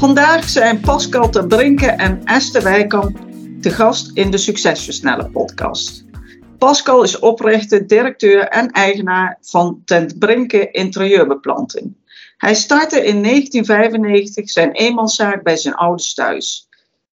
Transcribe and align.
Vandaag 0.00 0.48
zijn 0.48 0.80
Pascal 0.80 1.28
ten 1.30 1.48
Brinke 1.48 1.86
en 1.86 2.24
Esther 2.24 2.62
Wijkamp 2.62 3.18
te 3.60 3.70
gast 3.70 4.10
in 4.14 4.30
de 4.30 4.38
Succesversneller 4.38 5.30
podcast. 5.30 6.04
Pascal 6.58 7.02
is 7.02 7.18
oprichter, 7.18 7.86
directeur 7.86 8.48
en 8.48 8.70
eigenaar 8.70 9.38
van 9.40 9.82
Ten 9.84 10.18
Brinke 10.18 10.70
Interieurbeplanting. 10.70 11.96
Hij 12.36 12.54
startte 12.54 12.96
in 12.96 13.22
1995 13.22 14.50
zijn 14.50 14.72
eenmanszaak 14.72 15.42
bij 15.42 15.56
zijn 15.56 15.74
ouders 15.74 16.14
thuis. 16.14 16.68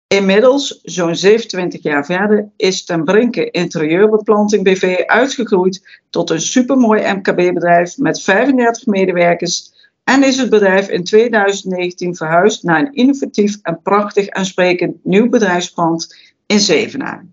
Inmiddels, 0.07 0.81
zo'n 0.83 1.17
27 1.17 1.83
jaar 1.83 2.05
verder, 2.05 2.49
is 2.57 2.85
Ten 2.85 3.05
Brinke 3.05 3.51
Interieurbeplanting 3.51 4.65
BV 4.65 5.03
uitgegroeid 5.07 6.01
tot 6.11 6.31
een 6.31 6.41
supermooi 6.41 7.13
MKB-bedrijf 7.13 7.99
met 7.99 8.23
35 8.23 8.87
medewerkers 8.87 9.73
en 10.05 10.23
is 10.23 10.37
het 10.37 10.51
bedrijf 10.51 10.89
in 10.89 11.05
2019 11.05 12.17
verhuisd 12.17 12.63
naar 12.63 12.81
een 12.81 12.95
innovatief 12.95 13.59
en 13.63 13.81
prachtig 13.83 14.29
aansprekend 14.29 15.05
nieuw 15.05 15.29
bedrijfspand 15.29 16.17
in 16.47 16.61
Zevenaar. 16.61 17.27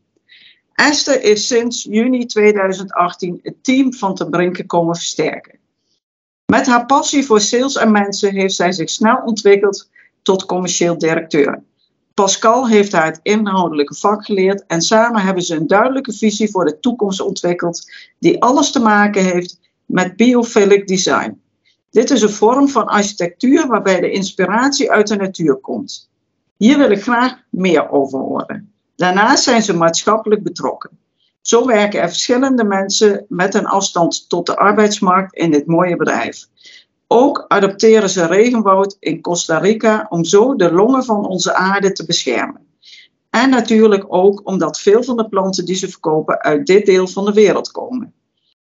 Esther 0.73 1.23
is 1.23 1.47
sinds 1.47 1.83
juni 1.83 2.25
2018 2.25 3.39
het 3.43 3.63
team 3.63 3.93
van 3.93 4.15
Ten 4.15 4.29
Brinke 4.29 4.65
komen 4.65 4.95
versterken. 4.95 5.59
Met 6.45 6.65
haar 6.65 6.85
passie 6.85 7.25
voor 7.25 7.41
sales 7.41 7.75
en 7.75 7.91
mensen 7.91 8.33
heeft 8.33 8.55
zij 8.55 8.71
zich 8.71 8.89
snel 8.89 9.21
ontwikkeld 9.25 9.89
tot 10.21 10.45
commercieel 10.45 10.97
directeur. 10.97 11.63
Pascal 12.13 12.67
heeft 12.67 12.91
haar 12.91 13.05
het 13.05 13.19
inhoudelijke 13.23 13.95
vak 13.95 14.25
geleerd 14.25 14.65
en 14.67 14.81
samen 14.81 15.21
hebben 15.21 15.43
ze 15.43 15.55
een 15.55 15.67
duidelijke 15.67 16.13
visie 16.13 16.49
voor 16.49 16.65
de 16.65 16.79
toekomst 16.79 17.21
ontwikkeld 17.21 17.91
die 18.19 18.41
alles 18.41 18.71
te 18.71 18.79
maken 18.79 19.23
heeft 19.23 19.59
met 19.85 20.15
biophilic 20.15 20.87
design. 20.87 21.41
Dit 21.91 22.11
is 22.11 22.21
een 22.21 22.29
vorm 22.29 22.69
van 22.69 22.85
architectuur 22.85 23.67
waarbij 23.67 23.99
de 23.99 24.11
inspiratie 24.11 24.91
uit 24.91 25.07
de 25.07 25.15
natuur 25.15 25.55
komt. 25.55 26.09
Hier 26.57 26.77
wil 26.77 26.91
ik 26.91 27.01
graag 27.01 27.37
meer 27.49 27.89
over 27.89 28.19
horen. 28.19 28.73
Daarnaast 28.95 29.43
zijn 29.43 29.61
ze 29.61 29.73
maatschappelijk 29.73 30.43
betrokken. 30.43 30.89
Zo 31.41 31.65
werken 31.65 32.01
er 32.01 32.07
verschillende 32.07 32.63
mensen 32.63 33.25
met 33.29 33.53
een 33.53 33.65
afstand 33.65 34.29
tot 34.29 34.45
de 34.45 34.55
arbeidsmarkt 34.55 35.35
in 35.35 35.51
dit 35.51 35.65
mooie 35.65 35.95
bedrijf. 35.95 36.47
Ook 37.07 37.45
adopteren 37.47 38.09
ze 38.09 38.25
regenwoud 38.25 38.97
in 38.99 39.21
Costa 39.21 39.57
Rica 39.57 40.05
om 40.09 40.23
zo 40.23 40.55
de 40.55 40.71
longen 40.71 41.03
van 41.03 41.27
onze 41.27 41.53
aarde 41.53 41.91
te 41.91 42.05
beschermen. 42.05 42.67
En 43.29 43.49
natuurlijk 43.49 44.05
ook 44.07 44.41
omdat 44.43 44.79
veel 44.79 45.03
van 45.03 45.17
de 45.17 45.29
planten 45.29 45.65
die 45.65 45.75
ze 45.75 45.89
verkopen 45.89 46.41
uit 46.41 46.65
dit 46.65 46.85
deel 46.85 47.07
van 47.07 47.25
de 47.25 47.33
wereld 47.33 47.71
komen. 47.71 48.13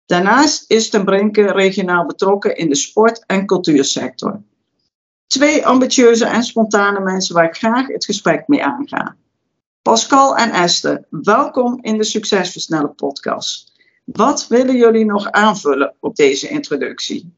Daarnaast 0.09 0.71
is 0.71 0.89
Ten 0.89 1.05
Brinke 1.05 1.51
regionaal 1.51 2.05
betrokken 2.05 2.55
in 2.55 2.69
de 2.69 2.75
sport- 2.75 3.23
en 3.25 3.45
cultuursector. 3.45 4.41
Twee 5.27 5.65
ambitieuze 5.65 6.25
en 6.25 6.43
spontane 6.43 6.99
mensen 6.99 7.35
waar 7.35 7.45
ik 7.45 7.55
graag 7.55 7.87
het 7.87 8.05
gesprek 8.05 8.47
mee 8.47 8.63
aanga. 8.63 9.15
Pascal 9.81 10.37
en 10.37 10.51
Esther, 10.51 11.05
welkom 11.09 11.79
in 11.81 11.97
de 11.97 12.03
Succesversneller 12.03 12.89
podcast. 12.89 13.71
Wat 14.05 14.47
willen 14.47 14.77
jullie 14.77 15.05
nog 15.05 15.31
aanvullen 15.31 15.95
op 15.99 16.15
deze 16.15 16.47
introductie? 16.47 17.33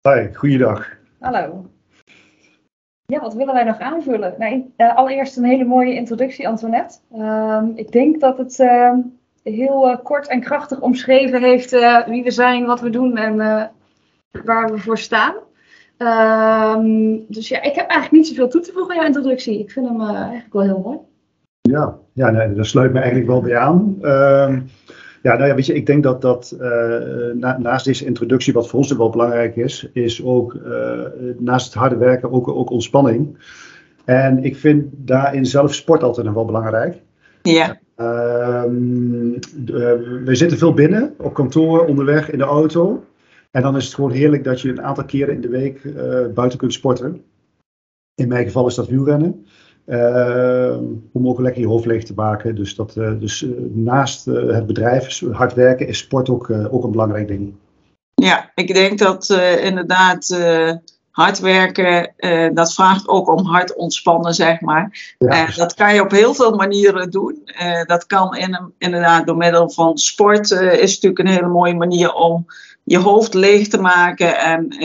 Hoi, 0.00 0.34
goeiedag. 0.34 0.88
Hallo. 1.18 1.70
Ja, 3.06 3.20
wat 3.20 3.34
willen 3.34 3.54
wij 3.54 3.64
nog 3.64 3.78
aanvullen? 3.78 4.34
Nou, 4.38 4.94
allereerst 4.94 5.36
een 5.36 5.44
hele 5.44 5.64
mooie 5.64 5.94
introductie, 5.94 6.48
Antoinette. 6.48 6.98
Uh, 7.14 7.62
ik 7.74 7.92
denk 7.92 8.20
dat 8.20 8.38
het 8.38 8.58
uh, 8.58 8.94
heel 9.42 9.88
uh, 9.88 9.96
kort 10.02 10.28
en 10.28 10.40
krachtig 10.40 10.80
omschreven 10.80 11.42
heeft 11.42 11.72
uh, 11.72 12.06
wie 12.06 12.22
we 12.22 12.30
zijn, 12.30 12.66
wat 12.66 12.80
we 12.80 12.90
doen 12.90 13.16
en 13.16 13.34
uh, 13.34 13.64
waar 14.44 14.70
we 14.70 14.78
voor 14.78 14.98
staan. 14.98 15.34
Ehm, 15.96 17.16
dus 17.28 17.48
ja, 17.48 17.62
ik 17.62 17.74
heb 17.74 17.88
eigenlijk 17.88 18.10
niet 18.10 18.26
zoveel 18.26 18.48
toe 18.48 18.60
te 18.60 18.72
voegen 18.72 18.90
aan 18.90 18.96
jouw 18.96 19.06
introductie. 19.06 19.58
Ik 19.58 19.70
vind 19.70 19.88
hem 19.88 20.00
eigenlijk 20.00 20.52
wel 20.52 20.62
heel 20.62 20.80
mooi. 20.84 20.98
Ja, 21.60 21.98
ja 22.12 22.30
nee, 22.30 22.52
daar 22.52 22.66
sluit 22.66 22.92
me 22.92 22.98
eigenlijk 22.98 23.28
wel 23.28 23.40
bij 23.40 23.56
aan. 23.56 23.96
Ehm, 24.00 24.60
ja, 25.22 25.36
nou 25.36 25.46
ja, 25.46 25.54
weet 25.54 25.66
je, 25.66 25.74
ik 25.74 25.86
denk 25.86 26.02
dat, 26.02 26.20
dat 26.20 26.56
na, 27.34 27.58
naast 27.58 27.84
deze 27.84 28.04
introductie, 28.04 28.52
wat 28.52 28.68
voor 28.68 28.78
ons 28.78 28.92
wel 28.92 29.10
belangrijk 29.10 29.56
is, 29.56 29.88
is 29.92 30.24
ook 30.24 30.56
naast 31.38 31.66
het 31.66 31.74
harde 31.74 31.96
werken 31.96 32.32
ook, 32.32 32.48
ook 32.48 32.70
ontspanning. 32.70 33.36
En 34.04 34.44
ik 34.44 34.56
vind 34.56 34.84
daarin 34.96 35.46
zelf 35.46 35.74
sport 35.74 36.02
altijd 36.02 36.26
nog 36.26 36.34
wel 36.34 36.44
belangrijk. 36.44 37.02
Ja. 37.42 37.80
Um, 37.96 39.31
we 40.24 40.34
zitten 40.34 40.58
veel 40.58 40.74
binnen, 40.74 41.14
op 41.18 41.34
kantoor, 41.34 41.84
onderweg, 41.84 42.30
in 42.30 42.38
de 42.38 42.44
auto. 42.44 43.04
En 43.50 43.62
dan 43.62 43.76
is 43.76 43.84
het 43.84 43.94
gewoon 43.94 44.10
heerlijk 44.10 44.44
dat 44.44 44.60
je 44.60 44.68
een 44.68 44.82
aantal 44.82 45.04
keren 45.04 45.34
in 45.34 45.40
de 45.40 45.48
week 45.48 45.84
uh, 45.84 46.26
buiten 46.34 46.58
kunt 46.58 46.72
sporten. 46.72 47.24
In 48.14 48.28
mijn 48.28 48.44
geval 48.44 48.66
is 48.66 48.74
dat 48.74 48.88
wielrennen. 48.88 49.46
Uh, 49.86 50.76
om 51.12 51.28
ook 51.28 51.40
lekker 51.40 51.60
je 51.60 51.68
hoofd 51.68 51.86
leeg 51.86 52.04
te 52.04 52.14
maken. 52.14 52.54
Dus, 52.54 52.74
dat, 52.74 52.94
dus 52.94 53.46
naast 53.72 54.24
het 54.24 54.66
bedrijf, 54.66 55.20
hard 55.30 55.54
werken, 55.54 55.86
is 55.86 55.98
sport 55.98 56.28
ook, 56.28 56.50
ook 56.50 56.84
een 56.84 56.90
belangrijk 56.90 57.28
ding. 57.28 57.54
Ja, 58.14 58.50
ik 58.54 58.74
denk 58.74 58.98
dat 58.98 59.30
inderdaad 59.62 60.36
hard 61.12 61.38
werken, 61.38 62.12
uh, 62.18 62.48
dat 62.54 62.74
vraagt 62.74 63.08
ook 63.08 63.28
om 63.28 63.46
hard 63.46 63.74
ontspannen, 63.74 64.34
zeg 64.34 64.60
maar. 64.60 65.14
Ja. 65.18 65.48
Uh, 65.48 65.56
dat 65.56 65.74
kan 65.74 65.94
je 65.94 66.00
op 66.00 66.10
heel 66.10 66.34
veel 66.34 66.54
manieren 66.54 67.10
doen. 67.10 67.42
Uh, 67.62 67.84
dat 67.84 68.06
kan 68.06 68.36
in, 68.36 68.72
inderdaad 68.78 69.26
door 69.26 69.36
middel 69.36 69.70
van 69.70 69.98
sport, 69.98 70.50
is 70.50 70.94
natuurlijk 70.94 71.18
een 71.18 71.34
hele 71.34 71.48
mooie 71.48 71.74
manier 71.74 72.12
om 72.12 72.46
je 72.84 72.98
hoofd 72.98 73.34
leeg 73.34 73.68
te 73.68 73.80
maken 73.80 74.38
en 74.38 74.76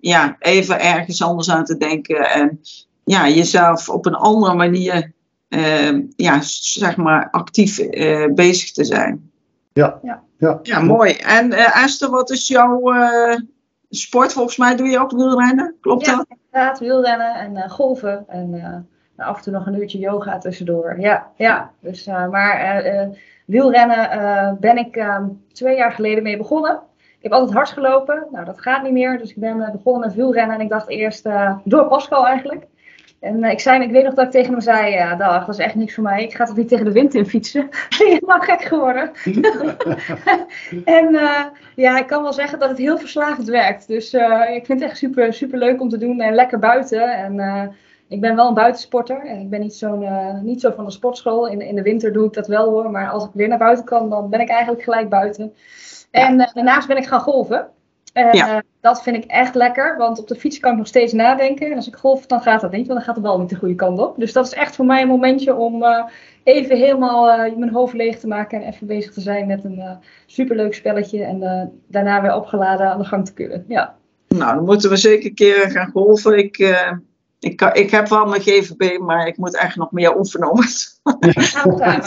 ja, 0.00 0.36
even 0.38 0.80
ergens 0.80 1.22
anders 1.22 1.50
aan 1.50 1.64
te 1.64 1.76
denken 1.76 2.30
en 2.30 2.60
ja, 3.04 3.28
jezelf 3.28 3.88
op 3.88 4.06
een 4.06 4.14
andere 4.14 4.54
manier 4.54 5.12
ja, 6.16 6.38
zeg 6.42 6.96
maar 6.96 7.28
actief 7.30 7.80
bezig 8.34 8.72
te 8.72 8.84
zijn. 8.84 9.30
Ja, 9.72 9.98
ja. 10.02 10.22
ja. 10.38 10.58
ja 10.62 10.80
mooi. 10.80 11.12
En 11.12 11.52
Esther, 11.52 12.10
wat 12.10 12.30
is 12.30 12.48
jouw 12.48 12.82
sport, 13.90 14.32
volgens 14.32 14.56
mij 14.56 14.76
doe 14.76 14.88
je 14.88 14.98
ook 14.98 15.10
wielrennen, 15.10 15.76
klopt 15.80 16.06
ja, 16.06 16.16
dat? 16.16 16.26
inderdaad, 16.28 16.78
wielrennen 16.78 17.34
en 17.34 17.56
uh, 17.56 17.70
golven 17.70 18.24
en 18.28 18.54
uh, 18.54 19.26
af 19.26 19.36
en 19.36 19.42
toe 19.42 19.52
nog 19.52 19.66
een 19.66 19.74
uurtje 19.74 19.98
yoga 19.98 20.38
tussendoor. 20.38 21.00
Ja, 21.00 21.30
ja. 21.36 21.70
Dus, 21.80 22.06
uh, 22.06 22.28
maar 22.28 22.84
wielrennen 23.46 24.56
ben 24.60 24.76
ik 24.76 24.96
ehm, 24.96 25.28
twee 25.52 25.76
jaar 25.76 25.92
geleden 25.92 26.22
mee 26.22 26.36
begonnen. 26.36 26.80
Ik 26.96 27.26
heb 27.26 27.32
altijd 27.32 27.52
hard 27.52 27.68
gelopen, 27.68 28.26
nou 28.32 28.44
dat 28.44 28.60
gaat 28.60 28.82
niet 28.82 28.92
meer, 28.92 29.18
dus 29.18 29.30
ik 29.30 29.36
ben 29.36 29.70
begonnen 29.72 30.06
met 30.06 30.16
wielrennen 30.16 30.56
en 30.56 30.62
ik 30.62 30.68
dacht 30.68 30.88
eerst, 30.88 31.28
door 31.64 31.88
Pascal 31.88 32.26
eigenlijk, 32.26 32.66
en 33.20 33.44
ik, 33.44 33.60
zei, 33.60 33.82
ik 33.82 33.90
weet 33.90 34.04
nog 34.04 34.14
dat 34.14 34.24
ik 34.24 34.30
tegen 34.30 34.52
hem 34.52 34.60
zei, 34.60 34.90
ja, 34.92 35.14
dag, 35.14 35.46
dat 35.46 35.58
is 35.58 35.64
echt 35.64 35.74
niks 35.74 35.94
voor 35.94 36.02
mij. 36.02 36.22
Ik 36.22 36.34
ga 36.34 36.44
toch 36.44 36.56
niet 36.56 36.68
tegen 36.68 36.84
de 36.84 36.92
wind 36.92 37.14
in 37.14 37.26
fietsen? 37.26 37.68
Helemaal 37.98 38.40
gek 38.40 38.62
geworden. 38.62 39.10
en 40.84 41.14
uh, 41.14 41.44
ja, 41.74 41.98
ik 41.98 42.06
kan 42.06 42.22
wel 42.22 42.32
zeggen 42.32 42.58
dat 42.58 42.68
het 42.68 42.78
heel 42.78 42.98
verslavend 42.98 43.48
werkt. 43.48 43.88
Dus 43.88 44.14
uh, 44.14 44.54
ik 44.54 44.66
vind 44.66 44.80
het 44.80 44.88
echt 44.90 44.98
super, 44.98 45.32
super 45.32 45.58
leuk 45.58 45.80
om 45.80 45.88
te 45.88 45.98
doen 45.98 46.20
en 46.20 46.34
lekker 46.34 46.58
buiten. 46.58 47.16
En 47.16 47.34
uh, 47.34 47.62
ik 48.08 48.20
ben 48.20 48.36
wel 48.36 48.48
een 48.48 48.54
buitensporter. 48.54 49.26
En 49.26 49.40
ik 49.40 49.50
ben 49.50 49.60
niet, 49.60 49.74
zo'n, 49.74 50.04
niet 50.42 50.60
zo 50.60 50.70
van 50.70 50.84
de 50.84 50.90
sportschool. 50.90 51.48
In, 51.48 51.60
in 51.60 51.74
de 51.74 51.82
winter 51.82 52.12
doe 52.12 52.26
ik 52.26 52.32
dat 52.32 52.46
wel 52.46 52.70
hoor. 52.70 52.90
Maar 52.90 53.10
als 53.10 53.24
ik 53.24 53.30
weer 53.34 53.48
naar 53.48 53.58
buiten 53.58 53.84
kan, 53.84 54.10
dan 54.10 54.30
ben 54.30 54.40
ik 54.40 54.48
eigenlijk 54.48 54.82
gelijk 54.82 55.08
buiten. 55.08 55.54
En 56.10 56.50
daarnaast 56.54 56.88
ben 56.88 56.96
ik 56.96 57.06
gaan 57.06 57.20
golven. 57.20 57.68
Uh, 58.14 58.32
ja. 58.32 58.62
Dat 58.80 59.02
vind 59.02 59.16
ik 59.16 59.24
echt 59.24 59.54
lekker, 59.54 59.96
want 59.96 60.18
op 60.18 60.28
de 60.28 60.34
fiets 60.34 60.58
kan 60.58 60.72
ik 60.72 60.78
nog 60.78 60.86
steeds 60.86 61.12
nadenken. 61.12 61.70
En 61.70 61.76
als 61.76 61.86
ik 61.86 61.96
golf, 61.96 62.26
dan 62.26 62.40
gaat 62.40 62.60
dat 62.60 62.70
niet, 62.70 62.86
want 62.86 62.98
dan 62.98 63.06
gaat 63.06 63.14
de 63.14 63.20
bal 63.20 63.38
niet 63.38 63.48
de 63.48 63.56
goede 63.56 63.74
kant 63.74 63.98
op. 63.98 64.18
Dus 64.18 64.32
dat 64.32 64.46
is 64.46 64.52
echt 64.52 64.76
voor 64.76 64.84
mij 64.84 65.02
een 65.02 65.08
momentje 65.08 65.54
om 65.54 65.82
uh, 65.82 66.04
even 66.44 66.76
helemaal 66.76 67.28
uh, 67.28 67.56
mijn 67.56 67.72
hoofd 67.72 67.94
leeg 67.94 68.18
te 68.18 68.26
maken 68.26 68.62
en 68.62 68.72
even 68.72 68.86
bezig 68.86 69.12
te 69.12 69.20
zijn 69.20 69.46
met 69.46 69.64
een 69.64 69.82
superleuk 70.26 70.74
spelletje. 70.74 71.24
En 71.24 71.72
daarna 71.86 72.22
weer 72.22 72.34
opgeladen 72.34 72.90
aan 72.90 72.98
de 72.98 73.04
gang 73.04 73.26
te 73.26 73.32
kunnen. 73.32 73.64
Ja. 73.68 73.96
Nou, 74.28 74.54
dan 74.54 74.64
moeten 74.64 74.90
we 74.90 74.96
zeker 74.96 75.28
een 75.28 75.34
keer 75.34 75.70
gaan 75.70 75.90
golven. 75.90 76.38
Ik, 76.38 76.58
ik, 77.40 77.56
kan, 77.56 77.74
ik 77.74 77.90
heb 77.90 78.08
wel 78.08 78.26
mijn 78.26 78.42
GVB, 78.42 78.98
maar 78.98 79.26
ik 79.26 79.36
moet 79.36 79.56
echt 79.56 79.76
nog 79.76 79.90
meer 79.90 80.18
oefenen 80.18 80.50
om 80.50 80.58
het 80.58 81.00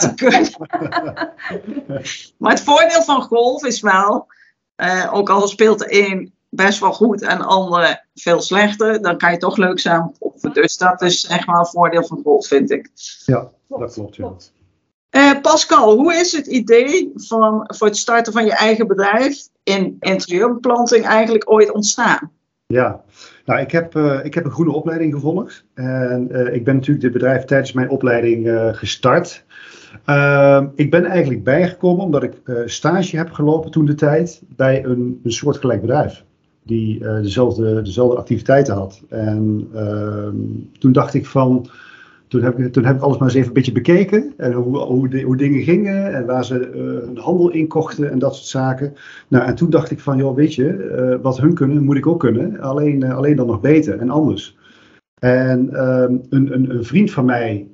te 0.00 0.12
kunnen. 0.14 0.48
maar 2.38 2.50
het 2.50 2.62
voordeel 2.62 3.02
van 3.02 3.22
golf 3.22 3.64
is 3.64 3.80
wel 3.80 4.26
uh, 4.76 5.10
ook 5.12 5.30
al 5.30 5.48
speelt 5.48 5.78
de 5.78 6.08
een 6.08 6.32
best 6.48 6.80
wel 6.80 6.92
goed 6.92 7.22
en 7.22 7.40
andere 7.40 8.04
veel 8.14 8.40
slechter, 8.40 9.02
dan 9.02 9.18
kan 9.18 9.30
je 9.32 9.38
toch 9.38 9.56
leuk 9.56 9.78
samenproeven. 9.78 10.52
Dus 10.52 10.76
dat 10.76 11.02
is 11.02 11.26
echt 11.26 11.46
wel 11.46 11.58
een 11.58 11.66
voordeel 11.66 12.04
van 12.04 12.20
golf, 12.22 12.46
vind 12.46 12.70
ik. 12.70 12.90
Ja, 13.24 13.50
dat 13.68 13.92
klopt. 13.92 14.16
Ja. 14.16 15.32
Uh, 15.34 15.40
Pascal, 15.40 15.96
hoe 15.96 16.14
is 16.14 16.32
het 16.32 16.46
idee 16.46 17.12
van, 17.14 17.64
voor 17.66 17.86
het 17.86 17.96
starten 17.96 18.32
van 18.32 18.44
je 18.44 18.54
eigen 18.54 18.86
bedrijf 18.86 19.48
in 19.62 19.96
interieurbeplanting 20.00 21.04
eigenlijk 21.04 21.50
ooit 21.50 21.72
ontstaan? 21.72 22.30
Ja, 22.66 23.04
nou, 23.44 23.60
ik 23.60 23.70
heb, 23.70 23.94
uh, 23.94 24.24
ik 24.24 24.34
heb 24.34 24.44
een 24.44 24.50
groene 24.50 24.72
opleiding 24.72 25.14
gevolgd. 25.14 25.64
En 25.74 26.28
uh, 26.30 26.54
ik 26.54 26.64
ben 26.64 26.74
natuurlijk 26.74 27.04
dit 27.04 27.12
bedrijf 27.12 27.44
tijdens 27.44 27.72
mijn 27.72 27.90
opleiding 27.90 28.46
uh, 28.46 28.74
gestart. 28.74 29.43
Ehm, 30.04 30.66
ik 30.74 30.90
ben 30.90 31.04
eigenlijk 31.04 31.44
bijgekomen 31.44 32.04
omdat 32.04 32.22
ik 32.22 32.34
stage 32.64 33.16
heb 33.16 33.30
gelopen 33.30 33.70
toen 33.70 33.84
de 33.84 33.94
tijd 33.94 34.42
bij 34.56 34.84
een, 34.84 35.20
een 35.22 35.32
soortgelijk 35.32 35.80
bedrijf. 35.80 36.24
Die 36.62 36.98
dezelfde, 36.98 37.82
dezelfde 37.82 38.16
activiteiten 38.16 38.74
had. 38.74 39.02
En 39.08 39.68
ehm, 39.74 40.36
toen 40.78 40.92
dacht 40.92 41.14
ik 41.14 41.26
van, 41.26 41.68
toen 42.28 42.42
heb, 42.42 42.58
ik, 42.58 42.72
toen 42.72 42.84
heb 42.84 42.96
ik 42.96 43.02
alles 43.02 43.18
maar 43.18 43.28
eens 43.28 43.36
even 43.36 43.48
een 43.48 43.54
beetje 43.54 43.72
bekeken. 43.72 44.32
En 44.36 44.52
hoe, 44.52 44.78
hoe, 44.78 45.22
hoe 45.22 45.36
dingen 45.36 45.62
gingen 45.62 46.14
en 46.14 46.26
waar 46.26 46.44
ze 46.44 46.70
uh, 46.74 47.06
hun 47.06 47.18
handel 47.18 47.50
inkochten 47.50 48.10
en 48.10 48.18
dat 48.18 48.34
soort 48.34 48.46
zaken. 48.46 48.94
Nou, 49.28 49.46
en 49.46 49.54
toen 49.54 49.70
dacht 49.70 49.90
ik 49.90 50.00
van, 50.00 50.16
joh, 50.16 50.34
weet 50.34 50.54
je, 50.54 51.18
wat 51.22 51.38
hun 51.38 51.54
kunnen, 51.54 51.84
moet 51.84 51.96
ik 51.96 52.06
ook 52.06 52.20
kunnen. 52.20 52.60
Alleen, 52.60 53.04
alleen 53.04 53.36
dan 53.36 53.46
nog 53.46 53.60
beter 53.60 53.98
en 53.98 54.10
anders. 54.10 54.56
En 55.24 55.74
ehm, 55.74 56.16
een, 56.28 56.54
een, 56.54 56.70
een, 56.70 56.84
vriend 56.84 57.10
van 57.10 57.24
mij, 57.24 57.66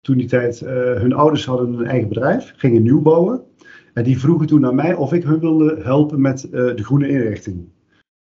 toen 0.00 0.16
die 0.16 0.28
tijd, 0.28 0.60
hun 0.60 1.12
ouders 1.12 1.46
hadden 1.46 1.72
een 1.72 1.86
eigen 1.86 2.08
bedrijf, 2.08 2.52
gingen 2.56 2.82
nieuw 2.82 3.02
bouwen. 3.02 3.42
En 3.94 4.04
die 4.04 4.18
vroegen 4.18 4.46
toen 4.46 4.60
naar 4.60 4.74
mij 4.74 4.94
of 4.94 5.12
ik 5.12 5.24
hun 5.24 5.40
wilde 5.40 5.78
helpen 5.82 6.20
met 6.20 6.48
de 6.50 6.84
groene 6.84 7.08
inrichting. 7.08 7.68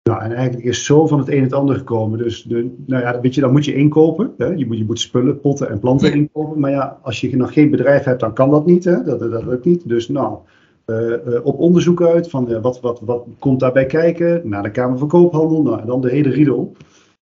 Nou, 0.02 0.22
en 0.22 0.32
eigenlijk 0.32 0.64
is 0.64 0.84
zo 0.84 1.06
van 1.06 1.18
het 1.18 1.28
een 1.28 1.42
het 1.42 1.52
ander 1.52 1.76
gekomen. 1.76 2.18
Dus 2.18 2.42
de, 2.42 2.74
nou 2.86 3.02
ja, 3.02 3.20
weet 3.20 3.34
je, 3.34 3.40
dan 3.40 3.52
moet 3.52 3.64
je 3.64 3.74
inkopen. 3.74 4.34
Hè? 4.38 4.46
Je, 4.46 4.66
moet, 4.66 4.78
je 4.78 4.84
moet 4.84 5.00
spullen, 5.00 5.40
potten 5.40 5.68
en 5.68 5.78
planten 5.78 6.08
ja. 6.08 6.14
inkopen. 6.14 6.60
Maar 6.60 6.70
ja, 6.70 6.98
als 7.02 7.20
je 7.20 7.36
nog 7.36 7.52
geen 7.52 7.70
bedrijf 7.70 8.04
hebt, 8.04 8.20
dan 8.20 8.34
kan 8.34 8.50
dat 8.50 8.66
niet. 8.66 8.84
Hè? 8.84 9.02
Dat, 9.02 9.20
dat 9.20 9.44
lukt 9.44 9.64
niet. 9.64 9.88
Dus 9.88 10.08
nou, 10.08 10.38
uh, 10.86 11.10
uh, 11.10 11.44
op 11.44 11.58
onderzoek 11.58 12.02
uit 12.02 12.30
van 12.30 12.50
uh, 12.50 12.62
wat, 12.62 12.80
wat, 12.80 13.00
wat 13.00 13.26
komt 13.38 13.60
daarbij 13.60 13.86
kijken. 13.86 14.48
Naar 14.48 14.62
de 14.62 14.70
Kamer 14.70 14.98
van 14.98 15.08
Koophandel. 15.08 15.62
Nou, 15.62 15.80
en 15.80 15.86
dan 15.86 16.00
de 16.00 16.10
hele 16.10 16.30
riedel. 16.30 16.76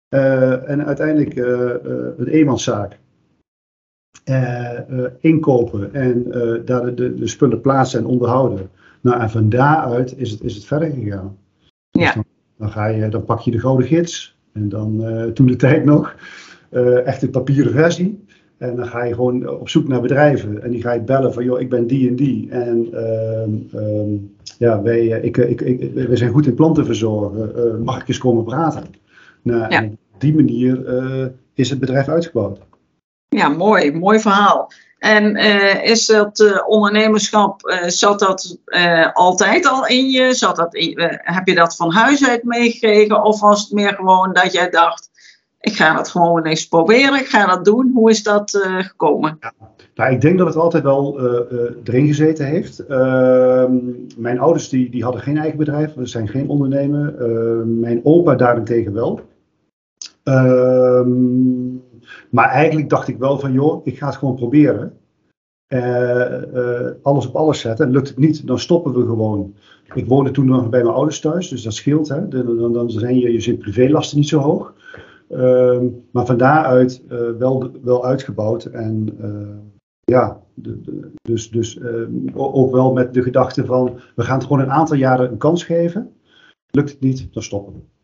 en 0.08 0.84
uiteindelijk 0.84 1.37
een 2.17 2.29
eenmanszaak. 2.29 2.99
Inkopen 5.20 5.94
en 5.94 6.25
daar 6.64 6.84
de, 6.84 6.94
de, 6.94 7.14
de, 7.14 7.26
spullen 7.26 7.61
plaatsen 7.61 7.99
en 7.99 8.06
onderhouden. 8.06 8.70
Nou, 9.00 9.20
en 9.20 9.31
van 9.31 9.49
daaruit 9.49 10.19
is 10.19 10.31
het, 10.31 10.43
is 10.43 10.55
het 10.55 10.64
verder 10.64 10.90
gegaan. 10.90 11.37
Ja. 11.90 12.12
Dus 12.12 12.23
dan, 12.58 12.70
ga 12.70 12.87
je, 12.87 13.08
dan 13.08 13.25
pak 13.25 13.40
je 13.40 13.50
de 13.50 13.61
gouden 13.61 13.87
gids. 13.87 14.38
En 14.52 14.69
dan 14.69 15.05
toen 15.34 15.46
de 15.46 15.56
tijd 15.56 15.84
nog. 15.84 16.14
Echt 17.05 17.23
een 17.23 17.31
papieren 17.31 17.73
versie. 17.73 18.25
En 18.58 18.76
dan 18.76 18.87
ga 18.87 19.05
je 19.05 19.14
gewoon 19.14 19.49
op 19.49 19.69
zoek 19.69 19.88
naar 19.88 20.00
bedrijven. 20.00 20.62
En 20.62 20.70
die 20.70 20.82
ga 20.82 20.93
je 20.93 21.00
bellen 21.00 21.32
van, 21.32 21.44
joh, 21.44 21.61
ik 21.61 21.70
ben 21.70 21.87
die 21.87 22.08
en 22.08 22.17
die. 22.17 22.50
En 22.50 22.88
uh, 22.93 24.00
um, 24.00 24.34
ja, 24.58 24.82
wij, 24.82 25.06
ik, 25.06 25.37
ik, 25.37 25.61
ik, 25.61 25.93
wij 25.94 26.17
zijn 26.17 26.31
goed 26.31 26.46
in 26.46 26.55
planten 26.55 26.87
verzorgen. 26.87 27.52
Uh, 27.56 27.84
mag 27.84 28.00
ik 28.00 28.08
eens 28.08 28.19
komen 28.19 28.44
praten? 28.44 28.82
Nou, 29.43 29.70
ja. 29.72 29.84
op 29.84 30.20
die 30.20 30.34
manier 30.34 30.84
is 31.55 31.70
het 31.70 31.79
bedrijf 31.79 32.08
uitgebouwd. 32.08 32.58
Ja, 33.37 33.49
mooi. 33.49 33.93
Mooi 33.93 34.21
verhaal. 34.21 34.71
En 34.99 35.37
uh, 35.37 35.85
is 35.85 36.06
dat 36.06 36.38
uh, 36.41 36.69
ondernemerschap, 36.69 37.61
uh, 37.69 37.88
zat 37.88 38.19
dat 38.19 38.59
altijd 39.12 39.67
al 39.67 39.87
in 39.87 40.11
je? 40.11 40.35
Zat 40.35 40.56
dat 40.56 40.77
heb 41.17 41.47
je 41.47 41.55
dat 41.55 41.77
van 41.77 41.93
huis 41.93 42.29
uit 42.29 42.44
meegekregen? 42.44 43.23
Of 43.23 43.41
was 43.41 43.62
het 43.62 43.73
meer 43.73 43.94
gewoon 43.94 44.33
dat 44.33 44.53
jij 44.53 44.71
dacht, 44.71 45.11
ik 45.61 45.73
ga 45.73 45.94
dat 45.94 46.09
gewoon 46.09 46.44
eens 46.44 46.69
proberen, 46.69 47.19
ik 47.19 47.27
ga 47.27 47.47
dat 47.47 47.65
doen. 47.65 47.91
Hoe 47.94 48.11
is 48.11 48.23
dat 48.23 48.59
gekomen? 48.79 49.37
Ja. 49.41 49.53
Nou, 49.94 50.12
ik 50.12 50.21
denk 50.21 50.39
dat 50.39 50.47
het 50.47 50.56
altijd 50.56 50.82
wel 50.82 51.21
erin 51.85 52.06
gezeten 52.06 52.47
heeft. 52.47 52.79
Ehm, 52.79 53.75
mijn 54.17 54.39
ouders 54.39 54.69
die, 54.69 54.91
die 54.91 55.05
hadden 55.05 55.23
geen 55.23 55.39
eigen 55.39 55.59
bedrijf, 55.59 55.94
we 55.94 56.06
zijn 56.06 56.29
geen 56.29 56.49
ondernemer. 56.49 57.15
Ehm, 57.19 57.81
mijn 57.81 58.00
opa 58.05 58.35
daarentegen 58.35 58.93
wel. 58.93 59.21
Ehm 60.23 61.09
maar 62.31 62.49
eigenlijk 62.49 62.88
dacht 62.88 63.08
ik 63.08 63.19
wel 63.19 63.38
van, 63.38 63.52
joh, 63.52 63.87
ik 63.87 63.99
ga 63.99 64.06
het 64.06 64.17
gewoon 64.17 64.34
proberen. 64.34 64.99
Uh, 65.69 66.43
uh, 66.55 66.90
alles 67.02 67.26
op 67.26 67.37
alles 67.37 67.61
zetten. 67.61 67.87
En 67.87 67.93
lukt 67.93 68.08
het 68.08 68.19
niet, 68.19 68.46
dan 68.46 68.58
stoppen 68.58 68.94
we 68.94 69.06
gewoon. 69.06 69.55
Ik 69.94 70.06
woonde 70.06 70.31
toen 70.31 70.46
nog 70.46 70.69
bij 70.69 70.82
mijn 70.82 70.94
ouders 70.94 71.20
thuis, 71.20 71.49
dus 71.49 71.62
dat 71.62 71.75
scheelt. 71.75 72.08
Hè. 72.08 72.28
Dan, 72.28 72.73
dan 72.73 72.90
zijn 72.90 73.19
je, 73.19 73.43
je 73.43 73.56
privélasten 73.56 74.19
niet 74.19 74.28
zo 74.28 74.40
hoog. 74.40 74.75
Uh, 75.31 75.81
maar 76.11 76.26
van 76.26 76.37
daaruit 76.37 77.02
uh, 77.08 77.31
wel, 77.38 77.70
wel 77.82 78.05
uitgebouwd. 78.05 78.64
En 78.64 79.19
ja, 80.05 80.40
de, 80.55 80.81
de, 80.81 81.11
dus, 81.22 81.50
dus 81.50 81.81
ook 82.34 82.72
wel 82.72 82.93
met 82.93 83.14
de 83.14 83.22
gedachte 83.22 83.64
van, 83.64 83.99
we 84.14 84.22
gaan 84.22 84.38
het 84.38 84.46
gewoon 84.46 84.62
een 84.62 84.70
aantal 84.70 84.96
jaren 84.96 85.31
een 85.31 85.38
kans 85.38 85.64
geven. 85.64 86.12
Lukt 86.70 86.90
het 86.90 87.00
niet, 87.00 87.32
dan 87.32 87.43
stoppen 87.43 87.72
we. 87.72 87.95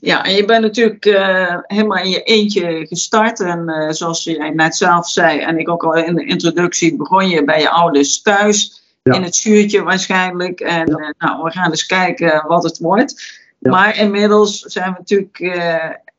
Ja, 0.00 0.24
en 0.24 0.34
je 0.34 0.44
bent 0.44 0.62
natuurlijk 0.62 1.04
uh, 1.04 1.56
helemaal 1.62 1.98
in 1.98 2.10
je 2.10 2.22
eentje 2.22 2.86
gestart. 2.86 3.40
En 3.40 3.62
uh, 3.66 3.90
zoals 3.90 4.24
jij 4.24 4.50
net 4.50 4.76
zelf 4.76 5.08
zei, 5.08 5.40
en 5.40 5.58
ik 5.58 5.68
ook 5.68 5.84
al 5.84 5.94
in 5.94 6.14
de 6.14 6.24
introductie, 6.24 6.96
begon 6.96 7.28
je 7.28 7.44
bij 7.44 7.60
je 7.60 7.70
ouders 7.70 8.22
thuis. 8.22 8.82
Ja. 9.02 9.14
In 9.14 9.22
het 9.22 9.34
schuurtje 9.34 9.82
waarschijnlijk. 9.82 10.60
En 10.60 10.86
ja. 10.86 10.98
uh, 10.98 11.08
nou, 11.18 11.42
we 11.42 11.50
gaan 11.50 11.70
eens 11.70 11.86
kijken 11.86 12.44
wat 12.46 12.62
het 12.62 12.78
wordt. 12.78 13.40
Ja. 13.58 13.70
Maar 13.70 13.98
inmiddels 13.98 14.60
zijn 14.60 14.92
we 14.92 14.98
natuurlijk 14.98 15.38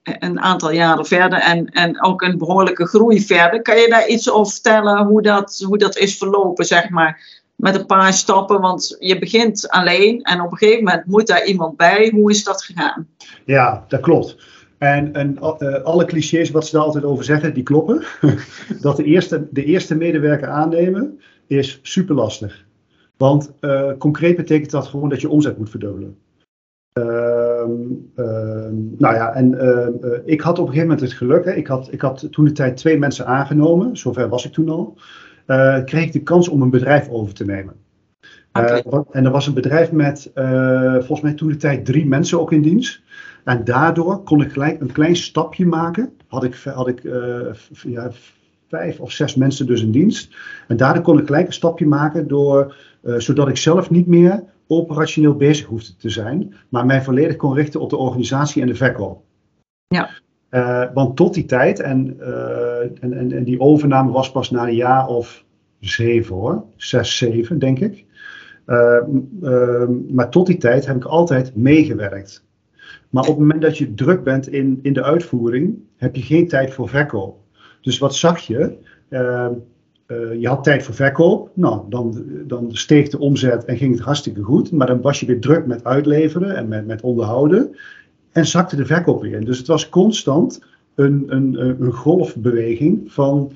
een 0.03 0.39
aantal 0.39 0.71
jaren 0.71 1.05
verder 1.05 1.39
en, 1.39 1.65
en 1.65 2.03
ook 2.03 2.21
een 2.21 2.37
behoorlijke 2.37 2.85
groei 2.85 3.21
verder. 3.21 3.61
Kan 3.61 3.77
je 3.77 3.87
daar 3.89 4.07
iets 4.07 4.29
over 4.29 4.53
vertellen 4.53 5.05
hoe 5.05 5.21
dat, 5.21 5.63
hoe 5.67 5.77
dat 5.77 5.97
is 5.97 6.17
verlopen, 6.17 6.65
zeg 6.65 6.89
maar? 6.89 7.41
Met 7.55 7.75
een 7.75 7.85
paar 7.85 8.13
stappen, 8.13 8.61
want 8.61 8.95
je 8.99 9.19
begint 9.19 9.69
alleen 9.69 10.21
en 10.21 10.41
op 10.41 10.51
een 10.51 10.57
gegeven 10.57 10.83
moment 10.83 11.05
moet 11.05 11.27
daar 11.27 11.45
iemand 11.45 11.77
bij. 11.77 12.09
Hoe 12.13 12.31
is 12.31 12.43
dat 12.43 12.63
gegaan? 12.63 13.07
Ja, 13.45 13.85
dat 13.87 14.01
klopt. 14.01 14.37
En, 14.77 15.13
en 15.13 15.37
uh, 15.59 15.83
alle 15.83 16.05
clichés 16.05 16.51
wat 16.51 16.65
ze 16.65 16.75
daar 16.75 16.85
altijd 16.85 17.03
over 17.03 17.23
zeggen, 17.23 17.53
die 17.53 17.63
kloppen. 17.63 18.03
dat 18.81 18.95
de 18.95 19.03
eerste, 19.03 19.47
de 19.51 19.63
eerste 19.63 19.95
medewerker 19.95 20.47
aannemen 20.47 21.19
is 21.47 21.79
super 21.81 22.15
lastig. 22.15 22.65
Want 23.17 23.51
uh, 23.61 23.91
concreet 23.97 24.35
betekent 24.35 24.71
dat 24.71 24.87
gewoon 24.87 25.09
dat 25.09 25.21
je 25.21 25.29
omzet 25.29 25.57
moet 25.57 25.69
verdubbelen. 25.69 26.17
Uh, 26.93 27.03
nou 28.97 29.15
ja, 29.15 29.33
en 29.33 29.51
uh, 29.51 30.17
ik 30.25 30.41
had 30.41 30.59
op 30.59 30.67
een 30.67 30.73
gegeven 30.73 30.87
moment 30.87 31.01
het 31.01 31.17
geluk. 31.17 31.45
Hè, 31.45 31.53
ik, 31.53 31.67
had, 31.67 31.87
ik 31.91 32.01
had 32.01 32.27
toen 32.31 32.45
de 32.45 32.51
tijd 32.51 32.77
twee 32.77 32.97
mensen 32.97 33.25
aangenomen, 33.25 33.97
zover 33.97 34.29
was 34.29 34.45
ik 34.45 34.51
toen 34.51 34.69
al 34.69 34.97
uh, 35.47 35.83
kreeg 35.83 36.05
ik 36.05 36.11
de 36.11 36.23
kans 36.23 36.47
om 36.47 36.61
een 36.61 36.69
bedrijf 36.69 37.09
over 37.09 37.33
te 37.33 37.45
nemen. 37.45 37.73
Okay. 38.51 38.83
Uh, 38.91 38.99
en 39.11 39.25
er 39.25 39.31
was 39.31 39.47
een 39.47 39.53
bedrijf 39.53 39.91
met, 39.91 40.31
uh, 40.35 40.93
volgens 40.93 41.21
mij 41.21 41.33
toen 41.33 41.47
de 41.47 41.55
tijd, 41.55 41.85
drie 41.85 42.05
mensen 42.05 42.39
ook 42.39 42.51
in 42.51 42.61
dienst. 42.61 43.01
En 43.43 43.63
daardoor 43.63 44.23
kon 44.23 44.41
ik 44.41 44.51
gelijk 44.51 44.81
een 44.81 44.91
klein 44.91 45.15
stapje 45.15 45.65
maken. 45.65 46.13
Had 46.27 46.43
ik, 46.43 46.55
had 46.55 46.87
ik 46.87 47.01
ja, 47.83 48.11
vijf 48.69 48.99
of 48.99 49.11
zes 49.11 49.35
mensen 49.35 49.65
dus 49.65 49.81
in 49.81 49.91
dienst. 49.91 50.35
En 50.67 50.77
daardoor 50.77 51.03
kon 51.03 51.19
ik 51.19 51.25
gelijk 51.25 51.47
een 51.47 51.53
stapje 51.53 51.85
maken, 51.85 52.27
door, 52.27 52.75
zodat 53.01 53.47
ik 53.47 53.57
zelf 53.57 53.89
niet 53.89 54.07
meer 54.07 54.43
operationeel 54.67 55.35
bezig 55.35 55.65
hoefde 55.65 55.95
te 55.95 56.09
zijn. 56.09 56.55
Maar 56.69 56.85
mij 56.85 57.03
volledig 57.03 57.35
kon 57.35 57.53
richten 57.53 57.79
op 57.79 57.89
de 57.89 57.97
organisatie 57.97 58.61
en 58.61 58.67
de 58.67 58.75
verkoop. 58.75 59.23
Ja. 59.87 60.09
Uh, 60.53 60.85
want 60.93 61.15
tot 61.15 61.33
die 61.33 61.45
tijd, 61.45 61.79
en, 61.79 62.17
uh, 62.19 62.79
en, 62.79 63.13
en, 63.13 63.31
en, 63.31 63.43
die 63.43 63.59
overname 63.59 64.11
was 64.11 64.31
pas 64.31 64.51
na 64.51 64.67
een 64.67 64.75
jaar 64.75 65.07
of 65.07 65.45
zeven 65.79 66.35
hoor, 66.35 66.63
zes, 66.75 67.17
zeven 67.17 67.59
denk 67.59 67.79
ik. 67.79 68.05
Uh, 68.65 69.87
maar 70.09 70.29
tot 70.29 70.45
die 70.45 70.57
tijd 70.57 70.85
heb 70.85 70.95
ik 70.95 71.05
altijd 71.05 71.55
meegewerkt. 71.55 72.45
Maar 73.09 73.23
op 73.23 73.29
het 73.29 73.37
moment 73.37 73.61
dat 73.61 73.77
je 73.77 73.93
druk 73.93 74.23
bent 74.23 74.47
in, 74.47 74.79
in 74.81 74.93
de 74.93 75.03
uitvoering, 75.03 75.77
heb 75.97 76.15
je 76.15 76.21
geen 76.21 76.47
tijd 76.47 76.73
voor 76.73 76.89
verkoop. 76.89 77.37
Dus 77.81 77.97
wat 77.97 78.15
zag 78.15 78.39
je? 78.39 78.77
je 80.39 80.47
had 80.47 80.63
tijd 80.63 80.83
voor 80.83 80.95
verkoop, 80.95 81.49
nou, 81.53 81.81
dan, 81.89 82.23
dan 82.47 82.69
steeg 82.71 83.09
de 83.09 83.19
omzet 83.19 83.65
en 83.65 83.77
ging 83.77 83.93
het 83.93 84.03
hartstikke 84.03 84.41
goed. 84.41 84.71
Maar 84.71 84.87
dan 84.87 85.01
was 85.01 85.19
je 85.19 85.25
weer 85.25 85.41
druk 85.41 85.65
met 85.65 85.83
uitleveren 85.83 86.55
en 86.55 86.67
met, 86.67 86.85
met 86.85 87.01
onderhouden. 87.01 87.75
En 88.33 88.45
zakte 88.45 88.75
de 88.75 88.85
verkoop 88.85 89.21
weer 89.21 89.33
in. 89.33 89.45
Dus 89.45 89.57
het 89.57 89.67
was 89.67 89.89
constant 89.89 90.61
een, 90.95 91.23
een, 91.27 91.59
een 91.59 91.91
golfbeweging 91.91 93.11
van, 93.11 93.51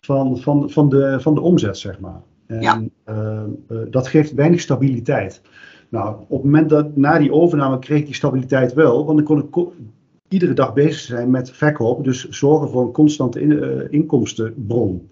van, 0.00 0.38
van, 0.38 0.70
van, 0.70 0.88
de, 0.88 1.16
van 1.20 1.34
de 1.34 1.40
omzet, 1.40 1.78
zeg 1.78 2.00
maar. 2.00 2.20
En 2.46 2.60
ja. 2.60 2.82
uh, 3.08 3.42
uh, 3.68 3.78
dat 3.90 4.08
geeft 4.08 4.34
weinig 4.34 4.60
stabiliteit. 4.60 5.42
Nou, 5.88 6.16
op 6.28 6.36
het 6.36 6.44
moment 6.44 6.68
dat 6.68 6.96
na 6.96 7.18
die 7.18 7.32
overname 7.32 7.78
kreeg 7.78 7.98
ik 7.98 8.06
die 8.06 8.14
stabiliteit 8.14 8.72
wel, 8.72 9.04
want 9.04 9.16
dan 9.16 9.26
kon 9.26 9.68
ik 9.68 9.74
iedere 10.28 10.52
dag 10.52 10.72
bezig 10.72 11.00
zijn 11.00 11.30
met 11.30 11.50
verkoop, 11.50 12.04
dus 12.04 12.28
zorgen 12.28 12.68
voor 12.68 12.82
een 12.82 12.92
constante 12.92 13.40
in, 13.40 13.50
uh, 13.50 13.80
inkomstenbron. 13.90 15.10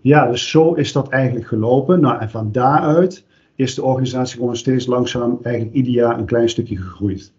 ja, 0.00 0.30
dus 0.30 0.50
zo 0.50 0.72
is 0.72 0.92
dat 0.92 1.08
eigenlijk 1.08 1.46
gelopen. 1.46 2.00
Nou, 2.00 2.20
en 2.20 2.30
van 2.30 2.52
daaruit 2.52 3.26
is 3.58 3.74
de 3.74 3.82
organisatie 3.82 4.38
gewoon 4.38 4.56
steeds 4.56 4.86
langzaam, 4.86 5.38
eigenlijk 5.42 5.74
ieder 5.74 5.92
jaar 5.92 6.18
een 6.18 6.26
klein 6.26 6.48
stukje 6.48 6.76
gegroeid. 6.76 7.32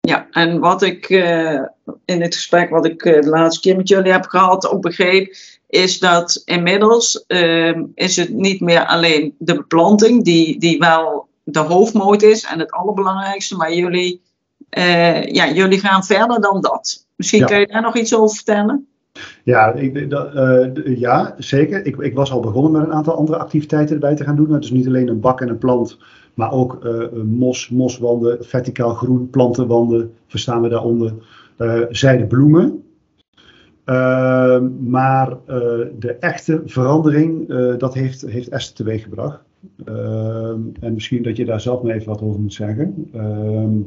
Ja, 0.00 0.26
en 0.30 0.58
wat 0.58 0.82
ik 0.82 1.08
uh, 1.08 1.62
in 2.04 2.22
het 2.22 2.34
gesprek 2.34 2.70
wat 2.70 2.86
ik 2.86 3.04
uh, 3.04 3.20
de 3.20 3.28
laatste 3.28 3.60
keer 3.60 3.76
met 3.76 3.88
jullie 3.88 4.12
heb 4.12 4.24
gehad 4.24 4.68
ook 4.68 4.82
begreep, 4.82 5.34
is 5.68 5.98
dat 5.98 6.42
inmiddels 6.44 7.24
uh, 7.28 7.76
is 7.94 8.16
het 8.16 8.30
niet 8.30 8.60
meer 8.60 8.86
alleen 8.86 9.34
de 9.38 9.54
beplanting 9.54 10.24
die, 10.24 10.58
die 10.58 10.78
wel 10.78 11.28
de 11.42 11.58
hoofdmoot 11.60 12.22
is 12.22 12.44
en 12.44 12.58
het 12.58 12.72
allerbelangrijkste, 12.72 13.56
maar 13.56 13.74
jullie, 13.74 14.22
ja, 15.30 15.52
jullie 15.52 15.80
gaan 15.80 16.04
verder 16.04 16.40
dan 16.40 16.60
dat. 16.60 17.06
Misschien 17.16 17.40
ja. 17.40 17.46
kun 17.46 17.58
je 17.58 17.66
daar 17.66 17.82
nog 17.82 17.96
iets 17.96 18.14
over 18.14 18.36
vertellen? 18.36 18.88
Ja, 19.44 19.72
ik, 19.72 20.10
dat, 20.10 20.34
uh, 20.34 20.96
ja 20.98 21.34
zeker. 21.38 21.86
Ik, 21.86 21.96
ik, 21.96 22.14
was 22.14 22.32
al 22.32 22.40
begonnen 22.40 22.72
met 22.72 22.82
een 22.82 22.92
aantal 22.92 23.16
andere 23.16 23.38
activiteiten 23.38 23.94
erbij 23.94 24.14
te 24.14 24.24
gaan 24.24 24.36
doen. 24.36 24.60
Dus 24.60 24.70
niet 24.70 24.86
alleen 24.86 25.08
een 25.08 25.20
bak 25.20 25.40
en 25.40 25.48
een 25.48 25.58
plant, 25.58 25.98
maar 26.34 26.52
ook 26.52 26.84
uh, 26.84 27.22
mos, 27.24 27.68
moswanden, 27.68 28.44
verticaal 28.44 28.94
groen, 28.94 29.30
plantenwanden, 29.30 30.12
verstaan 30.26 30.62
we 30.62 30.68
daaronder. 30.68 31.12
Uh, 31.58 31.80
zijde 31.90 32.26
bloemen. 32.26 32.82
Ehm, 33.84 34.68
maar 34.90 35.36
de 35.98 36.16
echte 36.20 36.62
verandering, 36.64 37.48
dat 37.78 37.94
heeft, 37.94 38.20
heeft 38.20 38.48
Esther 38.48 38.76
teweeggebracht. 38.76 39.40
Ehm, 39.84 40.60
en 40.80 40.92
misschien 40.94 41.22
dat 41.22 41.36
je 41.36 41.44
daar 41.44 41.60
zelf 41.60 41.82
nog 41.82 41.92
even 41.92 42.08
wat 42.08 42.22
over 42.22 42.40
moet 42.40 42.52
zeggen. 42.52 43.08
Ehm, 43.12 43.78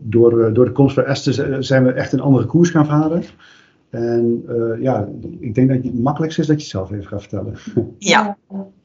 door, 0.00 0.52
door 0.52 0.64
de 0.64 0.72
komst 0.72 0.94
van 0.94 1.04
Esther 1.04 1.64
zijn 1.64 1.84
we 1.84 1.92
echt 1.92 2.12
een 2.12 2.20
andere 2.20 2.46
koers 2.46 2.70
gaan 2.70 2.86
varen. 2.86 3.22
En 3.92 4.44
uh, 4.48 4.82
ja, 4.82 5.08
ik 5.40 5.54
denk 5.54 5.68
dat 5.68 5.82
het 5.82 5.98
makkelijkste 5.98 6.40
is 6.40 6.46
dat 6.46 6.56
je 6.56 6.62
het 6.62 6.72
zelf 6.72 6.90
even 6.90 7.06
gaat 7.06 7.20
vertellen. 7.20 7.56
Ja. 7.98 8.36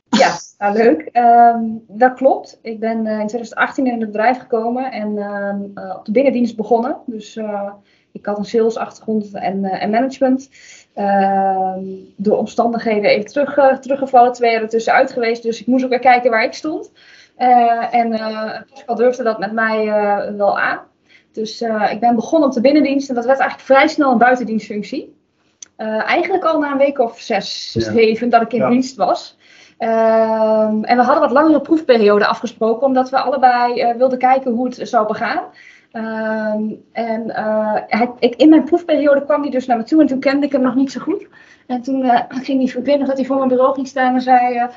Ja, 0.09 0.37
nou, 0.57 0.77
leuk. 0.77 1.09
Um, 1.13 1.83
dat 1.87 2.13
klopt. 2.13 2.59
Ik 2.61 2.79
ben 2.79 3.05
uh, 3.05 3.19
in 3.19 3.27
2018 3.27 3.85
in 3.85 3.99
het 3.99 4.11
bedrijf 4.11 4.37
gekomen 4.37 4.91
en 4.91 5.11
uh, 5.15 5.95
op 5.97 6.05
de 6.05 6.11
binnendienst 6.11 6.55
begonnen. 6.55 6.97
Dus 7.05 7.39
ik 8.11 8.25
had 8.25 8.37
een 8.37 8.45
salesachtergrond 8.45 9.33
en, 9.33 9.65
en 9.65 9.89
management. 9.89 10.49
Ehm, 10.93 11.83
door 12.15 12.37
omstandigheden 12.37 13.09
even 13.09 13.31
terug, 13.31 13.79
teruggevallen, 13.79 14.33
twee 14.33 14.51
jaar 14.51 14.61
ertussen 14.61 14.93
uit 14.93 15.11
geweest. 15.11 15.43
Dus 15.43 15.61
ik 15.61 15.67
moest 15.67 15.83
ook 15.83 15.89
weer 15.89 15.99
kijken 15.99 16.31
waar 16.31 16.43
ik 16.43 16.53
stond. 16.53 16.91
en 17.91 18.09
Pascal 18.69 18.95
durfde 18.95 19.23
dat 19.23 19.39
met 19.39 19.51
mij 19.51 19.85
wel 20.37 20.59
aan. 20.59 20.79
Dus 21.37 21.61
uh, 21.61 21.91
ik 21.91 21.99
ben 21.99 22.15
begonnen 22.15 22.47
op 22.49 22.55
de 22.55 22.61
binnendienst 22.61 23.09
en 23.09 23.15
dat 23.15 23.25
werd 23.25 23.39
eigenlijk 23.39 23.69
vrij 23.69 23.87
snel 23.87 24.11
een 24.11 24.17
buitendienstfunctie. 24.17 25.15
Uh, 25.77 26.09
eigenlijk 26.09 26.43
al 26.43 26.59
na 26.59 26.71
een 26.71 26.77
week 26.77 26.99
of 26.99 27.19
zes, 27.19 27.71
zeven 27.71 28.29
dat 28.29 28.41
ik 28.41 28.53
in 28.53 28.59
ja. 28.59 28.69
dienst 28.69 28.95
was. 28.95 29.37
Um, 29.79 30.83
en 30.83 30.97
we 30.97 31.03
hadden 31.03 31.19
wat 31.19 31.31
langere 31.31 31.61
proefperiode 31.61 32.25
afgesproken, 32.25 32.87
omdat 32.87 33.09
we 33.09 33.19
allebei 33.19 33.81
uh, 33.81 33.95
wilden 33.95 34.17
kijken 34.17 34.51
hoe 34.51 34.67
het 34.67 34.79
zou 34.89 35.07
begaan. 35.07 35.43
Um, 35.93 36.83
en 36.91 37.31
hij, 37.87 38.11
ik, 38.19 38.35
in 38.35 38.49
mijn 38.49 38.63
proefperiode 38.63 39.23
kwam 39.25 39.41
hij 39.41 39.51
dus 39.51 39.65
naar 39.65 39.77
me 39.77 39.83
toe 39.83 40.01
en 40.01 40.07
toen 40.07 40.19
kende 40.19 40.45
ik 40.45 40.51
hem 40.51 40.61
nog 40.61 40.75
niet 40.75 40.91
zo 40.91 40.99
goed. 40.99 41.27
En 41.67 41.81
toen 41.81 42.11
ging 42.29 42.59
hij 42.59 42.71
verbinden 42.71 43.07
dat 43.07 43.17
hij 43.17 43.25
voor 43.25 43.37
mijn 43.37 43.49
bureau 43.49 43.73
ging 43.73 43.87
staan 43.87 44.13
en 44.13 44.21
zei: 44.21 44.67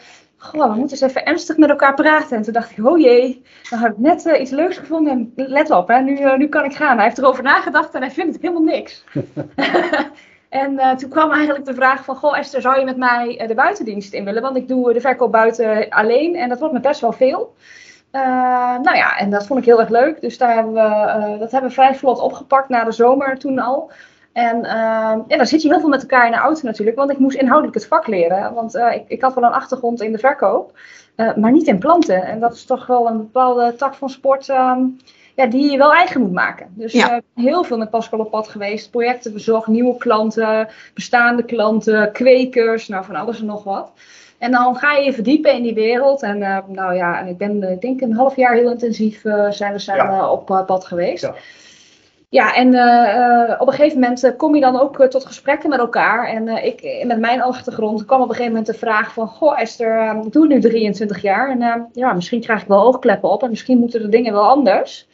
Goh, 0.43 0.73
we 0.73 0.79
moeten 0.79 0.91
eens 0.91 1.01
even 1.01 1.25
ernstig 1.25 1.57
met 1.57 1.71
elkaar 1.71 1.95
praten. 1.95 2.37
En 2.37 2.43
toen 2.43 2.53
dacht 2.53 2.71
ik, 2.71 2.87
oh 2.87 2.99
jee, 2.99 3.43
dan 3.71 3.79
heb 3.79 3.93
ik 3.93 3.99
net 3.99 4.27
uh, 4.27 4.41
iets 4.41 4.51
leuks 4.51 4.77
gevonden. 4.77 5.13
En 5.13 5.33
let 5.49 5.71
op, 5.71 5.89
hè, 5.89 6.01
nu, 6.01 6.21
uh, 6.21 6.37
nu 6.37 6.49
kan 6.49 6.65
ik 6.65 6.75
gaan. 6.75 6.97
Hij 6.97 7.05
heeft 7.05 7.19
erover 7.19 7.43
nagedacht 7.43 7.95
en 7.95 8.01
hij 8.01 8.11
vindt 8.11 8.33
het 8.33 8.43
helemaal 8.43 8.63
niks. 8.63 9.05
en 10.49 10.73
uh, 10.73 10.95
toen 10.95 11.11
kwam 11.11 11.33
eigenlijk 11.33 11.65
de 11.65 11.75
vraag 11.75 12.05
van, 12.05 12.17
goh 12.17 12.39
Esther, 12.39 12.61
zou 12.61 12.79
je 12.79 12.85
met 12.85 12.97
mij 12.97 13.45
de 13.47 13.55
buitendienst 13.55 14.13
in 14.13 14.25
willen? 14.25 14.43
Want 14.43 14.57
ik 14.57 14.69
doe 14.69 14.93
de 14.93 15.01
verkoop 15.01 15.33
buiten 15.33 15.89
alleen 15.89 16.37
en 16.37 16.49
dat 16.49 16.59
wordt 16.59 16.75
me 16.75 16.81
best 16.81 17.01
wel 17.01 17.13
veel. 17.13 17.55
nou 18.83 18.97
ja, 18.97 19.19
en 19.19 19.31
dat 19.31 19.47
vond 19.47 19.61
ik 19.61 19.67
heel 19.67 19.81
erg 19.81 19.89
leuk. 19.89 20.21
Dus 20.21 20.39
daar 20.39 20.55
hebben 20.55 20.73
we, 20.73 21.37
dat 21.39 21.51
hebben 21.51 21.69
we 21.71 21.77
vrij 21.77 21.95
vlot 21.95 22.21
opgepakt 22.21 22.69
na 22.69 22.85
de 22.85 22.93
zomer 22.93 23.39
toen 23.39 23.59
al. 23.59 23.91
En 24.41 24.57
uh, 24.57 25.17
ja, 25.29 25.37
dan 25.37 25.47
zit 25.47 25.63
je 25.63 25.69
heel 25.69 25.81
veel 25.81 25.89
met 25.89 26.01
elkaar 26.01 26.27
in 26.27 26.33
de 26.33 26.39
auto 26.39 26.61
natuurlijk, 26.63 26.97
want 26.97 27.11
ik 27.11 27.19
moest 27.19 27.37
inhoudelijk 27.37 27.75
het 27.75 27.87
vak 27.87 28.07
leren. 28.07 28.55
Want 28.55 28.77
uh, 28.77 28.95
ik, 28.95 29.05
ik, 29.07 29.23
had 29.23 29.35
wel 29.35 29.45
een 29.45 29.53
achtergrond 29.53 30.03
in 30.03 30.13
de 30.13 30.19
verkoop, 30.19 30.79
uh, 31.17 31.35
maar 31.35 31.53
niet 31.53 31.67
in 31.67 31.79
planten. 31.79 32.23
En 32.23 32.41
dat 32.41 32.55
is 32.55 32.65
toch 32.65 32.87
wel 32.87 33.07
een 33.07 33.17
bepaalde 33.17 33.75
tak 33.77 33.95
van 33.95 34.11
sport 34.11 34.49
ehm, 34.49 34.85
ja, 35.37 35.47
die 35.47 35.71
je 35.71 35.79
wel 35.79 35.93
eigen 35.93 36.21
moet 36.21 36.33
maken. 36.33 36.67
Dus 36.71 36.93
ja. 36.93 37.21
heel 37.35 37.65
veel 37.65 37.79
met 37.79 37.91
Pascal 37.91 38.19
op 38.19 38.31
pad 38.31 38.49
geweest, 38.49 38.91
projecten 38.91 39.33
bezocht, 39.33 39.67
nieuwe 39.67 39.97
klanten, 39.97 40.69
bestaande 40.95 41.45
klanten, 41.45 42.13
kwekers, 42.13 42.89
nou 42.89 43.05
van 43.05 43.15
alles 43.15 43.41
en 43.41 43.47
nog 43.47 43.65
wat. 43.65 43.93
En 44.39 44.51
dan 44.51 44.77
ga 44.77 44.93
je 44.93 45.05
je 45.05 45.13
verdiepen 45.13 45.55
in 45.55 45.63
die 45.63 45.75
wereld. 45.75 46.23
En 46.23 46.39
nou 46.67 46.95
ja, 46.95 47.21
ik 47.21 47.39
ben 47.39 47.63
ik 47.63 47.81
denk 47.81 48.01
een 48.01 48.15
half 48.15 48.37
jaar 48.37 48.55
heel 48.55 48.71
intensief 48.71 49.21
zijn 49.51 49.73
we 49.73 49.79
samen 49.79 50.15
ja. 50.15 50.31
op 50.31 50.47
pad 50.67 50.85
geweest. 50.85 51.23
Ja. 51.25 51.35
Ja, 52.33 52.55
en 52.55 52.75
uh, 52.75 53.61
op 53.61 53.67
een 53.67 53.73
gegeven 53.73 54.01
moment 54.01 54.25
uh, 54.25 54.37
kom 54.37 54.55
je 54.55 54.61
dan 54.61 54.81
ook 54.81 55.07
tot 55.07 55.25
gesprekken 55.25 55.69
met 55.69 55.79
elkaar. 55.79 56.29
En 56.29 56.49
ik, 56.49 57.05
met 57.07 57.19
mijn 57.19 57.43
achtergrond 57.43 58.05
kwam 58.05 58.21
op 58.21 58.29
een 58.29 58.35
gegeven 58.35 58.53
moment 58.53 58.73
de 58.73 58.79
vraag 58.79 59.13
van... 59.13 59.27
Goh 59.29 59.61
Esther, 59.61 60.23
ik 60.25 60.33
doe 60.33 60.47
nu 60.47 60.61
23 60.61 61.23
jaar 61.23 61.51
en 61.51 61.89
ja, 61.93 62.13
misschien 62.13 62.41
krijg 62.41 62.63
ik 62.63 62.69
wel 62.69 62.83
oogkleppen 62.83 63.31
op... 63.31 63.43
en 63.43 63.51
misschien 63.51 63.79
moeten 63.79 64.03
de 64.03 64.09
dingen 64.09 64.33
wel 64.33 64.49
anders. 64.49 65.09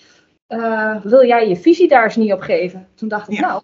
wil 1.03 1.27
jij 1.27 1.49
je 1.49 1.57
visie 1.57 1.89
daar 1.89 2.05
eens 2.05 2.17
niet 2.17 2.33
op 2.33 2.41
geven? 2.41 2.89
Toen 2.95 3.09
dacht 3.09 3.29
ik, 3.29 3.35
ja. 3.35 3.47
nou, 3.47 3.63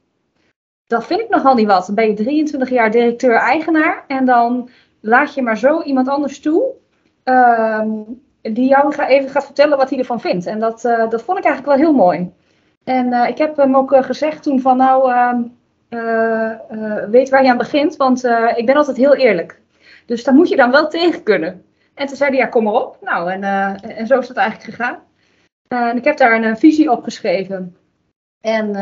dat 0.86 1.06
vind 1.06 1.20
ik 1.20 1.28
nogal 1.28 1.54
niet 1.54 1.66
wat. 1.66 1.86
Dan 1.86 1.94
ben 1.94 2.08
je 2.08 2.14
23 2.14 2.70
jaar 2.70 2.90
directeur-eigenaar... 2.90 4.04
en 4.06 4.24
dan 4.24 4.68
laat 5.00 5.34
je 5.34 5.42
maar 5.42 5.58
zo 5.58 5.82
iemand 5.82 6.08
anders 6.08 6.40
toe... 6.40 6.70
Ehm, 7.24 7.90
die 8.42 8.68
jou 8.68 8.94
even 8.94 9.30
gaat 9.30 9.44
vertellen 9.44 9.78
wat 9.78 9.90
hij 9.90 9.98
ervan 9.98 10.20
vindt. 10.20 10.46
En 10.46 10.58
dat, 10.58 10.80
dat 10.82 11.22
vond 11.22 11.38
ik 11.38 11.44
eigenlijk 11.44 11.66
wel 11.66 11.86
heel 11.86 11.96
mooi. 11.96 12.32
En 12.84 13.06
uh, 13.06 13.28
ik 13.28 13.38
heb 13.38 13.56
hem 13.56 13.76
ook 13.76 13.92
uh, 13.92 14.02
gezegd 14.02 14.42
toen 14.42 14.60
van 14.60 14.76
nou, 14.76 15.12
uh, 15.90 16.94
weet 17.10 17.28
waar 17.28 17.42
je 17.42 17.50
aan 17.50 17.56
begint, 17.56 17.96
want 17.96 18.24
ik 18.56 18.66
ben 18.66 18.76
altijd 18.76 18.96
heel 18.96 19.14
eerlijk. 19.14 19.60
Dus 20.06 20.24
daar 20.24 20.34
moet 20.34 20.48
je 20.48 20.56
dan 20.56 20.70
wel 20.70 20.88
tegen 20.88 21.22
kunnen. 21.22 21.64
En 21.94 22.06
toen 22.06 22.16
zei 22.16 22.30
hij, 22.30 22.38
ja, 22.38 22.46
kom 22.46 22.64
maar 22.64 22.72
op. 22.72 22.96
Nou, 23.00 23.30
en, 23.30 23.42
en 23.82 24.06
zo 24.06 24.18
is 24.18 24.26
dat 24.26 24.36
eigenlijk 24.36 24.76
gegaan. 24.76 24.98
en 25.68 25.96
ik 25.96 26.04
heb 26.04 26.16
daar 26.16 26.42
een 26.42 26.56
visie 26.56 26.90
op 26.90 27.02
geschreven. 27.02 27.76
En 28.40 28.72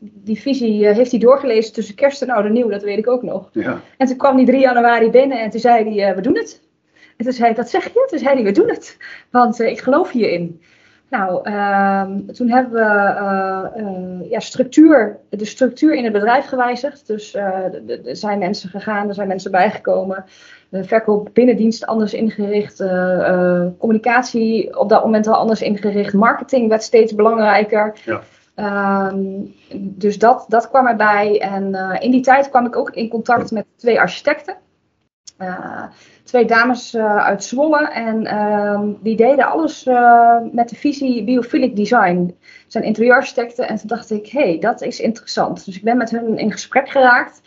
die 0.00 0.40
visie 0.40 0.86
heeft 0.86 1.10
hij 1.10 1.20
doorgelezen 1.20 1.72
tussen 1.72 1.94
kerst 1.94 2.22
en 2.22 2.30
oude 2.30 2.48
nieuw, 2.48 2.68
dat 2.68 2.82
weet 2.82 2.98
ik 2.98 3.08
ook 3.08 3.22
nog. 3.22 3.48
Ja. 3.52 3.80
En 3.98 4.06
toen 4.06 4.16
kwam 4.16 4.36
hij 4.36 4.44
3 4.44 4.60
januari 4.60 5.10
binnen 5.10 5.40
en 5.40 5.50
toen 5.50 5.60
zei 5.60 6.00
hij, 6.00 6.14
we 6.14 6.20
doen 6.20 6.36
het. 6.36 6.62
En 7.16 7.24
toen 7.24 7.34
zei 7.34 7.50
ik, 7.50 7.56
wat 7.56 7.70
zeg 7.70 7.84
je? 7.84 8.06
Toen 8.08 8.18
zei 8.18 8.34
hij, 8.34 8.44
we 8.44 8.52
doen 8.52 8.68
het. 8.68 8.96
Want 9.30 9.60
ik 9.60 9.80
geloof 9.80 10.10
hierin. 10.10 10.60
Nou, 11.10 11.50
uh, 11.50 12.04
toen 12.26 12.50
hebben 12.50 12.72
we 12.72 12.80
uh, 12.80 13.82
uh, 13.82 14.30
ja, 14.30 14.40
structuur, 14.40 15.18
de 15.28 15.44
structuur 15.44 15.94
in 15.94 16.04
het 16.04 16.12
bedrijf 16.12 16.46
gewijzigd. 16.46 17.06
Dus 17.06 17.34
er 17.34 18.00
zijn 18.02 18.38
mensen 18.38 18.68
gegaan, 18.68 19.08
er 19.08 19.14
zijn 19.14 19.28
mensen 19.28 19.50
bijgekomen. 19.50 20.24
De 20.68 20.84
verkoop 20.84 21.28
binnendienst 21.32 21.86
anders 21.86 22.14
ingericht. 22.14 22.76
communicatie 23.78 24.78
op 24.78 24.88
dat 24.88 25.04
moment 25.04 25.26
al 25.26 25.34
anders 25.34 25.62
ingericht. 25.62 26.12
Marketing 26.12 26.68
werd 26.68 26.82
steeds 26.82 27.14
belangrijker. 27.14 27.96
Ja. 28.04 28.20
Um, 29.10 29.54
dus 29.78 30.18
dat, 30.18 30.44
dat 30.48 30.68
kwam 30.68 30.86
erbij. 30.86 31.40
En 31.40 31.74
in 32.00 32.10
die 32.10 32.22
tijd 32.22 32.50
kwam 32.50 32.66
ik 32.66 32.76
ook 32.76 32.90
in 32.90 33.08
contact 33.08 33.50
met 33.50 33.66
twee 33.76 34.00
architecten. 34.00 34.56
Twee 36.24 36.44
dames 36.44 36.94
uh, 36.94 37.16
uit 37.16 37.44
Zwolle 37.44 37.88
en 37.88 38.24
uh, 38.24 38.80
die 39.00 39.16
deden 39.16 39.46
alles 39.46 39.86
uh, 39.86 40.36
met 40.52 40.68
de 40.68 40.76
visie 40.76 41.24
biophilic 41.24 41.76
design. 41.76 42.34
Ze 42.46 42.54
zijn 42.66 42.84
interieurarchitecten 42.84 43.68
en 43.68 43.76
toen 43.76 43.88
dacht 43.88 44.10
ik, 44.10 44.26
hé, 44.26 44.48
hey, 44.48 44.58
dat 44.58 44.82
is 44.82 45.00
interessant. 45.00 45.64
Dus 45.64 45.76
ik 45.76 45.82
ben 45.82 45.96
met 45.96 46.10
hun 46.10 46.38
in 46.38 46.52
gesprek 46.52 46.88
geraakt. 46.88 47.42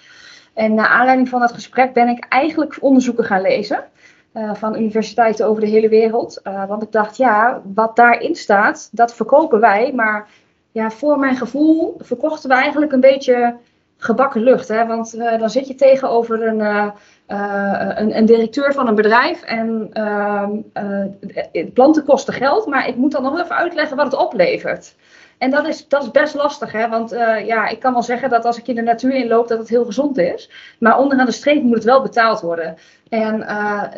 En 0.54 0.74
naar 0.74 0.88
aanleiding 0.88 1.30
van 1.30 1.40
dat 1.40 1.52
gesprek 1.52 1.94
ben 1.94 2.08
ik 2.08 2.26
eigenlijk 2.30 2.78
onderzoeken 2.80 3.24
gaan 3.24 3.42
lezen. 3.42 3.84
van 4.54 4.76
universiteiten 4.76 5.48
over 5.48 5.62
de 5.62 5.70
hele 5.70 5.90
wereld. 5.90 6.42
want 6.68 6.84
ik 6.84 6.92
dacht, 6.92 7.18
ja, 7.18 7.62
wat 7.74 7.96
daarin 7.96 8.36
staat, 8.36 8.90
dat 8.92 9.16
verkopen 9.16 9.60
wij. 9.60 9.92
Maar 9.96 10.28
ja, 10.72 10.92
voor 10.92 11.20
mijn 11.20 11.36
gevoel 11.36 11.96
verkochten 12.00 12.50
we 12.50 12.56
eigenlijk 12.56 12.92
een 12.92 13.00
beetje 13.00 13.56
gebakken 13.98 14.42
lucht. 14.42 14.68
Hè? 14.68 14.86
Want 14.86 15.18
dan 15.18 15.50
zit 15.50 15.68
je 15.68 15.76
tegenover 15.76 16.48
een, 16.48 16.92
uh, 17.28 17.38
uh, 17.38 17.92
een, 17.96 18.18
een, 18.18 18.26
directeur 18.26 18.74
van 18.74 18.88
een 18.88 18.96
bedrijf 18.96 19.42
en 19.42 19.90
ehm, 19.94 21.70
planten 21.74 22.04
kosten 22.04 22.34
geld, 22.34 22.66
maar 22.66 22.88
ik 22.88 22.96
moet 22.96 23.12
dan 23.12 23.24
nog 23.24 23.40
even 23.40 23.56
uitleggen 23.56 23.98
wat 23.98 24.06
het 24.06 24.22
oplevert. 24.22 24.96
En 25.38 25.52
dat 25.52 25.68
is, 25.68 25.88
dat 25.88 26.04
is 26.04 26.12
best 26.12 26.36
lastig, 26.36 26.72
hè? 26.72 26.90
want 26.90 27.10
ja, 27.46 27.68
ik 27.68 27.80
kan 27.80 27.94
wel 27.94 28.04
zeggen 28.04 28.30
dat 28.30 28.46
als 28.46 28.58
ik 28.58 28.68
in 28.68 28.76
de 28.76 28.82
natuur 28.82 29.14
inloop 29.14 29.48
dat 29.48 29.60
het 29.60 29.70
heel 29.70 29.86
gezond 29.86 30.18
is, 30.18 30.52
maar 30.80 31.00
onderaan 31.00 31.26
de 31.26 31.32
streep 31.32 31.64
moet 31.64 31.76
het 31.76 31.84
wel 31.84 32.02
betaald 32.02 32.42
worden. 32.42 32.78
En 33.10 33.46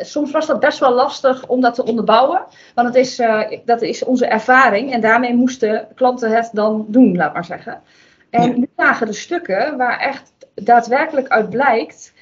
soms 0.00 0.30
was 0.30 0.46
dat 0.46 0.60
best 0.60 0.78
wel 0.78 0.92
lastig 0.92 1.46
om 1.46 1.60
dat 1.60 1.74
te 1.74 1.84
onderbouwen, 1.84 2.44
want 2.74 2.88
het 2.88 2.96
is, 2.96 3.22
dat 3.64 3.82
is 3.82 4.04
onze 4.04 4.26
ervaring 4.26 4.92
en 4.92 5.00
daarmee 5.00 5.34
moesten 5.34 5.88
klanten 5.94 6.30
het 6.30 6.50
dan 6.52 6.84
doen, 6.88 7.16
laat 7.16 7.32
maar 7.32 7.44
zeggen. 7.44 7.80
En 8.30 8.58
nu 8.58 8.68
lagen 8.76 9.06
de 9.06 9.12
stukken 9.12 9.76
waar 9.76 9.98
echt 9.98 10.32
daadwerkelijk 10.54 11.28
uit 11.28 11.50
blijkt 11.50 12.12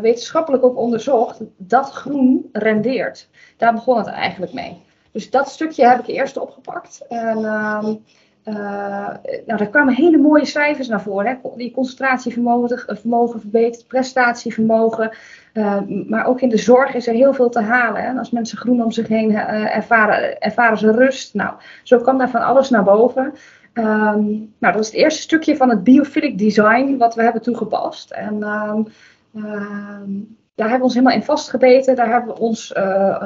wetenschappelijk 0.00 0.64
ook 0.64 0.76
onderzocht 0.76 1.40
dat 1.56 1.90
groen 1.90 2.48
rendeert. 2.52 3.28
Daar 3.56 3.72
begon 3.72 3.98
het 3.98 4.06
eigenlijk 4.06 4.52
mee. 4.52 4.82
Dus 5.12 5.30
dat 5.30 5.48
stukje 5.48 5.86
heb 5.86 5.98
ik 5.98 6.06
eerst 6.06 6.36
opgepakt. 6.36 7.04
En 7.08 7.44
ehm, 7.44 7.94
uh, 8.44 8.54
nou, 9.46 9.58
daar 9.58 9.68
kwamen 9.68 9.94
hele 9.94 10.18
mooie 10.18 10.44
cijfers 10.44 10.88
naar 10.88 11.02
voren. 11.02 11.26
Hè? 11.26 11.50
Die 11.56 11.70
concentratievermogen 11.70 12.96
vermogen 12.96 13.40
verbeterd, 13.40 13.86
prestatievermogen. 13.86 15.10
Maar 16.06 16.26
ook 16.26 16.40
in 16.40 16.48
de 16.48 16.56
zorg 16.56 16.94
is 16.94 17.06
er 17.06 17.14
heel 17.14 17.34
veel 17.34 17.48
te 17.48 17.60
halen. 17.60 18.02
Hè? 18.02 18.18
Als 18.18 18.30
mensen 18.30 18.58
groen 18.58 18.84
om 18.84 18.90
zich 18.90 19.08
heen 19.08 19.34
ervaren, 19.34 20.40
ervaren 20.40 20.78
ze 20.78 20.92
rust. 20.92 21.34
Nou, 21.34 21.54
zo 21.82 21.98
kwam 21.98 22.18
daar 22.18 22.30
van 22.30 22.42
alles 22.42 22.70
naar 22.70 22.84
boven. 22.84 23.34
Um, 23.74 24.54
nou, 24.58 24.74
dat 24.74 24.78
is 24.78 24.86
het 24.86 24.94
eerste 24.94 25.22
stukje 25.22 25.56
van 25.56 25.70
het 25.70 25.84
biophilic 25.84 26.38
design 26.38 26.96
wat 26.96 27.14
we 27.14 27.22
hebben 27.22 27.42
toegepast. 27.42 28.10
En 28.10 28.42
um, 28.42 28.86
daar 30.58 30.68
hebben 30.68 30.78
we 30.78 30.84
ons 30.84 30.94
helemaal 30.94 31.16
in 31.16 31.22
vastgebeten. 31.22 31.96
Daar 31.96 32.10
hebben 32.10 32.34
we 32.34 32.40
ons 32.40 32.74
uh, 32.76 33.22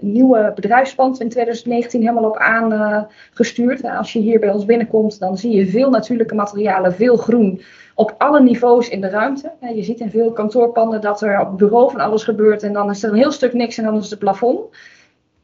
nieuwe 0.00 0.52
bedrijfspand 0.54 1.20
in 1.20 1.28
2019 1.28 2.00
helemaal 2.00 2.30
op 2.30 2.36
aangestuurd. 2.36 3.84
Uh, 3.84 3.98
als 3.98 4.12
je 4.12 4.18
hier 4.18 4.40
bij 4.40 4.50
ons 4.50 4.64
binnenkomt, 4.64 5.18
dan 5.18 5.38
zie 5.38 5.56
je 5.56 5.66
veel 5.66 5.90
natuurlijke 5.90 6.34
materialen, 6.34 6.94
veel 6.94 7.16
groen. 7.16 7.62
Op 7.94 8.14
alle 8.18 8.40
niveaus 8.40 8.88
in 8.88 9.00
de 9.00 9.08
ruimte. 9.08 9.52
je 9.74 9.82
ziet 9.82 10.00
in 10.00 10.10
veel 10.10 10.32
kantoorpanden 10.32 11.00
dat 11.00 11.20
er 11.20 11.40
op 11.40 11.46
het 11.46 11.56
bureau 11.56 11.90
van 11.90 12.00
alles 12.00 12.24
gebeurt. 12.24 12.62
En 12.62 12.72
dan 12.72 12.90
is 12.90 13.02
er 13.02 13.10
een 13.10 13.16
heel 13.16 13.32
stuk 13.32 13.52
niks 13.52 13.78
en 13.78 13.84
dan 13.84 13.96
is 13.96 14.10
het 14.10 14.18
plafond. 14.18 14.60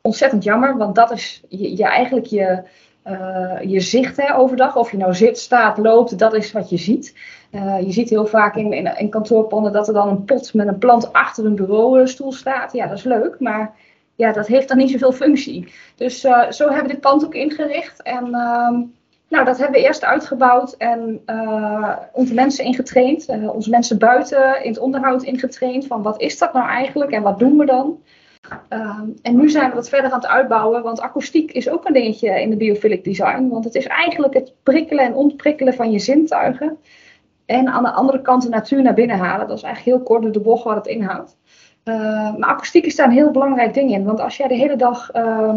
Ontzettend 0.01 0.45
jammer, 0.45 0.77
want 0.77 0.95
dat 0.95 1.11
is 1.11 1.43
je, 1.49 1.77
je 1.77 1.85
eigenlijk 1.85 2.27
je, 2.27 2.63
je 3.67 3.81
zicht 3.81 4.17
hè, 4.17 4.37
overdag. 4.37 4.77
Of 4.77 4.91
je 4.91 4.97
nou 4.97 5.15
zit, 5.15 5.39
staat, 5.39 5.79
loopt, 5.79 6.19
dat 6.19 6.35
is 6.35 6.53
wat 6.53 6.71
je 6.71 6.77
ziet. 6.77 7.15
Uh, 7.53 7.81
je 7.81 7.93
ziet 7.93 8.11
heel 8.11 8.27
vaak 8.27 8.57
in, 8.57 8.97
in, 8.99 9.11
kantoorpanden 9.11 9.73
dat 9.73 9.89
er 9.89 9.95
dan 9.95 10.09
een 10.09 10.25
pot 10.25 10.55
met 10.55 10.69
een 10.69 10.79
plant 10.79 11.13
achter 11.13 11.45
een 11.45 11.55
bureaustoel 11.55 12.33
staat. 12.33 12.73
Ja, 12.73 12.87
dat 12.87 12.99
is 12.99 13.05
leuk, 13.05 13.37
maar 13.41 13.75
ja, 14.15 14.33
dat 14.33 14.47
heeft 14.47 14.69
dan 14.69 14.77
niet 14.77 14.91
zoveel 14.91 15.13
functie. 15.13 15.73
Dus 15.97 16.25
uh, 16.25 16.51
zo 16.51 16.65
hebben 16.65 16.87
we 16.87 16.93
dit 16.93 17.01
pand 17.01 17.25
ook 17.25 17.35
ingericht. 17.35 18.03
En 18.03 18.27
uh, 18.27 18.79
nou, 19.29 19.45
dat 19.45 19.59
hebben 19.59 19.81
we 19.81 19.87
eerst 19.87 20.05
uitgebouwd 20.05 20.73
en 20.73 21.21
onze 22.13 22.35
mensen 22.35 22.65
ingetraind. 22.65 23.27
onze 23.53 23.71
mensen 23.71 23.99
buiten 23.99 24.65
in 24.65 24.71
het 24.71 24.81
onderhoud 24.81 25.23
ingetraind. 25.23 25.87
Van 25.87 26.03
wat 26.03 26.21
is 26.21 26.39
dat 26.39 26.53
nou 26.53 26.69
eigenlijk 26.69 27.11
en 27.11 27.23
wat 27.23 27.39
doen 27.39 27.59
we 27.59 27.65
dan? 27.65 27.99
Ehm, 28.69 29.09
en 29.23 29.37
nu 29.37 29.51
zijn 29.51 29.69
we 29.69 29.75
wat 29.75 29.89
verder 29.89 30.11
aan 30.11 30.21
het 30.21 30.29
uitbouwen, 30.29 30.83
want 30.83 31.01
akoestiek 31.01 31.53
is 31.53 31.69
ook 31.69 31.85
een 31.87 31.93
dingetje 31.93 32.41
in 32.41 32.51
de 32.51 32.57
biophilic 32.57 33.05
design. 33.05 33.49
Want 33.49 33.65
het 33.65 33.75
is 33.75 33.87
eigenlijk 33.87 34.35
het 34.35 34.55
prikkelen 34.63 35.05
en 35.05 35.15
ontprikkelen 35.15 35.75
van 35.75 35.91
je 35.91 35.99
zintuigen. 35.99 36.79
En 37.47 37.69
aan 37.69 37.83
de 37.83 37.91
andere 37.91 38.23
kant 38.23 38.43
de 38.43 38.49
natuur 38.49 38.83
naar 38.83 38.95
binnen 38.95 39.19
halen. 39.19 39.49
Dat 39.49 39.57
is 39.57 39.63
eigenlijk 39.63 39.97
heel 39.97 40.07
kort 40.07 40.35
de 40.35 40.41
bocht 40.41 40.65
wat 40.65 40.75
het 40.75 40.87
inhoudt. 40.87 41.37
Uh, 41.85 42.37
maar 42.37 42.49
akoestiek 42.49 42.87
is 42.87 42.97
daar 42.97 43.07
een 43.07 43.13
heel 43.13 43.31
belangrijk 43.31 43.75
ding 43.75 43.91
in. 43.91 44.05
Want 44.05 44.21
als 44.21 44.37
jij 44.37 44.49
de 44.49 44.55
hele 44.55 44.77
dag 44.77 45.15
uh, 45.15 45.57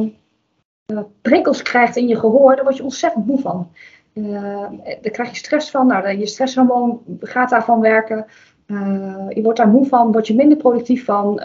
prikkels 1.22 1.62
krijgt 1.62 1.96
in 1.96 2.08
je 2.08 2.20
gehoor, 2.20 2.56
dan 2.56 2.64
word 2.64 2.78
je 2.78 2.84
ontzettend 2.84 3.26
moe 3.26 3.40
van. 3.40 3.72
Uh, 4.14 4.66
daar 5.02 5.12
krijg 5.12 5.30
je 5.30 5.36
stress 5.36 5.72
van. 5.72 5.88
Nou, 5.88 6.18
je 6.18 6.26
stresshormoon 6.26 7.02
gaat 7.20 7.50
daarvan 7.50 7.80
werken. 7.80 8.26
Je 9.30 9.40
wordt 9.44 9.58
daar 9.58 9.68
moe 9.68 9.86
van, 9.86 10.12
word 10.12 10.28
je 10.28 10.36
minder 10.36 10.58
productief 10.58 11.06
van. 11.06 11.42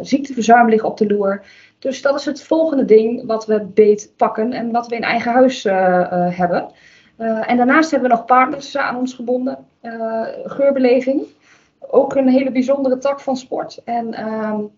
ziekteverzuim 0.00 0.68
ligt 0.68 0.84
op 0.84 0.96
de 0.98 1.06
loer. 1.06 1.44
Dus 1.78 2.02
dat 2.02 2.18
is 2.18 2.24
het 2.24 2.42
volgende 2.42 2.84
ding 2.84 3.26
wat 3.26 3.46
we 3.46 3.64
beet 3.74 4.12
pakken 4.16 4.52
en 4.52 4.70
wat 4.70 4.86
we 4.86 4.96
in 4.96 5.02
eigen 5.02 5.32
huis 5.32 5.62
hebben. 6.36 6.70
Uh, 7.18 7.50
en 7.50 7.56
daarnaast 7.56 7.90
hebben 7.90 8.08
we 8.10 8.16
nog 8.16 8.24
partners 8.24 8.76
aan 8.76 8.96
ons 8.96 9.14
gebonden. 9.14 9.58
Uh, 9.82 10.26
geurbeleving. 10.44 11.22
Ook 11.78 12.14
een 12.14 12.28
hele 12.28 12.50
bijzondere 12.50 12.98
tak 12.98 13.20
van 13.20 13.36
sport. 13.36 13.82
En 13.84 14.26
um, 14.26 14.70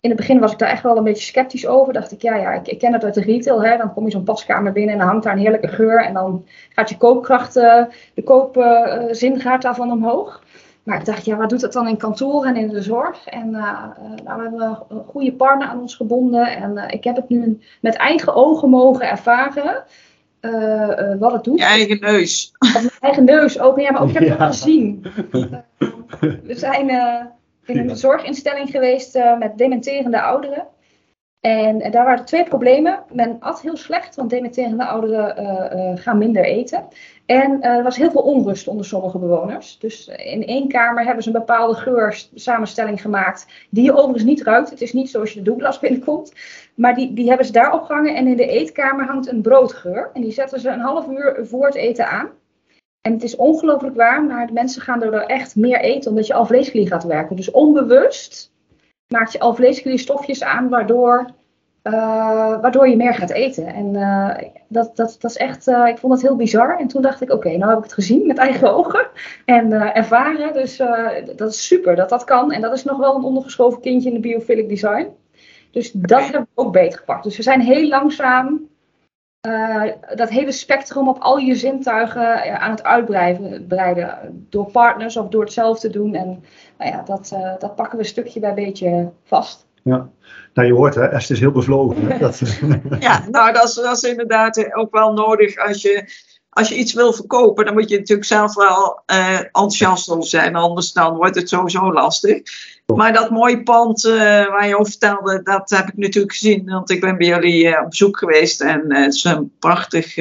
in 0.00 0.10
het 0.10 0.18
begin 0.18 0.40
was 0.40 0.52
ik 0.52 0.58
daar 0.58 0.68
echt 0.68 0.82
wel 0.82 0.96
een 0.96 1.04
beetje 1.04 1.22
sceptisch 1.22 1.66
over. 1.66 1.92
Dacht 1.92 2.12
ik, 2.12 2.22
ja, 2.22 2.36
ja 2.36 2.52
ik, 2.52 2.78
ken 2.78 2.92
het 2.92 3.04
uit 3.04 3.14
de 3.14 3.20
retail. 3.20 3.64
Hè. 3.64 3.76
Dan 3.76 3.92
kom 3.92 4.04
je 4.04 4.10
zo'n 4.10 4.24
paskamer 4.24 4.72
binnen 4.72 4.92
en 4.92 4.98
dan 4.98 5.08
hangt 5.08 5.24
daar 5.24 5.32
een 5.32 5.38
heerlijke 5.38 5.68
geur. 5.68 6.04
En 6.04 6.14
dan 6.14 6.46
gaat 6.68 6.88
je 6.88 6.96
koopkracht, 6.96 7.56
uh, 7.56 7.84
de 8.14 8.22
koopzin 8.22 9.40
gaat 9.40 9.62
daarvan 9.62 9.90
omhoog. 9.90 10.42
Maar 10.86 10.98
ik 10.98 11.04
dacht, 11.04 11.24
ja, 11.24 11.36
wat 11.36 11.50
doet 11.50 11.60
dat 11.60 11.72
dan 11.72 11.88
in 11.88 11.96
kantoor 11.96 12.44
en 12.44 12.56
in 12.56 12.68
de 12.68 12.82
zorg? 12.82 13.26
En 13.26 13.50
nou, 13.50 13.92
we 14.24 14.42
hebben 14.42 14.84
een 14.88 15.04
goede 15.06 15.32
partner 15.32 15.68
aan 15.68 15.80
ons 15.80 15.94
gebonden. 15.94 16.46
En 16.46 16.90
ik 16.90 17.04
heb 17.04 17.16
het 17.16 17.28
nu 17.28 17.60
met 17.80 17.94
eigen 17.94 18.34
ogen 18.34 18.70
mogen 18.70 19.10
ervaren. 19.10 19.84
Uh, 20.40 21.14
wat 21.18 21.32
het 21.32 21.44
doet. 21.44 21.58
Je 21.58 21.64
eigen 21.64 22.00
neus. 22.00 22.52
Of 22.58 22.72
mijn 22.72 22.90
eigen 23.00 23.24
neus 23.24 23.58
ook. 23.58 23.80
Ja, 23.80 23.92
maar 23.92 24.02
ook 24.02 24.12
heb 24.18 24.22
ik 24.22 24.38
ja. 24.38 24.46
gezien. 24.46 25.06
we 26.48 26.54
zijn 26.54 26.88
uh, 26.88 27.24
in 27.64 27.88
een 27.88 27.96
zorginstelling 27.96 28.70
geweest 28.70 29.18
met 29.38 29.58
dementerende 29.58 30.22
ouderen. 30.22 30.66
En, 31.46 31.90
daar 31.90 32.04
waren 32.04 32.24
twee 32.24 32.44
problemen. 32.44 33.04
Men 33.12 33.36
at 33.40 33.60
heel 33.60 33.76
slecht, 33.76 34.14
want 34.14 34.30
dementerende 34.30 34.84
ouderen 34.84 35.98
gaan 35.98 36.18
minder 36.18 36.44
eten. 36.44 36.88
En 37.26 37.62
er 37.62 37.82
was 37.82 37.96
heel 37.96 38.10
veel 38.10 38.20
onrust 38.20 38.68
onder 38.68 38.86
sommige 38.86 39.18
bewoners. 39.18 39.78
Dus 39.78 40.08
in 40.08 40.46
één 40.46 40.68
kamer 40.68 41.04
hebben 41.04 41.22
ze 41.22 41.28
een 41.28 41.38
bepaalde 41.38 41.74
geursamenstelling 41.74 43.00
gemaakt. 43.00 43.46
Die 43.70 43.84
je 43.84 43.92
overigens 43.92 44.24
niet 44.24 44.42
ruikt. 44.42 44.70
Het 44.70 44.80
is 44.80 44.92
niet 44.92 45.10
zoals 45.10 45.32
je 45.32 45.38
de 45.42 45.50
Douglas 45.50 45.78
binnenkomt. 45.86 46.32
Maar 46.74 46.94
die, 46.94 47.14
die 47.14 47.28
hebben 47.28 47.46
ze 47.46 47.52
daar 47.52 47.72
opgehangen. 47.72 48.14
En 48.14 48.26
in 48.26 48.36
de 48.36 48.46
eetkamer 48.46 49.06
hangt 49.06 49.28
een 49.28 49.42
broodgeur. 49.42 50.10
En 50.12 50.20
die 50.20 50.32
zetten 50.32 50.60
ze 50.60 50.70
een 50.70 50.80
half 50.80 51.08
uur 51.08 51.38
voor 51.42 51.66
het 51.66 51.74
eten 51.74 52.08
aan. 52.08 52.28
En 53.00 53.12
het 53.12 53.22
is 53.22 53.36
ongelooflijk 53.36 53.96
warm, 53.96 54.26
maar 54.26 54.52
mensen 54.52 54.82
gaan 54.82 55.02
er 55.02 55.14
echt 55.14 55.56
meer 55.56 55.80
eten 55.80 56.10
omdat 56.10 56.26
je 56.26 56.34
alvleesklier 56.34 56.86
gaat 56.86 57.04
werken. 57.04 57.36
Dus 57.36 57.50
onbewust 57.50 58.54
maakt 59.08 59.32
je 59.32 59.40
alvleesklier 59.40 59.98
stofjes 59.98 60.42
aan 60.42 60.68
waardoor, 60.68 61.30
uh, 61.82 61.92
waardoor 62.60 62.88
je 62.88 62.96
meer 62.96 63.14
gaat 63.14 63.30
eten. 63.30 63.66
En 63.66 63.94
uh, 63.94 64.48
dat, 64.68 64.96
dat, 64.96 65.16
dat 65.20 65.30
is 65.30 65.36
echt, 65.36 65.68
uh, 65.68 65.86
ik 65.86 65.98
vond 65.98 66.12
dat 66.12 66.22
heel 66.22 66.36
bizar. 66.36 66.78
En 66.78 66.86
toen 66.86 67.02
dacht 67.02 67.20
ik, 67.20 67.30
oké, 67.30 67.46
okay, 67.46 67.56
nou 67.56 67.68
heb 67.68 67.78
ik 67.78 67.84
het 67.84 67.92
gezien 67.92 68.26
met 68.26 68.38
eigen 68.38 68.74
ogen 68.74 69.06
en 69.44 69.72
ervaren. 69.72 70.52
Dus 70.52 70.76
dat 71.36 71.50
is 71.50 71.66
super 71.66 71.96
dat 71.96 72.08
dat 72.08 72.24
kan. 72.24 72.52
En 72.52 72.60
dat 72.60 72.72
is 72.72 72.84
nog 72.84 72.98
wel 72.98 73.16
een 73.16 73.24
ondergeschoven 73.24 73.80
kindje 73.80 74.08
in 74.08 74.14
de 74.14 74.20
biophilic 74.20 74.68
design. 74.68 75.08
Dus 75.70 75.90
dat 75.92 76.22
hebben 76.22 76.48
we 76.54 76.62
ook 76.62 76.72
beter 76.72 76.98
gepakt. 76.98 77.24
Dus 77.24 77.36
we 77.36 77.42
zijn 77.42 77.60
heel 77.60 77.88
langzaam 77.88 78.68
uh, 79.46 79.82
dat 80.14 80.28
hele 80.28 80.52
spectrum 80.52 81.08
op 81.08 81.18
al 81.18 81.38
je 81.38 81.54
zintuigen 81.54 82.22
uh, 82.22 82.62
aan 82.62 82.70
het 82.70 82.82
uitbreiden. 82.82 83.66
Door 84.48 84.70
partners 84.70 85.16
of 85.16 85.28
door 85.28 85.42
het 85.42 85.52
zelf 85.52 85.78
te 85.78 85.90
doen. 85.90 86.14
En 86.14 86.44
nou 86.78 86.90
ja, 86.90 87.02
dat, 87.02 87.30
uh, 87.34 87.52
dat 87.58 87.74
pakken 87.74 87.98
we 87.98 88.04
stukje 88.04 88.40
bij 88.40 88.54
beetje 88.54 89.10
vast. 89.24 89.66
Ja, 89.82 90.08
nou 90.54 90.68
je 90.68 90.74
hoort 90.74 90.94
hè, 90.94 91.06
Esther 91.06 91.34
is 91.34 91.40
heel 91.40 91.50
bevlogen. 91.50 92.18
Dat... 92.18 92.40
ja, 92.98 93.24
nou 93.30 93.52
dat 93.52 93.64
is, 93.64 93.74
dat 93.74 93.96
is 93.96 94.02
inderdaad 94.02 94.74
ook 94.74 94.92
wel 94.92 95.12
nodig 95.12 95.56
als 95.56 95.82
je 95.82 96.04
als 96.56 96.68
je 96.68 96.76
iets 96.76 96.92
wil 96.92 97.12
verkopen, 97.12 97.64
dan 97.64 97.74
moet 97.74 97.88
je 97.88 97.98
natuurlijk 97.98 98.26
zelf 98.26 98.54
wel 98.54 99.02
uh, 99.06 99.38
enthousiast 99.38 100.16
zijn. 100.18 100.54
Anders 100.54 100.92
dan 100.92 101.16
wordt 101.16 101.34
het 101.34 101.48
sowieso 101.48 101.92
lastig. 101.92 102.42
Maar 102.94 103.12
dat 103.12 103.30
mooie 103.30 103.62
pand 103.62 104.04
uh, 104.04 104.14
waar 104.46 104.68
je 104.68 104.78
over 104.78 104.90
vertelde, 104.90 105.42
dat 105.42 105.70
heb 105.70 105.88
ik 105.88 105.96
natuurlijk 105.96 106.32
gezien. 106.32 106.64
Want 106.64 106.90
ik 106.90 107.00
ben 107.00 107.18
bij 107.18 107.26
jullie 107.26 107.64
uh, 107.64 107.80
op 107.82 107.90
bezoek 107.90 108.18
geweest. 108.18 108.60
En 108.60 108.94
het 108.94 109.14
is 109.14 109.24
een 109.24 109.52
prachtig 109.58 110.14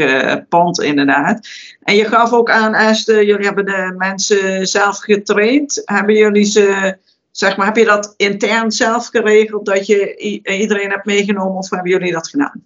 pand 0.50 0.82
inderdaad. 0.82 1.48
En 1.82 1.96
je 1.96 2.06
gaf 2.06 2.32
ook 2.32 2.50
aan, 2.50 2.74
Esther, 2.74 3.26
jullie 3.26 3.46
hebben 3.46 3.66
de 3.66 3.94
mensen 3.98 4.68
zelf 4.68 4.98
getraind. 4.98 5.82
Hebben 5.86 6.16
jullie 6.16 6.46
ze, 6.46 6.98
zeg 7.32 7.58
maar, 7.58 7.66
heb 7.66 7.78
je 7.78 7.86
dat 7.86 8.14
intern 8.18 8.72
zelf 8.72 9.08
geregeld? 9.08 9.66
Dat 9.66 9.86
je 9.86 10.16
iedereen 10.44 10.90
hebt 10.90 11.06
meegenomen 11.06 11.58
of 11.58 11.70
hebben 11.70 11.92
jullie 11.92 12.12
dat 12.12 12.30
gedaan? 12.30 12.64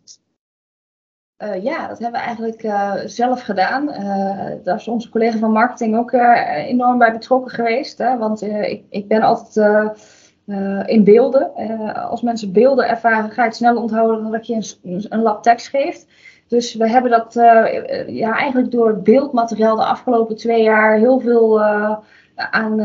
Uh, 1.43 1.63
ja, 1.63 1.87
dat 1.87 1.99
hebben 1.99 2.19
we 2.19 2.25
eigenlijk 2.25 2.63
uh, 2.63 2.93
zelf 3.05 3.41
gedaan. 3.41 3.89
Uh, 3.89 4.63
daar 4.63 4.75
is 4.75 4.87
onze 4.87 5.09
collega 5.09 5.37
van 5.37 5.51
marketing 5.51 5.97
ook 5.97 6.11
enorm 6.55 6.97
bij 6.97 7.11
betrokken 7.11 7.51
geweest. 7.51 7.97
Hè? 7.97 8.17
Want 8.17 8.41
ik, 8.41 8.83
ik 8.89 9.07
ben 9.07 9.21
altijd 9.21 9.55
in 10.85 11.03
beelden. 11.03 11.51
als 11.95 12.21
mensen 12.21 12.51
beelden 12.51 12.87
ervaren, 12.87 13.31
ga 13.31 13.41
je 13.41 13.47
het 13.47 13.57
sneller 13.57 13.81
onthouden 13.81 14.21
dan 14.21 14.31
dat 14.31 14.47
je 14.47 14.77
een, 14.83 15.05
een 15.09 15.21
lab 15.21 15.43
tekst 15.43 15.67
geeft. 15.67 16.07
Dus 16.47 16.75
we 16.75 16.89
hebben 16.89 17.11
dat 17.11 17.33
ja, 18.07 18.37
eigenlijk 18.37 18.71
door 18.71 19.01
beeldmateriaal 19.01 19.75
de 19.75 19.85
afgelopen 19.85 20.35
twee 20.35 20.63
jaar 20.63 20.97
heel 20.97 21.19
veel 21.19 21.61
aan, 22.51 22.81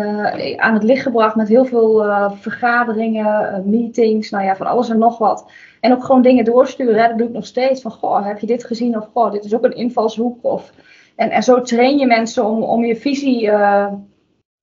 aan 0.58 0.74
het 0.74 0.82
licht 0.82 1.02
gebracht. 1.02 1.36
Met 1.36 1.48
heel 1.48 1.64
veel 1.64 2.04
vergaderingen, 2.40 3.62
meetings, 3.70 4.30
nou 4.30 4.44
ja, 4.44 4.56
van 4.56 4.66
alles 4.66 4.88
en 4.88 4.98
nog 4.98 5.18
wat. 5.18 5.50
En 5.80 5.92
ook 5.92 6.04
gewoon 6.04 6.22
dingen 6.22 6.44
doorsturen. 6.44 7.02
Hè? 7.02 7.08
Dat 7.08 7.18
doe 7.18 7.26
ik 7.26 7.32
nog 7.32 7.46
steeds. 7.46 7.82
Van, 7.82 7.90
goh, 7.90 8.26
heb 8.26 8.38
je 8.38 8.46
dit 8.46 8.64
gezien? 8.64 8.96
Of, 8.96 9.08
goh, 9.12 9.32
dit 9.32 9.44
is 9.44 9.54
ook 9.54 9.64
een 9.64 9.76
invalshoek. 9.76 10.38
Of, 10.44 10.72
en, 11.16 11.30
en 11.30 11.42
zo 11.42 11.60
train 11.60 11.98
je 11.98 12.06
mensen 12.06 12.44
om, 12.44 12.62
om 12.62 12.84
je 12.84 12.96
visie 12.96 13.50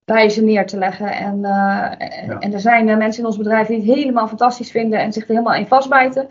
bij 0.05 0.29
ze 0.29 0.43
neer 0.43 0.65
te 0.65 0.77
leggen. 0.77 1.11
En, 1.11 1.39
uh, 1.39 1.91
en 2.39 2.53
er 2.53 2.59
zijn 2.59 2.87
uh, 2.87 2.97
mensen 2.97 3.21
in 3.21 3.27
ons 3.27 3.37
bedrijf 3.37 3.67
die 3.67 3.75
het 3.75 3.85
helemaal 3.85 4.27
fantastisch 4.27 4.71
vinden 4.71 4.99
en 4.99 5.13
zich 5.13 5.23
er 5.23 5.29
helemaal 5.29 5.55
in 5.55 5.67
vastbijten. 5.67 6.27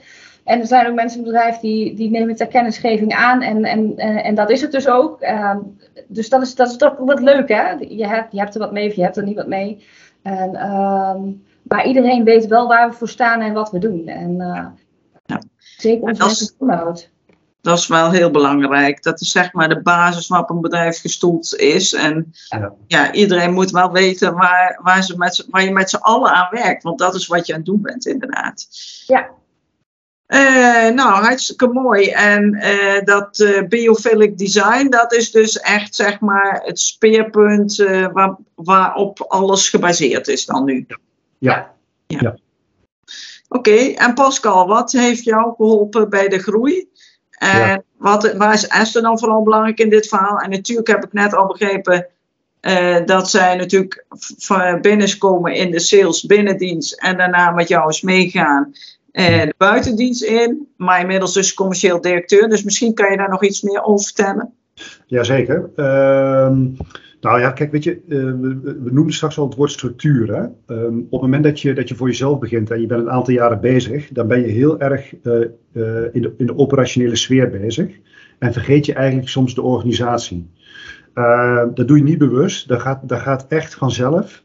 En 0.50 0.60
er 0.60 0.66
zijn 0.66 0.86
ook 0.86 0.94
mensen 0.94 1.18
in 1.18 1.24
het 1.24 1.34
bedrijf 1.34 1.58
die, 1.58 1.94
die 1.94 2.10
nemen 2.10 2.36
ter 2.36 2.46
kennisgeving 2.46 3.14
aan. 3.14 3.42
En, 3.42 3.64
en, 3.64 3.96
en, 3.96 4.24
en 4.24 4.34
dat 4.34 4.50
is 4.50 4.60
het 4.60 4.72
dus 4.72 4.88
ook. 4.88 5.20
Ehm, 5.20 5.58
dus 6.08 6.28
dat 6.28 6.42
is, 6.42 6.54
dat 6.54 6.70
is 6.70 6.76
toch 6.76 6.96
wat 6.98 7.20
leuk, 7.20 7.48
hè? 7.48 7.70
Je 7.70 8.06
hebt, 8.06 8.32
je 8.32 8.38
hebt 8.38 8.54
er 8.54 8.60
wat 8.60 8.72
mee 8.72 8.88
of 8.88 8.94
je 8.94 9.02
hebt 9.02 9.16
er 9.16 9.22
niet 9.22 9.36
wat 9.36 9.46
mee. 9.46 9.86
En, 10.22 10.54
ehm, 10.54 11.20
maar 11.62 11.86
iedereen 11.86 12.24
weet 12.24 12.46
wel 12.46 12.68
waar 12.68 12.88
we 12.88 12.96
voor 12.96 13.08
staan 13.08 13.40
en 13.40 13.52
wat 13.52 13.70
we 13.70 13.78
doen. 13.78 14.06
En 14.06 14.30
uh, 14.30 14.66
ja. 15.24 15.42
zeker 15.58 16.08
ons 16.08 16.18
mensen 16.18 16.54
onderhoud. 16.58 17.10
Dat 17.60 17.78
is 17.78 17.86
wel 17.86 18.10
heel 18.10 18.30
belangrijk. 18.30 19.02
Dat 19.02 19.20
is 19.20 19.30
zeg 19.30 19.52
maar 19.52 19.68
de 19.68 19.82
basis 19.82 20.28
waarop 20.28 20.50
een 20.50 20.60
bedrijf 20.60 21.00
gestoeld 21.00 21.56
is. 21.56 21.94
En 21.94 22.32
ja, 22.48 22.72
ja 22.86 23.12
iedereen 23.12 23.52
moet 23.52 23.70
wel 23.70 23.92
weten 23.92 24.34
waar, 24.34 24.78
waar, 24.82 25.02
ze 25.02 25.16
met, 25.16 25.46
waar 25.50 25.64
je 25.64 25.72
met 25.72 25.90
z'n 25.90 25.96
allen 25.96 26.32
aan 26.32 26.48
werkt. 26.50 26.82
Want 26.82 26.98
dat 26.98 27.14
is 27.14 27.26
wat 27.26 27.46
je 27.46 27.52
aan 27.52 27.58
het 27.58 27.68
doen 27.68 27.82
bent, 27.82 28.06
inderdaad. 28.06 28.66
Ja. 29.06 29.38
Uh, 30.30 30.88
nou, 30.88 31.22
hartstikke 31.24 31.66
mooi. 31.66 32.08
En 32.08 32.54
uh, 32.54 33.04
dat 33.04 33.38
uh, 33.38 33.62
biophilic 33.68 34.38
design, 34.38 34.88
dat 34.88 35.12
is 35.12 35.30
dus 35.30 35.60
echt 35.60 35.94
zeg 35.94 36.20
maar 36.20 36.60
het 36.64 36.80
speerpunt 36.80 37.76
waar, 38.12 38.36
waarop 38.54 39.20
alles 39.20 39.68
gebaseerd 39.68 40.28
is 40.28 40.46
dan 40.46 40.64
nu. 40.64 40.86
Ja. 41.38 41.72
ja. 42.06 42.18
ja. 42.20 42.36
Oké, 43.48 43.70
okay. 43.70 43.94
en 43.94 44.14
Pascal, 44.14 44.66
wat 44.66 44.92
heeft 44.92 45.24
jou 45.24 45.54
geholpen 45.56 46.10
bij 46.10 46.28
de 46.28 46.38
groei? 46.38 46.88
En 47.30 47.84
wat, 47.96 48.32
waar 48.32 48.54
is 48.54 48.66
Esther 48.66 49.02
dan 49.02 49.18
vooral 49.18 49.42
belangrijk 49.42 49.78
in 49.78 49.90
dit 49.90 50.08
verhaal? 50.08 50.38
En 50.38 50.50
natuurlijk 50.50 50.88
heb 50.88 51.04
ik 51.04 51.12
net 51.12 51.34
al 51.34 51.46
begrepen 51.46 52.06
dat 53.04 53.30
zij 53.30 53.56
natuurlijk 53.56 54.04
binnenkomen 54.80 55.54
in 55.54 55.70
de 55.70 55.80
sales 55.80 56.26
binnendienst 56.26 56.92
en 56.92 57.16
daarna 57.16 57.50
met 57.50 57.68
jou 57.68 57.86
eens 57.86 58.02
meegaan 58.02 58.72
uh, 59.12 59.42
de 59.42 59.54
buitendienst 59.56 60.22
in, 60.22 60.68
maar 60.76 61.00
inmiddels 61.00 61.32
dus 61.32 61.54
commercieel 61.54 62.00
directeur. 62.00 62.48
Dus 62.48 62.62
misschien 62.62 62.94
kan 62.94 63.10
je 63.10 63.16
daar 63.16 63.30
nog 63.30 63.44
iets 63.44 63.62
meer 63.62 63.82
over 63.82 64.06
vertellen. 64.06 64.52
Jazeker. 65.06 65.70
Uh, 65.76 66.56
nou 67.20 67.40
ja, 67.40 67.50
kijk, 67.50 67.72
weet 67.72 67.84
je, 67.84 68.00
uh, 68.08 68.24
we, 68.82 68.90
noemden 68.90 69.14
straks 69.14 69.38
al 69.38 69.46
het 69.46 69.54
woord 69.54 69.70
structuur. 69.70 70.50
Um, 70.66 70.98
op 70.98 71.10
het 71.10 71.20
moment 71.20 71.44
dat 71.44 71.60
je, 71.60 71.72
dat 71.72 71.88
je 71.88 71.94
voor 71.94 72.06
jezelf 72.06 72.38
begint 72.38 72.70
en 72.70 72.80
je 72.80 72.86
bent 72.86 73.00
een 73.00 73.10
aantal 73.10 73.34
jaren 73.34 73.60
bezig, 73.60 74.08
dan 74.08 74.26
ben 74.26 74.40
je 74.40 74.46
heel 74.46 74.80
erg 74.80 75.14
uh, 75.22 75.34
in, 76.12 76.22
de, 76.22 76.34
in 76.36 76.46
de 76.46 76.56
operationele 76.56 77.16
sfeer 77.16 77.50
bezig. 77.50 77.96
En 78.38 78.52
vergeet 78.52 78.86
je 78.86 78.94
eigenlijk 78.94 79.28
soms 79.28 79.54
de 79.54 79.62
organisatie. 79.62 80.50
dat 81.74 81.88
doe 81.88 81.96
je 81.96 82.02
niet 82.02 82.18
bewust, 82.18 82.68
dat 82.68 82.80
gaat, 82.80 83.08
dat 83.08 83.20
gaat 83.20 83.46
echt 83.48 83.74
vanzelf. 83.74 84.42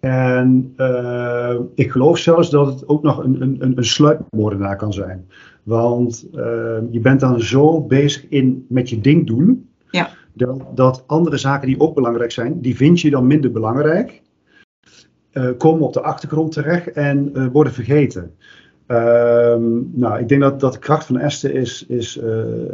En 0.00 0.74
uh, 0.76 1.54
ik 1.74 1.90
geloof 1.90 2.18
zelfs 2.18 2.50
dat 2.50 2.66
het 2.66 2.88
ook 2.88 3.02
nog 3.02 3.24
een, 3.24 3.42
een, 3.42 3.72
een 3.76 3.84
sluipmoordenaar 3.84 4.76
kan 4.76 4.92
zijn. 4.92 5.28
Want 5.62 6.26
uh, 6.34 6.42
je 6.90 7.00
bent 7.02 7.20
dan 7.20 7.40
zo 7.40 7.80
bezig 7.82 8.28
in 8.28 8.66
met 8.68 8.90
je 8.90 9.00
ding 9.00 9.26
doen. 9.26 9.68
Ja. 9.90 10.08
Dat, 10.32 10.62
dat, 10.74 11.04
andere 11.06 11.36
zaken 11.36 11.68
die 11.68 11.80
ook 11.80 11.94
belangrijk 11.94 12.32
zijn, 12.32 12.60
die 12.60 12.76
vind 12.76 13.00
je 13.00 13.10
dan 13.10 13.26
minder 13.26 13.52
belangrijk. 13.52 14.22
Uh, 15.32 15.50
komen 15.58 15.86
op 15.86 15.92
de 15.92 16.00
achtergrond 16.00 16.52
terecht 16.52 16.92
en 16.92 17.50
worden 17.52 17.72
vergeten. 17.72 18.34
Ehm, 18.86 19.98
nou, 19.98 20.18
ik 20.18 20.28
denk 20.28 20.40
dat, 20.40 20.60
dat 20.60 20.72
de 20.72 20.78
kracht 20.78 21.06
van 21.06 21.18
Esther 21.18 21.54
is, 21.54 21.86
is 21.88 22.20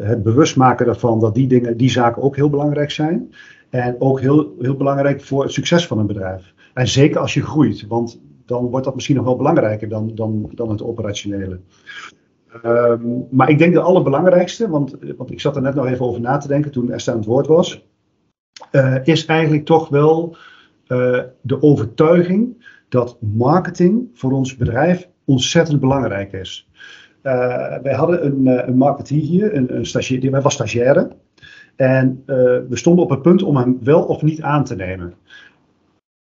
het 0.01 0.23
bewust 0.23 0.57
maken 0.57 0.87
daarvan 0.87 1.21
dat 1.21 1.35
die, 1.35 1.47
dingen, 1.47 1.77
die 1.77 1.91
zaken 1.91 2.23
ook 2.23 2.37
heel 2.37 2.51
belangrijk 2.51 2.91
zijn. 2.91 3.31
En 3.71 3.97
ook 3.99 4.21
heel, 4.21 4.55
heel 4.59 4.77
belangrijk 4.77 5.21
voor 5.21 5.43
het 5.43 5.53
succes 5.53 5.87
van 5.87 5.99
een 5.99 6.07
bedrijf. 6.07 6.54
En 6.75 6.89
zeker 6.89 7.21
als 7.21 7.35
je 7.35 7.43
groeit, 7.43 7.87
want 7.87 8.21
dan 8.47 8.67
wordt 8.67 8.85
dat 8.85 8.95
misschien 8.95 9.17
nog 9.17 9.25
wel 9.25 9.37
belangrijker 9.37 9.89
dan, 9.89 10.15
dan, 10.15 10.51
dan 10.55 10.71
het 10.71 10.83
operationele. 10.83 11.61
Um, 12.65 13.27
maar 13.31 13.49
ik 13.49 13.59
denk 13.59 13.73
de 13.75 13.81
allerbelangrijkste, 13.81 14.69
want, 14.69 14.97
want 15.17 15.31
ik 15.31 15.41
zat 15.41 15.57
er 15.57 15.63
net 15.63 15.75
nog 15.75 15.87
even 15.87 16.07
over 16.07 16.21
na 16.21 16.37
te 16.37 16.49
denken 16.49 16.71
toen 16.71 16.91
Esther 16.91 17.13
aan 17.13 17.19
het 17.19 17.29
woord 17.29 17.47
was, 17.47 17.87
uh, 18.73 18.97
is 19.05 19.27
eigenlijk 19.27 19.65
toch 19.65 19.89
wel 19.89 20.37
uh, 20.89 21.21
de 21.41 21.63
overtuiging 21.63 22.67
dat 22.89 23.17
marketing 23.21 24.09
voor 24.15 24.33
ons 24.33 24.57
bedrijf 24.57 25.09
ontzettend 25.25 25.81
belangrijk 25.81 26.33
is. 26.33 26.69
Uh, 27.23 27.33
wij 27.83 27.95
hadden 27.95 28.27
een, 28.27 28.69
een 28.69 28.77
marketeer 28.77 29.21
hier, 29.21 29.57
een, 29.57 29.77
een 29.77 29.87
stagiair, 29.87 30.33
hij 30.33 30.41
was 30.41 30.55
stagiaire. 30.55 31.11
En 31.77 32.23
we 32.69 32.77
stonden 32.77 33.05
op 33.05 33.11
het 33.11 33.23
punt 33.23 33.43
om 33.43 33.57
hem 33.57 33.79
wel 33.83 34.03
of 34.03 34.23
niet 34.23 34.43
aan 34.43 34.65
te 34.65 34.75
nemen 34.75 35.15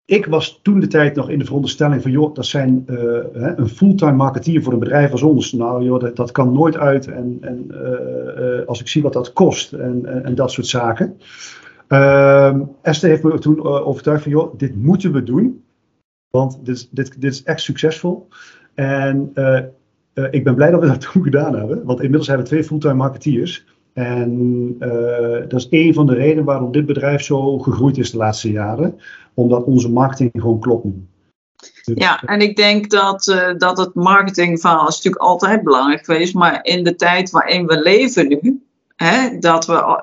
ik 0.09 0.27
was 0.27 0.61
toen 0.63 0.81
de 0.81 0.87
tijd 0.87 1.15
nog 1.15 1.31
in 1.31 1.39
de 1.39 1.45
veronderstelling 1.45 2.03
van, 2.03 2.11
joh, 2.11 2.35
dat 2.35 2.47
zijn 2.47 2.85
uh, 2.87 2.99
een 3.33 3.69
fulltime 3.69 4.13
marketeer 4.13 4.63
voor 4.63 4.73
een 4.73 4.79
bedrijf 4.79 5.13
als 5.13 5.23
ons. 5.23 5.53
Nou, 5.53 5.85
joh, 5.85 6.01
dat, 6.01 6.17
dat 6.17 6.31
kan 6.31 6.53
nooit 6.53 6.77
uit. 6.77 7.07
En, 7.07 7.39
en 7.41 7.67
uh, 7.71 8.67
als 8.67 8.81
ik 8.81 8.89
zie 8.89 9.03
wat 9.03 9.13
dat 9.13 9.33
kost 9.33 9.73
en, 9.73 10.25
en, 10.25 10.35
dat 10.35 10.51
soort 10.51 10.67
zaken. 10.67 11.21
Uh, 11.89 12.61
Esther 12.83 13.09
heeft 13.09 13.23
me 13.23 13.39
toen 13.39 13.65
overtuigd 13.65 14.23
van, 14.23 14.33
joh, 14.33 14.59
dit 14.59 14.77
moeten 14.77 15.13
we 15.13 15.23
doen. 15.23 15.65
Want 16.31 16.59
dit, 16.63 16.89
dit, 16.91 17.21
dit 17.21 17.33
is 17.33 17.43
echt 17.43 17.61
succesvol. 17.61 18.29
En 18.75 19.33
ik 20.31 20.45
ben 20.45 20.55
blij 20.55 20.71
dat 20.71 20.81
we 20.81 20.87
dat 20.87 21.11
toen 21.13 21.23
gedaan 21.23 21.55
hebben. 21.55 21.85
Want 21.85 21.99
inmiddels 21.99 22.27
hebben 22.27 22.45
we 22.45 22.53
twee 22.53 22.65
fulltime 22.65 22.95
marketeers. 22.95 23.67
En 23.99 24.77
uh, 24.81 25.49
dat 25.49 25.61
is 25.61 25.67
een 25.71 25.95
van 25.95 26.07
de 26.07 26.15
redenen 26.15 26.45
waarom 26.45 26.73
dit 26.73 26.87
bedrijf 26.87 27.23
zo 27.23 27.59
gegroeid 27.59 27.99
is 27.99 28.11
de 28.11 28.17
laatste 28.17 28.51
jaren. 28.51 29.01
Omdat 29.35 29.65
onze 29.65 29.91
marketing 29.91 30.31
gewoon 30.33 30.61
klopt 30.61 30.85
nu. 30.85 31.07
Dus, 31.85 31.95
ja, 31.95 32.23
en 32.23 32.41
ik 32.41 32.57
denk 32.57 32.91
dat, 32.91 33.27
uh, 33.27 33.55
dat 33.57 33.79
het 33.79 33.95
marketingverhaal 33.95 34.89
is 34.89 34.95
natuurlijk 34.95 35.23
altijd 35.23 35.63
belangrijk 35.63 36.05
geweest. 36.05 36.35
Maar 36.35 36.59
in 36.63 36.85
de 36.85 36.95
tijd 36.95 37.31
waarin 37.31 37.67
we 37.67 37.81
leven 37.81 38.29
nu, 38.29 38.63
hè, 38.97 39.39
dat 39.39 39.67
we 39.67 40.01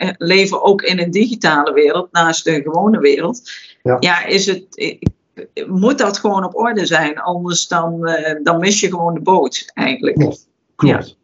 uh, 0.00 0.10
leven 0.18 0.62
ook 0.62 0.82
in 0.82 1.00
een 1.00 1.10
digitale 1.10 1.72
wereld 1.72 2.12
naast 2.12 2.44
de 2.44 2.62
gewone 2.62 2.98
wereld. 2.98 3.50
Ja, 3.82 3.96
ja 4.00 4.24
is 4.24 4.46
het, 4.46 4.66
moet 5.66 5.98
dat 5.98 6.18
gewoon 6.18 6.44
op 6.44 6.56
orde 6.56 6.86
zijn. 6.86 7.18
Anders 7.18 7.68
dan, 7.68 8.10
dan 8.42 8.58
mis 8.60 8.80
je 8.80 8.88
gewoon 8.88 9.14
de 9.14 9.20
boot 9.20 9.70
eigenlijk. 9.74 10.16
Klopt. 10.16 10.48
Klopt. 10.74 11.08
Ja. 11.08 11.14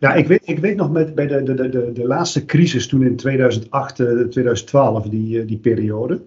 Ja, 0.00 0.14
ik 0.14 0.26
weet, 0.26 0.42
ik 0.44 0.58
weet 0.58 0.76
nog 0.76 0.90
met, 0.90 1.14
bij 1.14 1.26
de, 1.26 1.42
de, 1.42 1.68
de, 1.68 1.92
de 1.92 2.06
laatste 2.06 2.44
crisis 2.44 2.86
toen 2.86 3.02
in 3.02 3.16
2008, 3.16 3.94
2012, 3.94 5.04
eh, 5.04 5.10
die, 5.10 5.40
eh, 5.40 5.46
die 5.46 5.58
periode. 5.58 6.20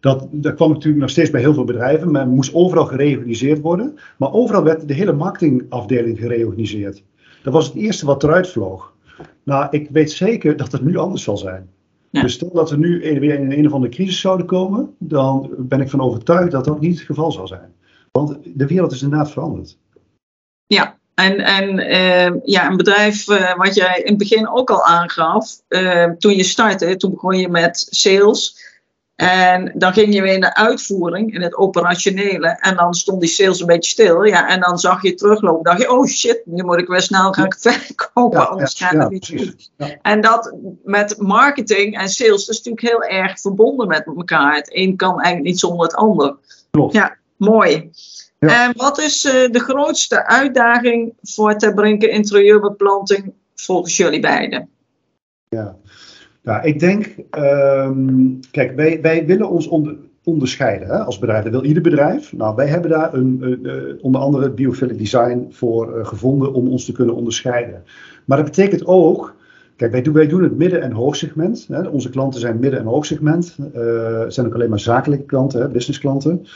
Dat, 0.00 0.28
dat 0.30 0.54
kwam 0.54 0.70
natuurlijk 0.70 1.00
nog 1.00 1.10
steeds 1.10 1.30
bij 1.30 1.40
heel 1.40 1.54
veel 1.54 1.64
bedrijven. 1.64 2.10
Men 2.10 2.28
moest 2.28 2.54
overal 2.54 2.86
gereorganiseerd 2.86 3.60
worden. 3.60 3.98
Maar 4.16 4.32
overal 4.32 4.62
werd 4.62 4.88
de 4.88 4.94
hele 4.94 5.12
marketingafdeling 5.12 6.18
gereorganiseerd. 6.18 7.02
Dat 7.42 7.52
was 7.52 7.66
het 7.66 7.74
eerste 7.74 8.06
wat 8.06 8.22
eruit 8.22 8.48
vloog. 8.48 8.92
Nou, 9.42 9.66
ik 9.70 9.88
weet 9.90 10.10
zeker 10.10 10.56
dat 10.56 10.72
het 10.72 10.82
nu 10.82 10.96
anders 10.96 11.22
zal 11.22 11.36
zijn. 11.36 11.68
Dus 12.10 12.32
stel 12.32 12.52
dat 12.52 12.70
we 12.70 12.76
nu 12.76 13.00
weer 13.00 13.38
in 13.38 13.52
een 13.52 13.66
of 13.66 13.72
andere 13.72 13.92
crisis 13.92 14.20
zouden 14.20 14.46
komen, 14.46 14.94
dan 14.98 15.50
ben 15.58 15.80
ik 15.80 15.90
van 15.90 16.00
overtuigd 16.00 16.50
dat 16.50 16.64
dat 16.64 16.80
niet 16.80 16.98
het 16.98 17.06
geval 17.06 17.32
zal 17.32 17.46
zijn. 17.46 17.72
Want 18.12 18.38
de 18.54 18.66
wereld 18.66 18.92
is 18.92 19.02
inderdaad 19.02 19.30
veranderd. 19.30 19.78
Ja, 21.18 21.24
en, 21.24 21.38
en 21.38 21.78
uh, 21.78 22.40
ja, 22.44 22.70
een 22.70 22.76
bedrijf 22.76 23.28
uh, 23.28 23.56
wat 23.56 23.74
jij 23.74 23.98
in 23.98 24.08
het 24.08 24.18
begin 24.18 24.48
ook 24.48 24.70
al 24.70 24.84
aangaf, 24.84 25.60
uh, 25.68 26.04
toen 26.18 26.36
je 26.36 26.44
startte, 26.44 26.96
toen 26.96 27.10
begon 27.10 27.38
je 27.38 27.48
met 27.48 27.86
sales. 27.90 28.66
En 29.14 29.72
dan 29.74 29.92
ging 29.92 30.14
je 30.14 30.22
weer 30.22 30.32
in 30.32 30.40
de 30.40 30.54
uitvoering, 30.54 31.34
in 31.34 31.42
het 31.42 31.56
operationele. 31.56 32.48
En 32.60 32.76
dan 32.76 32.94
stond 32.94 33.20
die 33.20 33.28
sales 33.28 33.60
een 33.60 33.66
beetje 33.66 33.90
stil. 33.90 34.24
Ja, 34.24 34.48
en 34.48 34.60
dan 34.60 34.78
zag 34.78 35.02
je 35.02 35.14
teruglopen. 35.14 35.64
dacht 35.64 35.80
je, 35.80 35.92
oh 35.92 36.06
shit, 36.06 36.42
nu 36.44 36.64
moet 36.64 36.78
ik 36.78 36.88
weer 36.88 37.02
snel 37.02 37.32
gaan 37.32 37.52
verkopen, 37.58 38.40
ja, 38.40 38.44
anders 38.44 38.74
gaat 38.78 38.92
ja, 38.92 38.98
het 38.98 39.10
niet 39.10 39.26
goed. 39.26 39.70
En 40.02 40.20
dat 40.20 40.54
met 40.84 41.18
marketing 41.18 41.98
en 41.98 42.08
sales, 42.08 42.46
dat 42.46 42.54
is 42.54 42.62
natuurlijk 42.62 42.92
heel 42.92 43.18
erg 43.18 43.40
verbonden 43.40 43.88
met 43.88 44.06
elkaar. 44.06 44.54
Het 44.54 44.70
een 44.72 44.96
kan 44.96 45.14
eigenlijk 45.14 45.44
niet 45.44 45.58
zonder 45.58 45.86
het 45.86 45.94
ander. 45.94 46.36
Klopt. 46.70 46.92
Ja, 46.92 47.16
mooi. 47.36 47.90
En 48.38 48.72
wat 48.76 48.98
is 48.98 49.24
uh, 49.24 49.32
de 49.32 49.60
grootste 49.60 50.26
uitdaging 50.26 51.12
voor 51.22 51.56
Ter 51.56 51.74
Brinke 51.74 52.08
interieurbeplanting 52.08 53.32
volgens 53.54 53.96
jullie 53.96 54.20
beiden? 54.20 54.68
Ja, 55.48 55.76
nou, 56.42 56.66
ik 56.66 56.80
denk, 56.80 57.14
um, 57.38 58.40
kijk, 58.50 58.76
wij, 58.76 59.00
wij 59.00 59.26
willen 59.26 59.48
ons 59.48 59.66
onder, 59.66 59.96
onderscheiden 60.24 60.88
hè, 60.88 60.98
als 60.98 61.18
bedrijf. 61.18 61.42
Dat 61.42 61.52
wil 61.52 61.64
ieder 61.64 61.82
bedrijf. 61.82 62.32
Nou, 62.32 62.54
wij 62.54 62.66
hebben 62.66 62.90
daar 62.90 63.14
een, 63.14 63.58
uh, 63.62 64.04
onder 64.04 64.20
andere 64.20 64.50
biophilic 64.50 64.98
design 64.98 65.46
voor 65.50 65.98
uh, 65.98 66.06
gevonden 66.06 66.52
om 66.52 66.68
ons 66.68 66.84
te 66.84 66.92
kunnen 66.92 67.14
onderscheiden. 67.14 67.84
Maar 68.24 68.36
dat 68.36 68.46
betekent 68.46 68.86
ook 68.86 69.36
Kijk, 69.76 69.92
wij 69.92 70.02
doen, 70.02 70.14
wij 70.14 70.26
doen 70.26 70.42
het 70.42 70.56
midden- 70.56 70.82
en 70.82 70.92
hoogsegment. 70.92 71.66
Hè. 71.68 71.88
Onze 71.88 72.10
klanten 72.10 72.40
zijn 72.40 72.58
midden- 72.58 72.80
en 72.80 72.86
hoogsegment. 72.86 73.56
Het 73.72 74.34
zijn 74.34 74.46
ook 74.46 74.54
alleen 74.54 74.68
maar 74.68 74.80
zakelijke 74.80 75.24
klanten, 75.24 75.60
hè, 75.60 75.68
businessklanten. 75.68 76.46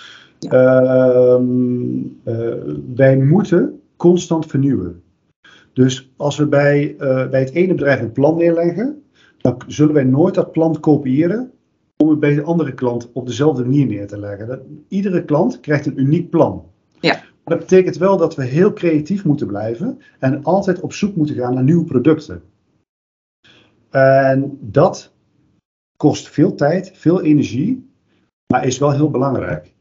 Ehm, 0.48 1.98
uh, 2.24 2.74
wij 2.94 3.16
moeten 3.16 3.80
constant 3.96 4.46
vernieuwen. 4.46 5.02
Dus 5.72 6.12
als 6.16 6.36
we 6.36 6.46
bij, 6.46 6.94
uh, 6.98 7.28
bij 7.28 7.40
het 7.40 7.52
ene 7.52 7.74
bedrijf 7.74 8.00
een 8.00 8.12
plan 8.12 8.36
neerleggen, 8.36 9.02
dan 9.38 9.56
zullen 9.66 9.94
wij 9.94 10.04
nooit 10.04 10.34
dat 10.34 10.52
plan 10.52 10.80
kopiëren 10.80 11.50
om 11.96 12.08
het 12.08 12.20
bij 12.20 12.34
de 12.34 12.42
andere 12.42 12.74
klant 12.74 13.12
op 13.12 13.26
dezelfde 13.26 13.62
manier 13.62 13.86
neer 13.86 14.06
te 14.06 14.18
leggen. 14.18 14.46
Dat, 14.46 14.60
iedere 14.88 15.24
klant 15.24 15.60
krijgt 15.60 15.86
een 15.86 16.00
uniek 16.00 16.30
plan. 16.30 16.64
Ja. 17.00 17.22
Dat 17.44 17.58
betekent 17.58 17.96
wel 17.96 18.16
dat 18.16 18.34
we 18.34 18.44
heel 18.44 18.72
creatief 18.72 19.24
moeten 19.24 19.46
blijven 19.46 19.98
en 20.18 20.42
altijd 20.42 20.80
op 20.80 20.92
zoek 20.92 21.16
moeten 21.16 21.36
gaan 21.36 21.54
naar 21.54 21.62
nieuwe 21.62 21.84
producten. 21.84 22.42
En 23.90 24.58
dat 24.60 25.12
kost 25.96 26.28
veel 26.28 26.54
tijd, 26.54 26.90
veel 26.94 27.22
energie, 27.22 27.90
maar 28.52 28.66
is 28.66 28.78
wel 28.78 28.92
heel 28.92 29.10
belangrijk. 29.10 29.71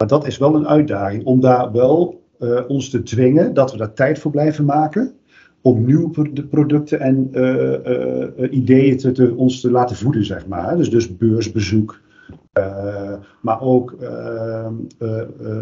Maar 0.00 0.08
dat 0.08 0.26
is 0.26 0.38
wel 0.38 0.54
een 0.54 0.68
uitdaging 0.68 1.24
om 1.24 1.40
daar 1.40 1.72
wel 1.72 2.22
uh, 2.38 2.60
ons 2.68 2.90
te 2.90 3.02
dwingen 3.02 3.54
dat 3.54 3.72
we 3.72 3.78
daar 3.78 3.92
tijd 3.92 4.18
voor 4.18 4.30
blijven 4.30 4.64
maken. 4.64 5.14
Om 5.62 5.84
nieuwe 5.84 6.30
producten 6.50 7.00
en 7.00 7.28
uh, 7.32 7.72
uh, 7.86 8.52
ideeën 8.52 8.96
te, 8.96 9.12
te, 9.12 9.34
ons 9.36 9.60
te 9.60 9.70
laten 9.70 9.96
voeden, 9.96 10.24
zeg 10.24 10.46
maar. 10.46 10.76
Dus, 10.76 10.90
dus 10.90 11.16
beursbezoek, 11.16 12.00
maar 13.40 13.60
ook 13.60 13.96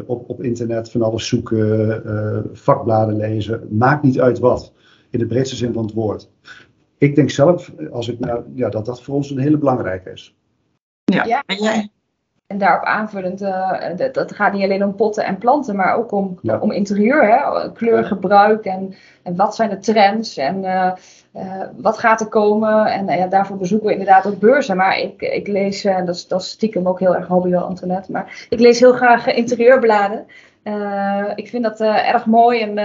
op, 0.06 0.30
op 0.30 0.42
internet 0.42 0.90
van 0.90 1.02
alles 1.02 1.28
zoeken, 1.28 2.02
vakbladen 2.52 3.16
lezen. 3.16 3.66
Maakt 3.70 4.02
niet 4.02 4.20
uit 4.20 4.38
wat, 4.38 4.72
in 5.10 5.18
de 5.18 5.26
breedste 5.26 5.56
zin 5.56 5.72
van 5.72 5.84
het 5.84 5.94
woord. 5.94 6.30
Ik 6.98 7.14
denk 7.14 7.30
zelf, 7.30 7.72
als 7.90 8.08
ik 8.08 8.18
nou, 8.18 8.42
ja, 8.54 8.68
dat 8.68 8.84
dat 8.84 9.02
voor 9.02 9.14
ons 9.14 9.30
een 9.30 9.38
hele 9.38 9.58
belangrijke 9.58 10.10
is. 10.10 10.36
Ja, 11.04 11.24
ja. 11.24 11.42
En 12.48 12.58
daarop 12.58 12.84
aanvullend, 12.84 13.42
uh, 13.42 13.96
dat, 13.96 14.14
dat, 14.14 14.32
gaat 14.32 14.52
niet 14.52 14.62
alleen 14.62 14.84
om 14.84 14.94
potten 14.94 15.24
en 15.24 15.38
planten, 15.38 15.76
maar 15.76 15.96
ook 15.96 16.12
om, 16.12 16.38
om 16.60 16.70
interieur, 16.70 17.28
hè? 17.28 17.72
kleurgebruik 17.72 18.64
en, 18.64 18.94
en 19.22 19.36
wat 19.36 19.54
zijn 19.54 19.70
de 19.70 19.78
trends 19.78 20.36
en 20.36 20.64
uh, 20.64 20.92
uh, 21.36 21.62
wat 21.76 21.98
gaat 21.98 22.20
er 22.20 22.26
komen. 22.26 22.86
En 22.86 23.06
ja, 23.06 23.26
daarvoor 23.26 23.56
bezoeken 23.56 23.86
we 23.86 23.92
inderdaad 23.92 24.26
ook 24.26 24.38
beurzen. 24.38 24.76
Maar 24.76 24.98
ik, 24.98 25.22
ik 25.22 25.46
lees, 25.46 25.84
en 25.84 26.06
dat, 26.06 26.14
is, 26.14 26.26
dat 26.26 26.40
is 26.40 26.48
stiekem 26.48 26.88
ook 26.88 26.98
heel 26.98 27.14
erg 27.14 27.26
hobby 27.26 27.50
wel, 27.50 27.62
Antoinette, 27.62 28.12
maar 28.12 28.46
ik 28.48 28.60
lees 28.60 28.80
heel 28.80 28.92
graag 28.92 29.26
interieurbladen. 29.26 30.26
ik 31.34 31.48
vind 31.48 31.62
dat 31.62 31.80
erg 31.80 32.26
mooi 32.26 32.60
en, 32.60 32.78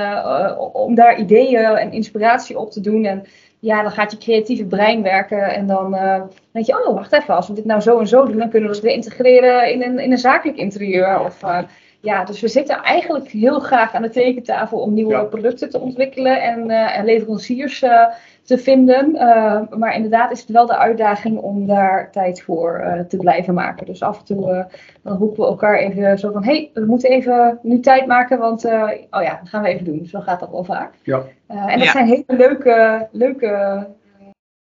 om 0.73 0.95
daar 0.95 1.19
ideeën 1.19 1.65
en 1.65 1.91
inspiratie 1.91 2.59
op 2.59 2.71
te 2.71 2.81
doen. 2.81 3.05
En 3.05 3.25
ja, 3.63 3.81
dan 3.81 3.91
gaat 3.91 4.11
je 4.11 4.17
creatieve 4.17 4.65
brein 4.65 5.03
werken 5.03 5.53
en 5.53 5.67
dan 5.67 5.93
uh, 5.93 6.21
denk 6.51 6.65
je, 6.65 6.87
oh, 6.87 6.93
wacht 6.95 7.13
even, 7.13 7.35
als 7.35 7.47
we 7.47 7.53
dit 7.53 7.65
nou 7.65 7.81
zo 7.81 7.99
en 7.99 8.07
zo 8.07 8.25
doen, 8.25 8.37
dan 8.37 8.49
kunnen 8.49 8.69
we 8.69 8.75
dat 8.75 8.83
weer 8.83 8.93
integreren 8.93 9.71
in 9.71 9.83
een, 9.83 9.99
in 9.99 10.11
een 10.11 10.17
zakelijk 10.17 10.57
interieur. 10.57 11.19
Of, 11.19 11.43
uh, 11.43 11.59
ja, 12.01 12.23
dus 12.23 12.41
we 12.41 12.47
zitten 12.47 12.81
eigenlijk 12.83 13.29
heel 13.29 13.59
graag 13.59 13.93
aan 13.93 14.01
de 14.01 14.09
tekentafel 14.09 14.79
om 14.79 14.93
nieuwe 14.93 15.25
producten 15.25 15.69
te 15.69 15.79
ontwikkelen 15.79 16.41
en, 16.41 16.69
uh, 16.69 16.97
en 16.97 17.05
leveranciers 17.05 17.83
te 18.43 18.57
vinden. 18.57 19.11
maar 19.77 19.95
inderdaad 19.95 20.31
is 20.31 20.39
het 20.39 20.49
wel 20.49 20.65
de 20.65 20.77
uitdaging 20.77 21.39
om 21.39 21.67
daar 21.67 22.11
tijd 22.11 22.41
voor 22.41 22.83
te 23.07 23.17
blijven 23.17 23.53
maken. 23.53 23.85
Dus 23.85 24.01
af 24.01 24.19
en 24.19 24.25
toe 24.25 24.67
dan 25.03 25.17
roepen 25.17 25.43
we 25.43 25.49
elkaar 25.49 25.77
even 25.77 26.19
zo 26.19 26.31
van, 26.31 26.43
hé, 26.43 26.51
hey, 26.51 26.69
we 26.73 26.85
moeten 26.85 27.09
even 27.09 27.59
nu 27.61 27.79
tijd 27.79 28.05
maken, 28.05 28.39
want 28.39 28.65
oh 28.65 29.21
ja, 29.21 29.39
dat 29.39 29.49
gaan 29.49 29.63
we 29.63 29.69
even 29.69 29.85
doen. 29.85 30.05
Zo 30.05 30.19
gaat 30.19 30.39
dat 30.39 30.51
wel 30.51 30.63
vaak. 30.63 30.93
Ja. 31.03 31.23
Uh, 31.51 31.73
en 31.73 31.79
dat 31.79 31.87
zijn 31.87 32.07
hele 32.07 32.23
leuke, 32.27 33.07
leuke 33.11 33.45
eh, 33.45 33.81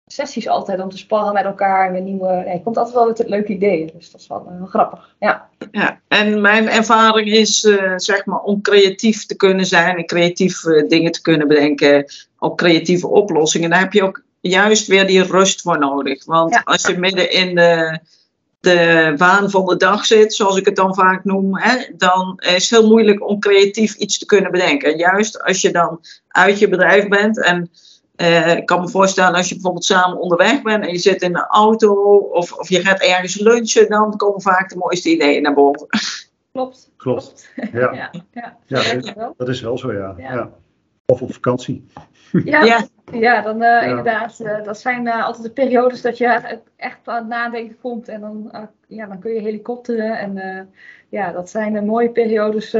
sessies 0.06 0.48
altijd 0.48 0.80
om 0.80 0.88
te 0.88 0.98
sparren 0.98 1.32
met 1.32 1.44
elkaar. 1.44 1.86
En 1.86 1.92
met 1.92 2.04
nieuwe, 2.04 2.42
nee, 2.46 2.56
je 2.56 2.62
komt 2.62 2.76
altijd 2.76 2.94
wel 2.94 3.06
met 3.06 3.28
leuke 3.28 3.52
ideeën. 3.52 3.90
Dus 3.96 4.10
dat 4.10 4.20
is 4.20 4.26
wel, 4.26 4.46
uh, 4.60 4.68
grappig. 4.68 5.14
Ja. 5.18 5.48
ja, 5.70 6.00
en 6.08 6.40
mijn 6.40 6.68
ervaring 6.68 7.28
is 7.28 7.64
uh, 7.64 7.92
zeg 7.96 8.24
maar 8.24 8.40
om 8.40 8.60
creatief 8.60 9.26
te 9.26 9.36
kunnen 9.36 9.66
zijn 9.66 9.96
en 9.96 10.06
creatief 10.06 10.60
dingen 10.88 11.12
te 11.12 11.22
kunnen 11.22 11.48
bedenken. 11.48 12.04
Ook 12.38 12.58
creatieve 12.58 13.08
oplossingen. 13.08 13.70
Daar 13.70 13.80
heb 13.80 13.92
je 13.92 14.02
ook 14.02 14.22
juist 14.40 14.86
weer 14.86 15.06
die 15.06 15.22
rust 15.22 15.60
voor 15.60 15.78
nodig. 15.78 16.24
Want 16.24 16.60
als 16.64 16.86
je 16.86 16.98
midden 16.98 17.30
in 17.30 17.54
de 17.54 17.98
de 18.64 19.14
waan 19.16 19.50
van 19.50 19.66
de 19.66 19.76
dag 19.76 20.06
zit, 20.06 20.34
zoals 20.34 20.56
ik 20.56 20.64
het 20.64 20.76
dan 20.76 20.94
vaak 20.94 21.24
noem, 21.24 21.58
hè, 21.58 21.84
dan 21.96 22.40
is 22.40 22.70
het 22.70 22.80
heel 22.80 22.88
moeilijk 22.88 23.28
om 23.28 23.38
creatief 23.38 23.94
iets 23.94 24.18
te 24.18 24.26
kunnen 24.26 24.50
bedenken. 24.50 24.96
juist 24.96 25.42
als 25.42 25.60
je 25.60 25.70
dan 25.70 26.00
uit 26.28 26.58
je 26.58 26.68
bedrijf 26.68 27.08
bent 27.08 27.44
en 27.44 27.70
uh, 28.16 28.56
ik 28.56 28.66
kan 28.66 28.80
me 28.80 28.88
voorstellen 28.88 29.34
als 29.34 29.48
je 29.48 29.54
bijvoorbeeld 29.54 29.84
samen 29.84 30.18
onderweg 30.18 30.62
bent 30.62 30.84
en 30.84 30.92
je 30.92 30.98
zit 30.98 31.22
in 31.22 31.32
de 31.32 31.46
auto 31.46 31.94
of, 32.16 32.52
of 32.52 32.68
je 32.68 32.80
gaat 32.80 33.00
ergens 33.00 33.40
lunchen, 33.40 33.88
dan 33.88 34.16
komen 34.16 34.40
vaak 34.40 34.68
de 34.68 34.76
mooiste 34.76 35.10
ideeën 35.10 35.42
naar 35.42 35.54
boven. 35.54 35.86
Klopt. 36.52 36.90
Klopt. 36.96 37.52
Ja. 37.72 37.92
ja. 37.92 38.10
ja. 38.30 38.56
ja. 38.66 39.32
dat 39.36 39.48
is 39.48 39.60
wel 39.60 39.78
zo, 39.78 39.92
ja. 39.92 40.14
ja. 40.16 40.50
Of 41.06 41.22
op 41.22 41.32
vakantie. 41.32 41.86
Ja, 42.44 42.64
ja. 42.64 42.86
ja 43.12 43.42
dan 43.42 43.62
uh, 43.62 43.88
inderdaad. 43.88 44.38
Uh, 44.40 44.64
dat 44.64 44.78
zijn 44.78 45.06
uh, 45.06 45.24
altijd 45.24 45.44
de 45.44 45.50
periodes 45.50 46.00
dat 46.00 46.18
je 46.18 46.60
echt 46.76 46.98
aan 47.04 47.16
het 47.16 47.26
nadenken 47.26 47.78
komt. 47.80 48.08
En 48.08 48.20
dan, 48.20 48.50
ja, 48.88 49.06
dan 49.06 49.18
kun 49.18 49.34
je 49.34 49.40
helikopteren. 49.40 50.18
En 50.18 50.68
ja, 51.08 51.32
dat 51.32 51.50
zijn 51.50 51.84
mooie 51.84 52.10
periodes 52.10 52.76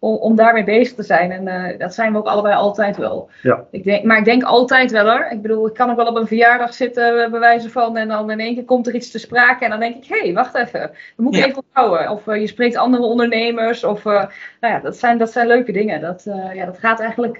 om, 0.00 0.14
om 0.14 0.36
daarmee 0.36 0.64
bezig 0.64 0.94
te 0.94 1.02
zijn. 1.02 1.30
En 1.32 1.46
uh, 1.46 1.78
dat 1.78 1.94
zijn 1.94 2.12
we 2.12 2.18
ook 2.18 2.26
allebei 2.26 2.54
altijd 2.54 2.96
wel. 2.96 3.28
Ja. 3.42 3.64
Ik 3.70 3.84
denk, 3.84 4.04
maar 4.04 4.18
ik 4.18 4.24
denk 4.24 4.42
altijd 4.42 4.90
wel 4.90 5.10
hoor. 5.10 5.26
Ik 5.30 5.42
bedoel, 5.42 5.66
ik 5.66 5.74
kan 5.74 5.90
ook 5.90 5.96
wel 5.96 6.06
op 6.06 6.16
een 6.16 6.26
verjaardag 6.26 6.74
zitten, 6.74 7.24
eh, 7.24 7.30
bij 7.30 7.40
wijze 7.40 7.70
van. 7.70 7.96
En 7.96 8.08
dan 8.08 8.30
in 8.30 8.40
één 8.40 8.54
keer 8.54 8.64
komt 8.64 8.86
er 8.86 8.94
iets 8.94 9.10
te 9.10 9.18
sprake. 9.18 9.64
En 9.64 9.70
dan 9.70 9.80
denk 9.80 9.96
ik, 9.96 10.04
hé, 10.04 10.20
hey, 10.20 10.32
wacht 10.32 10.54
even. 10.54 10.80
Dat 10.80 10.90
moet 11.16 11.36
ik 11.36 11.44
even 11.44 11.62
onthouden. 11.66 12.10
Of 12.10 12.26
uh, 12.26 12.40
je 12.40 12.46
spreekt 12.46 12.76
andere 12.76 13.02
ondernemers. 13.02 13.84
Of, 13.84 14.04
uh, 14.04 14.12
nou 14.60 14.74
ja, 14.74 14.80
dat 14.80 14.96
zijn, 14.96 15.18
dat 15.18 15.32
zijn 15.32 15.46
leuke 15.46 15.72
dingen. 15.72 16.00
Dat, 16.00 16.22
ja, 16.54 16.64
dat 16.64 16.78
gaat 16.78 17.00
eigenlijk, 17.00 17.38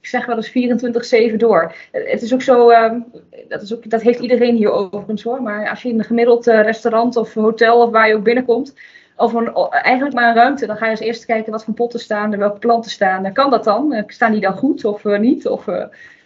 ik 0.00 0.06
zeg 0.06 0.26
wel 0.26 0.36
eens 0.36 1.32
24-7 1.32 1.36
door. 1.36 1.74
Het 1.90 2.22
is 2.22 2.34
ook 2.34 2.42
zo, 2.42 2.68
ehm, 2.70 3.00
dat, 3.48 3.62
is 3.62 3.74
ook, 3.74 3.90
dat 3.90 4.02
heeft 4.02 4.20
iedereen 4.20 4.56
hier 4.56 4.70
overigens 4.72 5.22
hoor. 5.22 5.42
Maar 5.42 5.68
als 5.68 5.82
je 5.82 5.88
in 5.88 5.98
een 5.98 6.04
gemiddeld 6.04 6.46
restaurant 6.46 7.16
of 7.16 7.34
hotel 7.34 7.82
of 7.82 7.90
waar 7.90 8.08
je 8.08 8.14
ook 8.14 8.24
binnenkomt 8.24 8.74
of 9.22 9.32
een, 9.32 9.54
eigenlijk 9.70 10.14
maar 10.14 10.28
een 10.28 10.34
ruimte. 10.34 10.66
Dan 10.66 10.76
ga 10.76 10.84
je 10.84 10.90
eens 10.90 11.00
eerst 11.00 11.24
kijken 11.24 11.52
wat 11.52 11.64
voor 11.64 11.74
potten 11.74 12.00
staan 12.00 12.32
er, 12.32 12.38
welke 12.38 12.58
planten 12.58 12.90
staan 12.90 13.24
er. 13.24 13.32
Kan 13.32 13.50
dat 13.50 13.64
dan? 13.64 13.92
Eh, 13.92 14.02
staan 14.06 14.32
die 14.32 14.40
dan 14.40 14.56
goed 14.56 14.84
of 14.84 15.04
uh, 15.04 15.18
niet? 15.18 15.48
Of, 15.48 15.66
uh, 15.66 15.84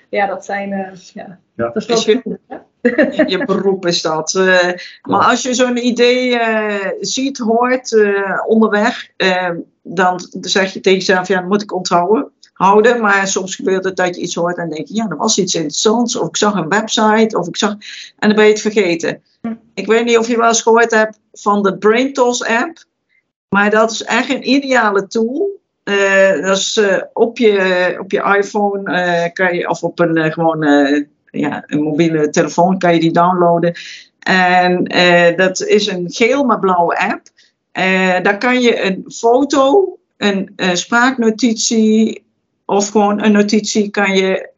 ja, 0.09 0.27
dat 0.27 0.45
zijn. 0.45 0.71
Uh, 0.71 0.89
ja, 1.13 1.39
ja. 1.57 1.71
Dat 1.71 1.89
is 1.89 2.05
wel 2.05 2.23
je, 2.81 3.25
je 3.27 3.45
beroep 3.45 3.87
is 3.87 4.03
dat. 4.03 4.33
maar 5.03 5.25
als 5.25 5.43
je 5.43 5.55
zo'n 5.55 5.87
idee 5.87 6.39
ziet, 7.01 7.39
hoort 7.39 7.97
onderweg, 8.47 9.11
dan 9.83 10.21
zeg 10.41 10.73
je 10.73 10.81
tegen 10.81 10.99
jezelf: 10.99 11.29
ja, 11.29 11.41
dat 11.41 11.49
moet 11.49 11.63
ik 11.63 11.75
onthouden. 11.75 12.31
Houden, 12.57 13.01
maar 13.01 13.29
soms 13.29 13.55
gebeurt 13.55 13.85
het 13.85 13.97
dat 13.97 14.17
je 14.17 14.23
iets 14.23 14.35
hoort 14.35 14.57
en 14.57 14.71
denk 14.71 14.89
je, 14.89 14.95
ja, 14.95 15.07
er 15.09 15.17
was 15.17 15.39
iets 15.39 15.55
interessants, 15.55 16.17
of 16.17 16.29
ik 16.29 16.37
zag 16.37 16.55
een 16.55 16.69
website, 16.69 17.39
of 17.39 17.47
ik 17.49 17.57
zag, 17.57 17.71
en 18.19 18.29
dan 18.29 18.35
ben 18.35 18.45
je 18.45 18.51
het 18.51 18.61
vergeten. 18.61 19.23
Hm. 19.41 19.55
Ik 19.75 19.87
weet 19.87 20.05
niet 20.05 20.19
of 20.19 20.29
je 20.29 20.37
wel 20.37 20.49
eens 20.49 20.63
gehoord 20.63 20.91
hebt 20.91 21.19
van 21.33 21.63
de 21.63 21.79
BrainToss 21.79 22.45
app. 22.45 22.85
Maar 23.49 23.71
dat 23.71 23.91
is 23.91 24.03
echt 24.03 24.31
een 24.31 24.51
ideale 24.51 25.07
tool. 25.07 25.61
Uh, 25.85 26.43
dat 26.43 26.57
is 26.57 26.77
uh, 26.77 27.03
op, 27.13 27.39
je, 27.39 27.97
op 28.01 28.11
je 28.11 28.37
iPhone 28.39 28.93
uh, 28.93 29.33
kan 29.33 29.57
je, 29.57 29.69
of 29.69 29.83
op 29.83 29.99
een 29.99 30.33
gewoon 30.33 30.65
ja, 31.31 31.65
een 31.67 31.83
mobiele 31.83 32.31
telefoon 32.31 32.79
kan 32.79 32.95
je 32.95 33.01
die 33.01 33.13
downloaden. 33.13 33.75
En 34.19 34.85
dat 35.37 35.61
is 35.61 35.87
een 35.87 36.05
geel 36.11 36.45
maar 36.45 36.59
blauwe 36.59 36.99
app. 36.99 37.29
daar 38.25 38.39
kan 38.39 38.61
je 38.61 38.85
een 38.85 39.05
foto, 39.09 39.97
een 40.17 40.51
spraaknotitie 40.73 42.26
of 42.67 42.89
gewoon 42.89 43.25
een 43.25 43.33
notitie 43.33 43.91
kan 43.91 44.15
je 44.15 44.51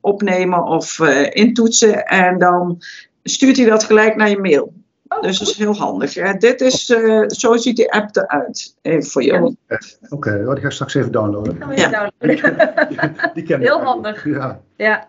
opnemen 0.00 0.64
of 0.64 1.00
intoetsen. 1.30 2.06
En 2.06 2.38
dan 2.38 2.82
stuurt 3.22 3.56
hij 3.56 3.66
dat 3.66 3.84
gelijk 3.84 4.16
naar 4.16 4.30
je 4.30 4.38
mail. 4.38 4.72
Oh, 5.08 5.22
dus 5.22 5.38
dat 5.38 5.48
is 5.48 5.56
heel 5.56 5.76
handig. 5.76 6.14
Ja, 6.14 6.32
dit 6.32 6.60
is, 6.60 6.90
uh, 6.90 7.24
zo 7.26 7.56
ziet 7.56 7.76
die 7.76 7.92
app 7.92 8.16
eruit. 8.16 8.76
Even 8.82 9.10
voor 9.10 9.22
jou. 9.22 9.44
Oké, 9.44 9.78
okay, 10.08 10.44
oh, 10.44 10.52
die 10.52 10.60
ga 10.60 10.66
ik 10.66 10.72
straks 10.72 10.94
even 10.94 11.12
downloaden. 11.12 11.58
Ja. 11.74 11.88
downloaden. 11.88 13.14
die, 13.34 13.42
ken 13.42 13.60
heel 13.68 13.82
handig. 13.82 14.24
Ja. 14.24 14.60
Ja. 14.76 15.08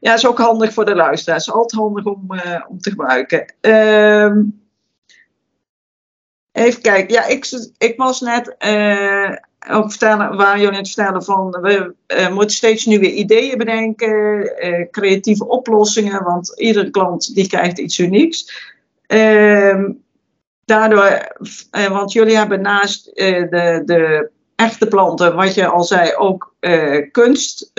ja, 0.00 0.14
is 0.14 0.26
ook 0.26 0.38
handig 0.38 0.72
voor 0.72 0.84
de 0.84 0.94
luisteraars. 0.94 1.52
Altijd 1.52 1.80
handig 1.80 2.04
om, 2.04 2.26
uh, 2.28 2.64
om 2.68 2.78
te 2.78 2.90
gebruiken. 2.90 3.54
Um, 3.60 4.60
even 6.52 6.82
kijken. 6.82 7.14
Ja, 7.14 7.26
ik, 7.26 7.70
ik 7.78 7.96
was 7.96 8.20
net 8.20 8.56
uh, 8.66 9.36
ook 9.70 9.90
vertellen, 9.90 10.36
waar 10.36 10.58
jullie 10.58 10.76
net 10.76 10.86
vertellen 10.86 11.24
van 11.24 11.50
we 11.50 11.94
uh, 12.06 12.28
moeten 12.28 12.56
steeds 12.56 12.84
nieuwe 12.84 13.14
ideeën 13.14 13.58
bedenken, 13.58 14.52
uh, 14.66 14.90
creatieve 14.90 15.46
oplossingen, 15.46 16.24
want 16.24 16.60
iedere 16.60 16.90
klant 16.90 17.34
die 17.34 17.48
krijgt 17.48 17.78
iets 17.78 17.98
unieks. 17.98 18.66
Ehm, 19.06 19.92
daardoor, 20.64 21.28
uh, 21.72 21.86
want 21.86 22.12
jullie 22.12 22.36
hebben 22.36 22.60
naast 22.60 23.04
de, 23.14 23.82
de 23.84 24.30
echte 24.54 24.86
planten, 24.86 25.36
wat 25.36 25.54
je 25.54 25.66
al 25.66 25.84
zei, 25.84 26.14
ook 26.14 26.54
uh, 26.60 27.10
kunst, 27.10 27.72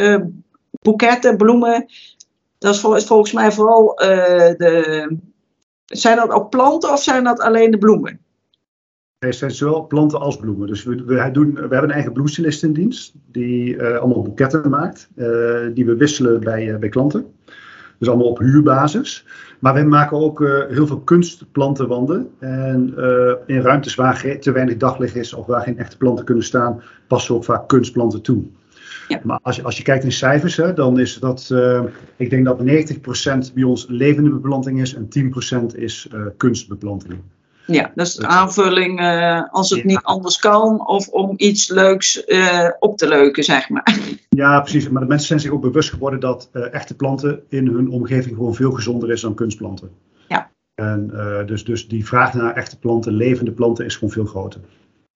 boeketten, 0.81 1.37
bloemen. 1.37 1.85
Dat 2.57 2.73
is 2.73 2.79
vol, 2.79 2.99
volgens 2.99 3.31
mij 3.31 3.51
vooral 3.51 3.95
de. 3.95 5.17
Zijn 5.85 6.17
dat 6.17 6.29
ook 6.29 6.49
planten 6.49 6.91
of 6.91 7.03
zijn 7.03 7.23
dat 7.23 7.39
alleen 7.39 7.71
de 7.71 7.77
bloemen? 7.77 8.19
Het 9.19 9.35
zijn 9.35 9.51
zowel 9.51 9.87
planten 9.87 10.19
als 10.19 10.37
bloemen. 10.37 10.67
Dus 10.67 10.83
we, 10.83 11.03
we, 11.03 11.29
doen, 11.31 11.53
we 11.53 11.59
hebben 11.59 11.83
een 11.83 11.91
eigen 11.91 12.13
bloemstylist 12.13 12.63
in 12.63 12.73
dienst, 12.73 13.13
die 13.31 13.83
allemaal 13.83 14.21
boeketten 14.21 14.69
maakt, 14.69 15.09
die 15.73 15.85
we 15.85 15.95
wisselen 15.97 16.39
bij, 16.39 16.79
bij 16.79 16.89
klanten. 16.89 17.25
Dus 17.97 18.07
allemaal 18.07 18.27
op 18.27 18.39
huurbasis. 18.39 19.25
Maar 19.59 19.73
we 19.73 19.81
maken 19.81 20.17
ook 20.17 20.39
heel 20.69 20.87
veel 20.87 20.99
kunstplantenwanden. 20.99 22.29
En 22.39 22.93
in 23.45 23.61
ruimtes 23.61 23.95
waar 23.95 24.37
te 24.39 24.51
weinig 24.51 24.77
daglicht 24.77 25.15
is 25.15 25.33
of 25.33 25.45
waar 25.45 25.61
geen 25.61 25.77
echte 25.77 25.97
planten 25.97 26.25
kunnen 26.25 26.43
staan, 26.43 26.81
passen 27.07 27.31
we 27.31 27.37
ook 27.37 27.45
vaak 27.45 27.67
kunstplanten 27.67 28.21
toe. 28.21 28.43
Ja. 29.07 29.19
Maar 29.23 29.39
als 29.41 29.55
je, 29.55 29.63
als 29.63 29.77
je 29.77 29.83
kijkt 29.83 30.03
in 30.03 30.11
cijfers, 30.11 30.57
hè, 30.57 30.73
dan 30.73 30.99
is 30.99 31.17
dat, 31.19 31.53
ik 32.15 32.29
denk 32.29 32.45
dat 32.45 32.59
90% 32.59 33.53
bij 33.53 33.63
ons 33.63 33.85
levende 33.89 34.29
beplanting 34.29 34.81
is 34.81 34.93
en 34.93 35.07
10% 35.73 35.75
is 35.75 36.09
kunstbeplanting. 36.37 37.19
Ja, 37.71 37.91
dat 37.95 38.07
is 38.07 38.15
de 38.15 38.27
aanvulling 38.27 39.01
uh, 39.01 39.43
als 39.51 39.69
het 39.69 39.83
niet 39.83 39.99
anders 40.03 40.37
kan 40.39 40.87
of 40.87 41.07
om 41.07 41.33
iets 41.37 41.69
leuks 41.69 42.23
uh, 42.27 42.69
op 42.79 42.97
te 42.97 43.07
leuken, 43.07 43.43
zeg 43.43 43.69
maar. 43.69 43.97
Ja, 44.29 44.61
precies. 44.61 44.89
Maar 44.89 45.01
de 45.01 45.07
mensen 45.07 45.27
zijn 45.27 45.39
zich 45.39 45.51
ook 45.51 45.61
bewust 45.61 45.89
geworden 45.89 46.19
dat 46.19 46.49
uh, 46.53 46.73
echte 46.73 46.95
planten 46.95 47.41
in 47.49 47.67
hun 47.67 47.89
omgeving 47.89 48.35
gewoon 48.35 48.55
veel 48.55 48.71
gezonder 48.71 49.11
is 49.11 49.21
dan 49.21 49.33
kunstplanten. 49.33 49.89
Ja. 50.27 50.49
En 50.75 51.11
dus, 51.45 51.63
dus 51.63 51.87
die 51.87 52.05
vraag 52.05 52.33
naar 52.33 52.55
echte 52.55 52.79
planten, 52.79 53.13
levende 53.13 53.51
planten, 53.51 53.85
is 53.85 53.93
gewoon 53.93 54.13
veel 54.13 54.25
groter. 54.25 54.61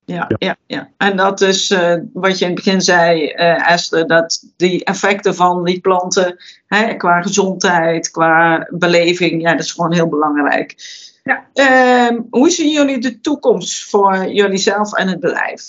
Ja, 0.06 0.26
ja. 0.28 0.36
ja, 0.38 0.58
ja. 0.66 0.90
en 0.98 1.18
dat 1.18 1.42
is 1.42 1.76
wat 2.14 2.40
je 2.40 2.46
in 2.46 2.52
het 2.52 2.64
begin 2.64 2.82
zei, 2.82 3.28
Esther, 3.68 4.08
dat 4.08 4.54
die 4.58 4.84
effecten 4.84 5.36
van 5.36 5.64
die 5.64 5.80
planten, 5.80 6.36
hè, 6.68 6.94
qua 6.94 7.22
gezondheid, 7.22 8.12
qua 8.12 8.68
beleving, 8.72 9.42
ja, 9.42 9.52
dat 9.52 9.66
is 9.66 9.72
gewoon 9.72 9.94
heel 9.94 10.10
belangrijk. 10.10 10.76
Ja. 11.24 11.48
Uh, 11.54 12.20
hoe 12.30 12.50
zien 12.50 12.72
jullie 12.72 13.00
de 13.00 13.20
toekomst 13.20 13.90
voor 13.90 14.28
jullie 14.28 14.58
zelf 14.58 14.94
en 14.94 15.08
het 15.08 15.20
bedrijf? 15.20 15.64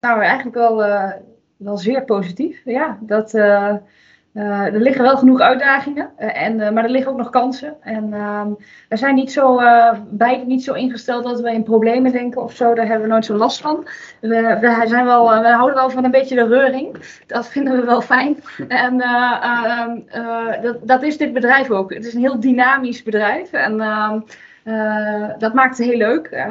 Nou, 0.00 0.20
eigenlijk 0.22 0.56
wel, 0.56 0.86
uh, 0.86 1.12
wel 1.56 1.76
zeer 1.76 2.04
positief. 2.04 2.60
Ja, 2.64 2.98
dat, 3.02 3.34
uh, 3.34 3.74
uh, 4.34 4.74
er 4.74 4.80
liggen 4.80 5.02
wel 5.02 5.16
genoeg 5.16 5.40
uitdagingen, 5.40 6.10
uh, 6.20 6.42
en, 6.42 6.58
uh, 6.58 6.70
maar 6.70 6.84
er 6.84 6.90
liggen 6.90 7.12
ook 7.12 7.18
nog 7.18 7.30
kansen. 7.30 7.76
En 7.80 8.12
ehm, 8.12 8.48
we 8.88 8.96
zijn 8.96 9.14
niet 9.14 9.32
zo, 9.32 9.60
beide 10.10 10.44
niet 10.44 10.64
zo 10.64 10.72
ingesteld 10.72 11.24
dat 11.24 11.40
we 11.40 11.52
in 11.52 11.62
problemen 11.62 12.12
denken 12.12 12.42
of 12.42 12.54
zo. 12.54 12.74
Daar 12.74 12.86
hebben 12.86 13.06
we 13.06 13.12
nooit 13.12 13.24
zo 13.24 13.36
last 13.36 13.60
van. 13.60 13.86
We, 14.20 14.56
we, 14.60 14.84
zijn 14.88 15.04
wel, 15.04 15.24
we 15.24 15.48
houden 15.48 15.74
wel 15.74 15.90
van 15.90 16.04
een 16.04 16.10
beetje 16.10 16.34
de 16.34 16.46
reuring. 16.46 16.96
Dat 17.26 17.48
vinden 17.48 17.76
we 17.76 17.84
wel 17.84 18.00
fijn. 18.00 18.36
En 18.68 19.00
ehm, 19.00 19.98
dat, 20.62 20.76
dat 20.82 21.02
is 21.02 21.16
dit 21.16 21.32
bedrijf 21.32 21.70
ook. 21.70 21.94
Het 21.94 22.06
is 22.06 22.14
een 22.14 22.20
heel 22.20 22.40
dynamisch 22.40 23.02
bedrijf. 23.02 23.52
En 23.52 23.80
ehm, 23.80 24.20
dat 25.38 25.54
maakt 25.54 25.78
het 25.78 25.86
heel 25.86 25.98
leuk. 25.98 26.46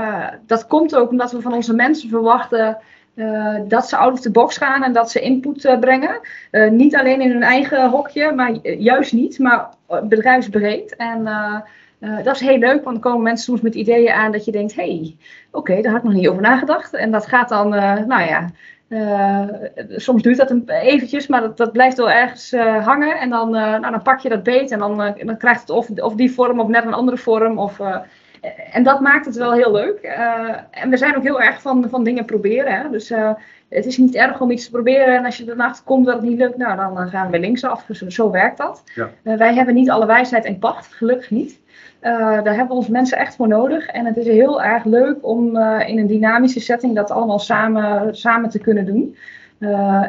dat 0.45 0.67
komt 0.67 0.95
ook 0.95 1.09
omdat 1.09 1.31
we 1.31 1.41
van 1.41 1.53
onze 1.53 1.73
mensen 1.73 2.09
verwachten 2.09 2.77
uh, 3.15 3.55
dat 3.67 3.89
ze 3.89 3.97
out 3.97 4.13
of 4.13 4.19
the 4.19 4.31
box 4.31 4.57
gaan 4.57 4.83
en 4.83 4.93
dat 4.93 5.11
ze 5.11 5.19
input 5.19 5.65
uh, 5.65 5.79
brengen. 5.79 6.19
Uh, 6.51 6.69
niet 6.69 6.95
alleen 6.95 7.21
in 7.21 7.31
hun 7.31 7.43
eigen 7.43 7.89
hokje, 7.89 8.31
maar 8.31 8.51
juist 8.61 9.13
niet, 9.13 9.39
maar 9.39 9.69
bedrijfsbreed. 10.03 10.95
En 10.95 11.23
dat 12.23 12.35
is 12.35 12.41
heel 12.41 12.57
leuk, 12.57 12.83
want 12.83 12.83
dan 12.83 12.99
komen 12.99 13.21
mensen 13.21 13.45
soms 13.45 13.61
met 13.61 13.75
ideeën 13.75 14.11
aan 14.11 14.31
dat 14.31 14.45
je 14.45 14.51
denkt: 14.51 14.75
hé, 14.75 14.83
hey, 14.83 15.15
oké, 15.51 15.81
daar 15.81 15.91
had 15.91 16.01
ik 16.01 16.07
nog 16.07 16.13
niet 16.13 16.27
over 16.27 16.41
nagedacht. 16.41 16.93
En 16.93 17.11
dat 17.11 17.25
gaat 17.25 17.49
dan, 17.49 17.69
nou 18.07 18.21
ja. 18.21 18.49
soms 19.95 20.21
duurt 20.21 20.37
dat 20.37 20.53
eventjes, 20.67 21.27
maar 21.27 21.41
dat, 21.41 21.57
dat 21.57 21.71
blijft 21.71 21.97
wel 21.97 22.11
ergens 22.11 22.51
hangen. 22.85 23.19
En 23.19 23.29
dan, 23.29 23.49
nou, 23.49 23.81
dan 23.81 24.01
pak 24.01 24.19
je 24.19 24.29
dat 24.29 24.43
beet 24.43 24.71
en 24.71 24.79
dan, 24.79 24.97
dan 25.23 25.37
krijgt 25.37 25.61
het 25.61 25.69
of, 25.69 25.89
of 25.89 26.15
die 26.15 26.31
vorm 26.31 26.59
of 26.59 26.67
net 26.67 26.85
een 26.85 26.93
andere 26.93 27.17
vorm. 27.17 27.57
Of, 27.59 27.79
en 28.71 28.83
dat 28.83 28.99
maakt 28.99 29.25
het 29.25 29.35
wel 29.35 29.53
heel 29.53 29.71
leuk. 29.71 29.99
Uh, 30.03 30.55
en 30.71 30.89
we 30.89 30.97
zijn 30.97 31.15
ook 31.15 31.23
heel 31.23 31.41
erg 31.41 31.61
van, 31.61 31.89
van 31.89 32.03
dingen 32.03 32.25
proberen. 32.25 32.73
Hè? 32.73 32.89
Dus 32.89 33.11
uh, 33.11 33.31
het 33.69 33.85
is 33.85 33.97
niet 33.97 34.15
erg 34.15 34.41
om 34.41 34.51
iets 34.51 34.65
te 34.65 34.71
proberen. 34.71 35.17
En 35.17 35.25
als 35.25 35.37
je 35.37 35.45
ernaast 35.45 35.83
komt 35.83 36.05
dat 36.05 36.15
het 36.15 36.23
niet 36.23 36.37
lukt, 36.37 36.57
nou, 36.57 36.95
dan 36.95 37.09
gaan 37.09 37.31
we 37.31 37.39
linksaf. 37.39 37.85
Dus 37.85 37.99
zo 37.99 38.31
werkt 38.31 38.57
dat. 38.57 38.83
Ja. 38.95 39.09
Uh, 39.23 39.37
wij 39.37 39.53
hebben 39.53 39.73
niet 39.73 39.89
alle 39.89 40.05
wijsheid 40.05 40.45
en 40.45 40.59
pacht, 40.59 40.93
gelukkig 40.93 41.29
niet. 41.29 41.59
daar 41.99 42.43
hebben 42.43 42.67
we 42.67 42.73
ons 42.73 42.87
mensen 42.87 43.17
echt 43.17 43.35
voor 43.35 43.47
nodig. 43.47 43.87
En 43.87 44.05
het 44.05 44.17
is 44.17 44.27
heel 44.27 44.63
erg 44.63 44.83
leuk 44.83 45.17
om 45.21 45.57
in 45.57 45.97
een 45.97 46.07
dynamische 46.07 46.59
setting 46.59 46.95
dat 46.95 47.11
allemaal 47.11 47.39
samen, 47.39 48.15
samen 48.15 48.49
te 48.49 48.59
kunnen 48.59 48.85
doen. 48.85 49.15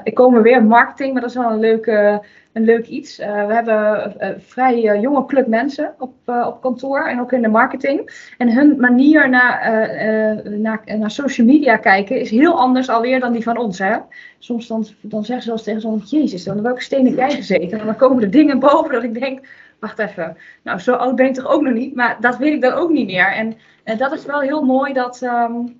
Ik 0.03 0.15
kom 0.15 0.43
weer 0.43 0.65
marketing, 0.65 1.13
maar 1.13 1.21
dat 1.21 1.31
is 1.31 1.37
wel 1.37 1.51
een 1.51 1.61
leuke 1.61 2.23
een 2.53 2.65
leuk 2.65 2.87
iets. 2.87 3.21
Uh, 3.21 3.47
we 3.47 3.55
hebben 3.55 4.15
uh, 4.21 4.29
vrij 4.39 4.85
uh, 4.85 5.01
jonge 5.01 5.27
club 5.27 5.47
mensen 5.47 5.95
op, 5.99 6.13
op 6.25 6.61
kantoor 6.61 7.07
en 7.07 7.21
ook 7.21 7.33
in 7.33 7.43
de 7.43 7.49
marketing. 7.49 8.31
En 8.39 8.53
hun 8.53 8.77
manier 8.79 9.29
naar, 9.29 9.71
naar, 10.45 10.83
naar 10.99 11.11
social 11.11 11.47
media 11.47 11.77
kijken 11.77 12.21
is 12.21 12.31
heel 12.31 12.59
anders 12.59 12.89
alweer 12.89 13.21
dan 13.21 13.33
die 13.33 13.43
van 13.43 13.59
ons. 13.59 13.79
Hè? 13.79 13.97
Soms 14.39 14.67
dan, 14.67 14.87
dan 15.01 15.25
zeggen 15.25 15.45
ze 15.45 15.51
eens 15.51 15.63
tegen 15.63 15.81
zo'n, 15.81 16.03
jezus, 16.05 16.45
dan 16.45 16.63
welke 16.63 16.83
stenen 16.83 17.15
jij 17.15 17.31
gezeten? 17.31 17.81
En 17.81 17.87
dan 17.87 17.97
komen 17.97 18.23
er 18.23 18.31
dingen 18.31 18.59
boven 18.59 18.93
dat 18.93 19.03
ik 19.03 19.21
denk, 19.21 19.49
wacht 19.81 19.99
even, 19.99 20.37
nou 20.63 20.79
zo 20.79 20.93
oud 20.93 21.17
ben 21.17 21.27
ik 21.27 21.35
toch 21.35 21.53
ook 21.53 21.63
nog 21.63 21.75
niet? 21.75 21.95
Maar 21.95 22.17
dat 22.21 22.37
weet 22.39 22.53
ik 22.53 22.61
dan 22.61 22.73
ook 22.73 22.91
niet 22.91 23.07
meer. 23.07 23.33
En, 23.33 23.55
en 23.85 23.99
dat 23.99 24.13
is 24.13 24.25
wel 24.25 24.41
heel 24.41 24.63
mooi 24.63 24.93
dat... 24.93 25.23
Um, 25.23 25.80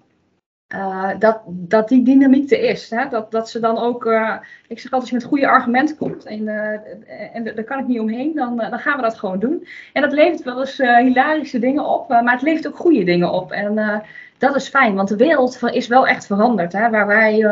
uh, 0.75 1.11
dat, 1.19 1.41
dat 1.47 1.89
die 1.89 2.03
dynamiek 2.03 2.51
er 2.51 2.63
is. 2.63 2.91
Hè? 2.91 3.09
Dat, 3.09 3.31
dat 3.31 3.51
ze 3.51 3.61
dan 3.61 3.79
ook, 3.79 4.05
uh, 4.05 4.37
ik 4.69 4.81
zeg 4.81 4.93
altijd, 4.93 5.01
als 5.01 5.09
je 5.09 5.15
met 5.15 5.25
goede 5.25 5.49
argumenten 5.49 5.97
komt 5.97 6.25
en, 6.25 6.41
uh, 6.41 7.35
en 7.35 7.45
daar 7.45 7.65
kan 7.65 7.79
ik 7.79 7.87
niet 7.87 8.01
omheen, 8.01 8.35
dan, 8.35 8.57
dan 8.57 8.79
gaan 8.79 8.97
we 8.97 9.03
dat 9.03 9.19
gewoon 9.19 9.39
doen. 9.39 9.67
En 9.93 10.03
dat 10.03 10.13
levert 10.13 10.43
wel 10.43 10.61
eens 10.61 10.77
hilarische 10.77 11.59
dingen 11.59 11.85
op, 11.85 12.09
maar 12.09 12.33
het 12.33 12.43
levert 12.43 12.67
ook 12.67 12.77
goede 12.77 13.05
dingen 13.05 13.33
op. 13.33 13.53
En 13.53 14.03
dat 14.39 14.57
is 14.57 14.69
fijn, 14.69 14.95
want 14.95 15.09
de 15.09 15.17
wereld 15.17 15.61
is 15.73 15.89
wel 15.89 16.07
echt 16.07 16.27
veranderd. 16.27 16.73
Hè? 16.73 16.91
Waar 16.91 17.07
wij 17.07 17.45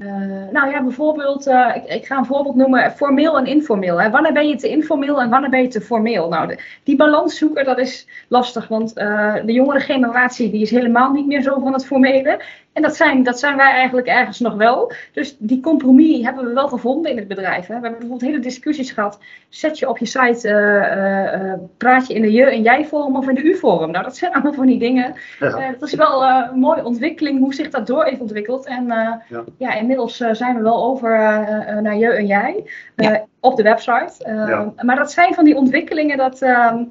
uh, 0.00 0.50
nou 0.50 0.70
ja, 0.70 0.82
bijvoorbeeld, 0.82 1.46
uh, 1.46 1.72
ik, 1.74 1.84
ik, 1.84 2.06
ga 2.06 2.16
een 2.16 2.24
voorbeeld 2.24 2.54
noemen, 2.54 2.92
formeel 2.92 3.38
en 3.38 3.46
informeel. 3.46 4.10
Wanneer 4.10 4.32
ben 4.32 4.48
je 4.48 4.56
te 4.56 4.68
informeel 4.68 5.20
en 5.20 5.30
wanneer 5.30 5.50
ben 5.50 5.62
je 5.62 5.68
te 5.68 5.80
formeel? 5.80 6.28
Nou, 6.28 6.56
die 6.82 6.96
balans 6.96 7.38
zoeken, 7.38 7.64
dat 7.64 7.78
is 7.78 8.08
lastig, 8.28 8.68
want 8.68 8.98
uh, 8.98 9.34
de 9.44 9.52
jongere 9.52 9.80
generatie 9.80 10.50
die 10.50 10.62
is 10.62 10.70
helemaal 10.70 11.12
niet 11.12 11.26
meer 11.26 11.42
zo 11.42 11.58
van 11.58 11.72
het 11.72 11.86
formele. 11.86 12.40
En 12.72 12.82
dat 12.82 12.96
zijn, 12.96 13.22
dat 13.22 13.38
zijn 13.38 13.56
wij 13.56 13.70
eigenlijk 13.70 14.06
ergens 14.06 14.40
nog 14.40 14.54
wel. 14.54 14.92
Dus 15.12 15.36
die 15.38 15.60
compromis 15.60 16.24
hebben 16.24 16.44
we 16.44 16.52
wel 16.52 16.68
gevonden 16.68 17.10
in 17.10 17.16
het 17.16 17.28
bedrijf. 17.28 17.66
Hè. 17.66 17.74
We 17.74 17.80
hebben 17.80 17.90
bijvoorbeeld 17.90 18.30
hele 18.30 18.38
discussies 18.38 18.90
gehad. 18.90 19.18
Zet 19.48 19.78
je 19.78 19.88
op 19.88 19.98
je 19.98 20.06
site, 20.06 20.48
uh, 20.48 21.42
uh, 21.42 21.52
praat 21.76 22.06
je 22.06 22.14
in 22.14 22.22
de 22.22 22.32
je 22.32 22.44
en 22.44 22.62
jij 22.62 22.84
vorm 22.84 23.16
of 23.16 23.28
in 23.28 23.34
de 23.34 23.42
u 23.42 23.56
vorm? 23.56 23.90
Nou, 23.90 24.04
dat 24.04 24.16
zijn 24.16 24.32
allemaal 24.34 24.52
van 24.52 24.66
die 24.66 24.78
dingen. 24.78 25.14
Ja. 25.38 25.72
dat 25.78 25.88
is 25.88 25.94
wel 25.94 26.24
een 26.24 26.58
mooie 26.58 26.84
ontwikkeling, 26.84 27.38
hoe 27.38 27.54
zich 27.54 27.70
dat 27.70 27.86
door 27.86 28.04
heeft 28.04 28.20
ontwikkeld. 28.20 28.66
En 28.66 28.86
ja. 28.86 29.22
ja. 29.58 29.74
inmiddels 29.74 30.16
zijn 30.16 30.56
we 30.56 30.62
wel 30.62 30.84
over 30.84 31.10
naar 31.82 31.96
je 31.96 32.12
en 32.12 32.26
jij 32.26 32.64
ja. 32.96 33.24
op 33.40 33.56
de 33.56 33.62
website. 33.62 34.74
Maar 34.82 34.96
dat 34.96 35.12
zijn 35.12 35.34
van 35.34 35.44
die 35.44 35.56
ontwikkelingen, 35.56 36.16
dat, 36.16 36.42
ehm, 36.42 36.84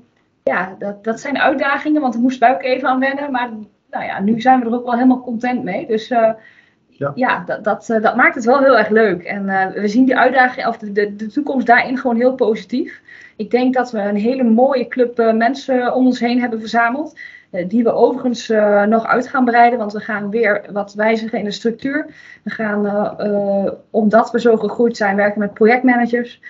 ja, 0.43 0.75
dat, 0.79 1.03
dat 1.03 1.19
zijn 1.19 1.39
uitdagingen, 1.39 2.01
want 2.01 2.13
daar 2.13 2.21
moesten 2.21 2.47
wij 2.47 2.55
ook 2.55 2.63
even 2.63 2.89
aan 2.89 2.99
wennen. 2.99 3.31
Maar 3.31 3.49
nou 3.91 4.05
ja, 4.05 4.19
nu 4.19 4.41
zijn 4.41 4.59
we 4.59 4.65
er 4.65 4.73
ook 4.73 4.85
wel 4.85 4.93
helemaal 4.93 5.21
content 5.21 5.63
mee. 5.63 5.87
Dus 5.87 6.09
uh, 6.09 6.29
ja, 6.87 7.11
ja 7.15 7.43
dat, 7.45 7.63
dat, 7.63 7.89
uh, 7.89 8.01
dat, 8.01 8.15
maakt 8.15 8.35
het 8.35 8.45
wel 8.45 8.59
heel 8.59 8.77
erg 8.77 8.89
leuk. 8.89 9.23
En 9.23 9.43
uh, 9.43 9.65
we 9.67 9.87
zien 9.87 10.05
die 10.05 10.17
uitdaging, 10.17 10.67
of 10.67 10.77
de, 10.77 10.91
de, 10.91 11.15
de, 11.15 11.27
toekomst 11.27 11.67
daarin 11.67 11.97
gewoon 11.97 12.15
heel 12.15 12.35
positief. 12.35 13.01
Ik 13.35 13.51
denk 13.51 13.73
dat 13.73 13.91
we 13.91 13.99
een 13.99 14.15
hele 14.15 14.43
mooie 14.43 14.87
club 14.87 15.33
mensen 15.33 15.93
om 15.93 16.05
ons 16.05 16.19
heen 16.19 16.39
hebben 16.39 16.59
verzameld. 16.59 17.19
die 17.67 17.83
we 17.83 17.91
overigens 17.91 18.47
nog 18.87 19.05
uit 19.05 19.27
gaan 19.27 19.45
breiden, 19.45 19.79
want 19.79 19.93
we 19.93 19.99
gaan 19.99 20.29
weer 20.29 20.65
wat 20.71 20.93
wijzigen 20.93 21.39
in 21.39 21.45
de 21.45 21.51
structuur. 21.51 22.05
We 22.43 22.49
gaan, 22.49 23.15
omdat 23.89 24.31
we 24.31 24.39
zo 24.39 24.57
gegroeid 24.57 24.97
zijn, 24.97 25.15
werken 25.15 25.39
met 25.39 25.53
projectmanagers. 25.53 26.41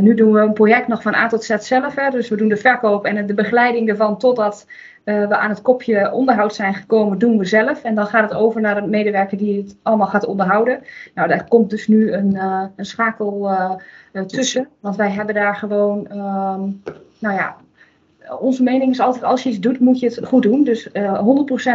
nu 0.00 0.14
doen 0.14 0.32
we 0.32 0.40
een 0.40 0.52
project 0.52 0.88
nog 0.88 1.02
van 1.02 1.14
A 1.14 1.26
tot 1.26 1.44
Z 1.44 1.56
zelf. 1.58 1.94
Hè, 1.94 2.10
dus 2.10 2.28
we 2.28 2.36
doen 2.36 2.48
de 2.48 2.56
verkoop 2.56 3.04
en 3.04 3.26
de 3.26 3.34
begeleiding 3.34 3.88
ervan 3.88 4.18
totdat 4.18 4.66
uh, 5.04 5.28
we 5.28 5.36
aan 5.36 5.50
het 5.50 5.62
kopje 5.62 6.12
onderhoud 6.12 6.54
zijn 6.54 6.74
gekomen, 6.74 7.18
doen 7.18 7.38
we 7.38 7.44
zelf. 7.44 7.82
En 7.82 7.94
dan 7.94 8.06
gaat 8.06 8.30
het 8.30 8.38
over 8.38 8.60
naar 8.60 8.76
een 8.76 8.90
medewerker 8.90 9.38
die 9.38 9.62
het 9.62 9.76
allemaal 9.82 10.06
gaat 10.06 10.26
onderhouden. 10.26 10.82
Nou, 11.14 11.28
daar 11.28 11.48
komt 11.48 11.70
dus 11.70 11.88
nu 11.88 12.12
een, 12.12 12.34
uh, 12.34 12.64
een 12.76 12.84
schakel 12.84 13.50
uh, 14.12 14.22
tussen. 14.22 14.68
Want 14.80 14.96
wij 14.96 15.10
hebben 15.10 15.34
daar 15.34 15.56
gewoon, 15.56 15.98
um, 15.98 16.82
nou 17.18 17.34
ja, 17.34 17.56
onze 18.40 18.62
mening 18.62 18.90
is 18.90 19.00
altijd 19.00 19.24
als 19.24 19.42
je 19.42 19.48
iets 19.48 19.60
doet, 19.60 19.80
moet 19.80 19.98
je 19.98 20.06
het 20.06 20.26
goed 20.26 20.42
doen. 20.42 20.64
Dus 20.64 20.88
100% 20.88 20.92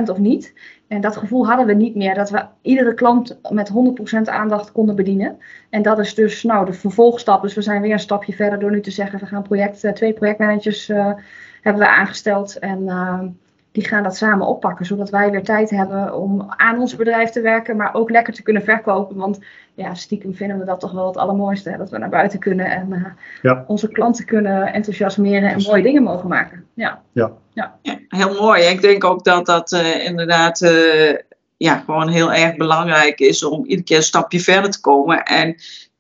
of 0.09 0.17
niet. 0.17 0.53
En 0.87 1.01
dat 1.01 1.17
gevoel 1.17 1.47
hadden 1.47 1.65
we 1.65 1.73
niet 1.73 1.95
meer, 1.95 2.15
dat 2.15 2.29
we 2.29 2.45
iedere 2.61 2.93
klant 2.93 3.39
met 3.49 3.71
100% 4.17 4.21
aandacht 4.21 4.71
konden 4.71 4.95
bedienen. 4.95 5.37
En 5.69 5.81
dat 5.81 5.99
is 5.99 6.15
dus 6.15 6.43
nou, 6.43 6.65
de 6.65 6.73
vervolgstap. 6.73 7.41
Dus 7.41 7.53
we 7.53 7.61
zijn 7.61 7.81
weer 7.81 7.93
een 7.93 7.99
stapje 7.99 8.33
verder 8.33 8.59
door 8.59 8.71
nu 8.71 8.81
te 8.81 8.91
zeggen, 8.91 9.19
we 9.19 9.25
gaan 9.25 9.41
project, 9.41 9.95
twee 9.95 10.13
projectmanagers 10.13 10.91
hebben 11.61 11.81
we 11.81 11.89
aangesteld. 11.89 12.59
En 12.59 12.81
uh, 12.81 13.19
die 13.71 13.87
gaan 13.87 14.03
dat 14.03 14.17
samen 14.17 14.47
oppakken, 14.47 14.85
zodat 14.85 15.09
wij 15.09 15.31
weer 15.31 15.43
tijd 15.43 15.69
hebben 15.69 16.15
om 16.15 16.45
aan 16.47 16.79
ons 16.79 16.95
bedrijf 16.95 17.29
te 17.29 17.41
werken, 17.41 17.77
maar 17.77 17.93
ook 17.93 18.09
lekker 18.09 18.33
te 18.33 18.43
kunnen 18.43 18.63
verkopen. 18.63 19.15
Want 19.15 19.39
ja, 19.73 19.93
stiekem 19.93 20.35
vinden 20.35 20.59
we 20.59 20.65
dat 20.65 20.79
toch 20.79 20.91
wel 20.91 21.07
het 21.07 21.17
allermooiste, 21.17 21.69
hè? 21.69 21.77
dat 21.77 21.89
we 21.89 21.97
naar 21.97 22.09
buiten 22.09 22.39
kunnen 22.39 22.65
en 22.65 22.87
uh, 22.89 23.05
ja. 23.41 23.63
onze 23.67 23.87
klanten 23.87 24.25
kunnen 24.25 24.73
enthousiasmeren 24.73 25.49
en 25.49 25.61
mooie 25.61 25.83
dingen 25.83 26.03
mogen 26.03 26.29
maken. 26.29 26.65
Ja, 26.73 27.01
ja. 27.11 27.31
ja. 27.53 27.77
ja 27.81 27.99
heel 28.07 28.33
mooi. 28.33 28.63
Ik 28.63 28.81
denk 28.81 29.03
ook 29.03 29.23
dat 29.23 29.45
dat 29.45 29.71
uh, 29.71 30.05
inderdaad 30.05 30.59
ja, 31.59 31.77
gewoon 31.85 32.07
heel 32.07 32.33
erg 32.33 32.55
belangrijk 32.55 33.19
is 33.19 33.43
om 33.43 33.63
iedere 33.63 33.83
keer 33.83 33.97
een 33.97 34.03
stapje 34.03 34.39
verder 34.39 34.71
te 34.71 34.81
komen. 34.81 35.23
En 35.23 35.55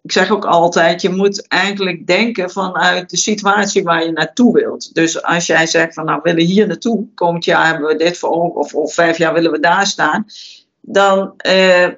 ik 0.09 0.15
zeg 0.15 0.31
ook 0.31 0.45
altijd, 0.45 1.01
je 1.01 1.09
moet 1.09 1.47
eigenlijk 1.47 2.07
denken 2.07 2.49
vanuit 2.49 3.09
de 3.09 3.17
situatie 3.17 3.83
waar 3.83 4.05
je 4.05 4.11
naartoe 4.11 4.53
wilt. 4.53 4.93
Dus 4.93 5.23
als 5.23 5.45
jij 5.45 5.67
zegt 5.67 5.93
van 5.93 6.05
nou 6.05 6.19
we 6.23 6.31
willen 6.31 6.45
hier 6.45 6.67
naartoe, 6.67 7.07
komend 7.15 7.45
jaar 7.45 7.67
hebben 7.67 7.87
we 7.87 7.95
dit 7.95 8.17
voor 8.17 8.29
ogen 8.29 8.59
of, 8.59 8.73
of 8.73 8.93
vijf 8.93 9.17
jaar 9.17 9.33
willen 9.33 9.51
we 9.51 9.59
daar 9.59 9.85
staan. 9.85 10.25
Dan 10.81 11.33
eh, 11.37 11.83
eh 11.83 11.93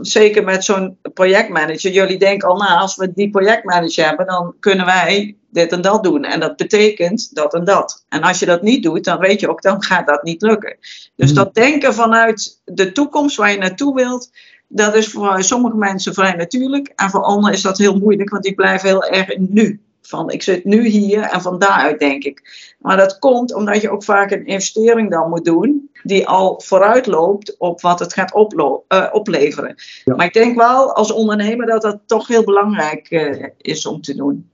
zeker 0.00 0.44
met 0.44 0.64
zo'n 0.64 0.98
projectmanager, 1.14 1.90
jullie 1.90 2.18
denken 2.18 2.48
al 2.48 2.56
nou 2.56 2.80
als 2.80 2.96
we 2.96 3.12
die 3.12 3.30
projectmanager 3.30 4.06
hebben, 4.06 4.26
dan 4.26 4.54
kunnen 4.60 4.86
wij 4.86 5.36
dit 5.50 5.72
en 5.72 5.80
dat 5.80 6.04
doen. 6.04 6.24
En 6.24 6.40
dat 6.40 6.56
betekent 6.56 7.34
dat 7.34 7.54
en 7.54 7.64
dat. 7.64 8.04
En 8.08 8.22
als 8.22 8.38
je 8.38 8.46
dat 8.46 8.62
niet 8.62 8.82
doet, 8.82 9.04
dan 9.04 9.18
weet 9.18 9.40
je 9.40 9.48
ook, 9.48 9.62
dan 9.62 9.82
gaat 9.82 10.06
dat 10.06 10.22
niet 10.22 10.42
lukken. 10.42 10.76
Dus 11.16 11.30
Hmm. 11.30 11.34
dat 11.34 11.54
denken 11.54 11.94
vanuit 11.94 12.60
de 12.64 12.92
toekomst 12.92 13.36
waar 13.36 13.50
je 13.50 13.58
naartoe 13.58 13.94
wilt, 13.94 14.30
dat 14.72 14.94
is 14.94 15.08
voor 15.08 15.42
sommige 15.42 15.76
mensen 15.76 16.14
vrij 16.14 16.34
natuurlijk. 16.34 16.92
En 16.96 17.10
voor 17.10 17.22
anderen 17.22 17.54
is 17.54 17.62
dat 17.62 17.78
heel 17.78 17.98
moeilijk, 17.98 18.30
want 18.30 18.42
die 18.42 18.54
blijven 18.54 18.88
heel 18.88 19.04
erg 19.04 19.28
in 19.28 19.46
nu. 19.50 19.80
Van 20.02 20.30
ik 20.30 20.42
zit 20.42 20.64
nu 20.64 20.86
hier 20.86 21.22
en 21.22 21.42
van 21.42 21.58
daaruit 21.58 21.98
denk 21.98 22.24
ik. 22.24 22.42
Maar 22.78 22.96
dat 22.96 23.18
komt 23.18 23.54
omdat 23.54 23.80
je 23.80 23.90
ook 23.90 24.04
vaak 24.04 24.30
een 24.30 24.46
investering 24.46 25.10
dan 25.10 25.28
moet 25.28 25.44
doen, 25.44 25.90
die 26.02 26.26
al 26.26 26.60
vooruit 26.64 27.06
loopt 27.06 27.56
op 27.58 27.80
wat 27.80 27.98
het 27.98 28.12
gaat 28.12 28.32
eh, 28.88 29.06
opleveren. 29.12 29.74
Ja. 30.04 30.14
Maar 30.14 30.26
ik 30.26 30.32
denk 30.32 30.56
wel 30.56 30.94
als 30.94 31.12
ondernemer 31.12 31.66
dat 31.66 31.82
dat 31.82 31.98
toch 32.06 32.26
heel 32.26 32.44
belangrijk 32.44 33.10
eh, 33.10 33.46
is 33.58 33.86
om 33.86 34.00
te 34.00 34.14
doen. 34.14 34.50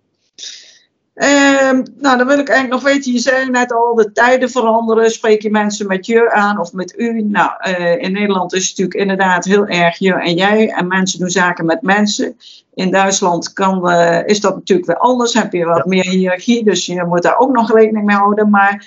Ehm, 1.17 1.83
nou, 1.99 2.19
dan 2.19 2.27
wil 2.27 2.39
ik 2.39 2.49
eigenlijk 2.49 2.83
nog 2.83 2.93
weten, 2.93 3.13
je 3.13 3.19
zei 3.19 3.51
net 3.51 3.73
al, 3.73 3.95
de 3.95 4.13
tijden 4.13 4.51
veranderen. 4.51 5.11
Spreek 5.11 5.43
je 5.43 5.51
mensen 5.51 5.87
met 5.87 6.07
je 6.07 6.31
aan 6.31 6.61
of 6.61 6.73
met 6.73 6.95
u? 6.99 7.23
Nou, 7.23 7.51
eh, 7.59 8.03
in 8.03 8.13
Nederland 8.13 8.53
is 8.53 8.69
het 8.69 8.69
natuurlijk 8.69 9.01
inderdaad 9.01 9.45
heel 9.45 9.67
erg 9.67 9.99
je 9.99 10.15
en 10.15 10.35
jij. 10.35 10.69
En 10.69 10.87
mensen 10.87 11.19
doen 11.19 11.29
zaken 11.29 11.67
met 11.67 11.83
mensen. 11.83 12.37
In 12.75 12.91
Duitsland 12.91 13.53
kan, 13.53 13.91
eh, 13.91 14.27
is 14.27 14.41
dat 14.41 14.55
natuurlijk 14.55 14.89
weer 14.89 14.99
anders. 14.99 15.35
Heb 15.35 15.53
je 15.53 15.65
wat 15.65 15.87
meer 15.87 16.09
hiërarchie, 16.09 16.65
dus 16.65 16.87
je 16.87 17.05
moet 17.05 17.23
daar 17.23 17.39
ook 17.39 17.53
nog 17.53 17.73
rekening 17.73 18.07
mee 18.07 18.17
houden. 18.17 18.51
Maar 18.51 18.87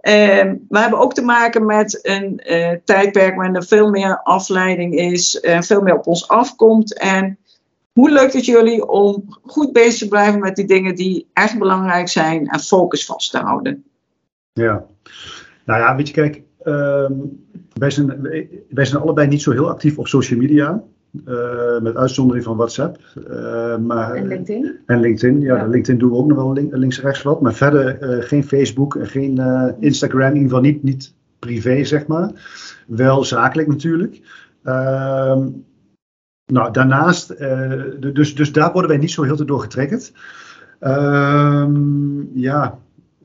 ehm, 0.00 0.56
we 0.68 0.78
hebben 0.78 0.98
ook 0.98 1.14
te 1.14 1.22
maken 1.22 1.66
met 1.66 1.98
een 2.02 2.38
eh, 2.38 2.70
tijdperk 2.84 3.34
waarin 3.34 3.54
er 3.54 3.66
veel 3.66 3.90
meer 3.90 4.20
afleiding 4.22 4.94
is. 4.94 5.40
en 5.40 5.64
veel 5.64 5.80
meer 5.80 5.96
op 5.96 6.06
ons 6.06 6.28
afkomt. 6.28 6.98
En 6.98 7.38
hoe 7.94 8.10
lukt 8.10 8.32
het 8.32 8.44
jullie 8.44 8.86
om 8.88 9.24
goed 9.42 9.72
bezig 9.72 9.98
te 9.98 10.08
blijven 10.08 10.40
met 10.40 10.56
die 10.56 10.66
dingen 10.66 10.94
die 10.94 11.26
echt 11.32 11.58
belangrijk 11.58 12.08
zijn 12.08 12.46
en 12.46 12.60
focus 12.60 13.06
vast 13.06 13.30
te 13.30 13.38
houden? 13.38 13.84
Ja. 14.52 14.84
Nou 15.64 15.80
ja, 15.80 15.96
weet 15.96 16.06
je, 16.08 16.14
kijk, 16.14 16.42
ehm, 16.62 17.12
wij, 17.72 17.90
zijn, 17.90 18.20
wij 18.70 18.84
zijn 18.84 19.02
allebei 19.02 19.28
niet 19.28 19.42
zo 19.42 19.50
heel 19.50 19.68
actief 19.68 19.98
op 19.98 20.06
social 20.08 20.38
media. 20.40 20.82
eh, 21.26 21.80
met 21.80 21.96
uitzondering 21.96 22.44
van 22.44 22.56
WhatsApp. 22.56 22.98
eh, 23.30 23.76
maar, 23.76 24.14
En 24.14 24.26
LinkedIn. 24.26 24.78
En 24.86 25.00
LinkedIn, 25.00 25.40
ja, 25.40 25.56
Ja. 25.56 25.66
LinkedIn 25.66 25.98
doen 26.00 26.10
we 26.10 26.16
ook 26.16 26.26
nog 26.26 26.36
wel 26.36 26.52
link- 26.52 26.74
links 26.76 26.96
en 26.98 27.04
rechts 27.04 27.22
wat. 27.22 27.40
Maar 27.40 27.54
verder 27.54 27.98
eh, 28.00 28.22
geen 28.24 28.44
Facebook 28.44 28.96
en 28.96 29.06
geen 29.06 29.38
eh, 29.38 29.68
Instagram, 29.78 30.20
in 30.28 30.32
ieder 30.34 30.42
geval 30.48 30.60
niet, 30.62 30.82
niet 30.82 31.14
privé, 31.38 31.84
zeg 31.84 32.06
maar. 32.06 32.30
Wel 32.86 33.24
zakelijk 33.24 33.68
natuurlijk. 33.68 34.20
Ehm, 36.46 36.54
nou, 36.54 36.72
daarnaast, 36.72 37.30
eh, 37.30 37.82
dus, 38.12 38.34
dus 38.34 38.52
daar 38.52 38.72
worden 38.72 38.90
wij 38.90 38.98
niet 38.98 39.10
zo 39.10 39.22
heel 39.22 39.36
te 39.36 39.44
door 39.44 39.60
getriggerd. 39.60 40.12
Ehm, 40.80 42.38
ja, 42.38 42.78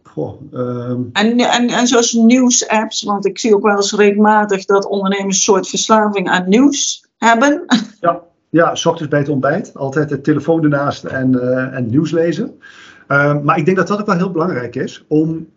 goh. 0.04 0.42
ehm, 0.54 1.02
En, 1.14 1.40
en, 1.40 1.68
en 1.68 1.88
zoals 1.88 2.14
nieuwsapps, 2.14 3.04
want 3.04 3.26
ik 3.26 3.40
zie 3.40 3.56
ook 3.56 3.64
wel 3.64 3.76
eens 3.76 3.94
regelmatig 3.94 4.66
dat 4.66 4.86
ondernemers 4.86 5.36
een 5.36 5.42
soort 5.42 5.68
verslaving 5.68 6.30
aan 6.30 6.50
nieuws 6.50 7.06
hebben. 7.18 7.64
Ja, 8.02 8.22
ja, 8.50 8.76
s 8.76 8.86
ochtends 8.86 9.10
bij 9.10 9.20
het 9.20 9.30
ontbijt. 9.30 9.72
Altijd 9.74 10.10
de 10.10 10.22
telefoon 10.22 10.64
ernaast 10.64 11.04
en, 11.04 11.42
eh, 11.42 11.76
en 11.78 11.90
nieuws 11.90 12.12
lezen. 12.12 12.60
Eh, 13.08 13.40
maar 13.44 13.58
ik 13.58 13.66
denk 13.66 13.78
dat 13.78 13.88
dat 13.88 14.00
ook 14.00 14.06
wel 14.06 14.16
heel 14.16 14.32
belangrijk 14.32 14.76
is 14.76 15.06
om, 15.08 15.48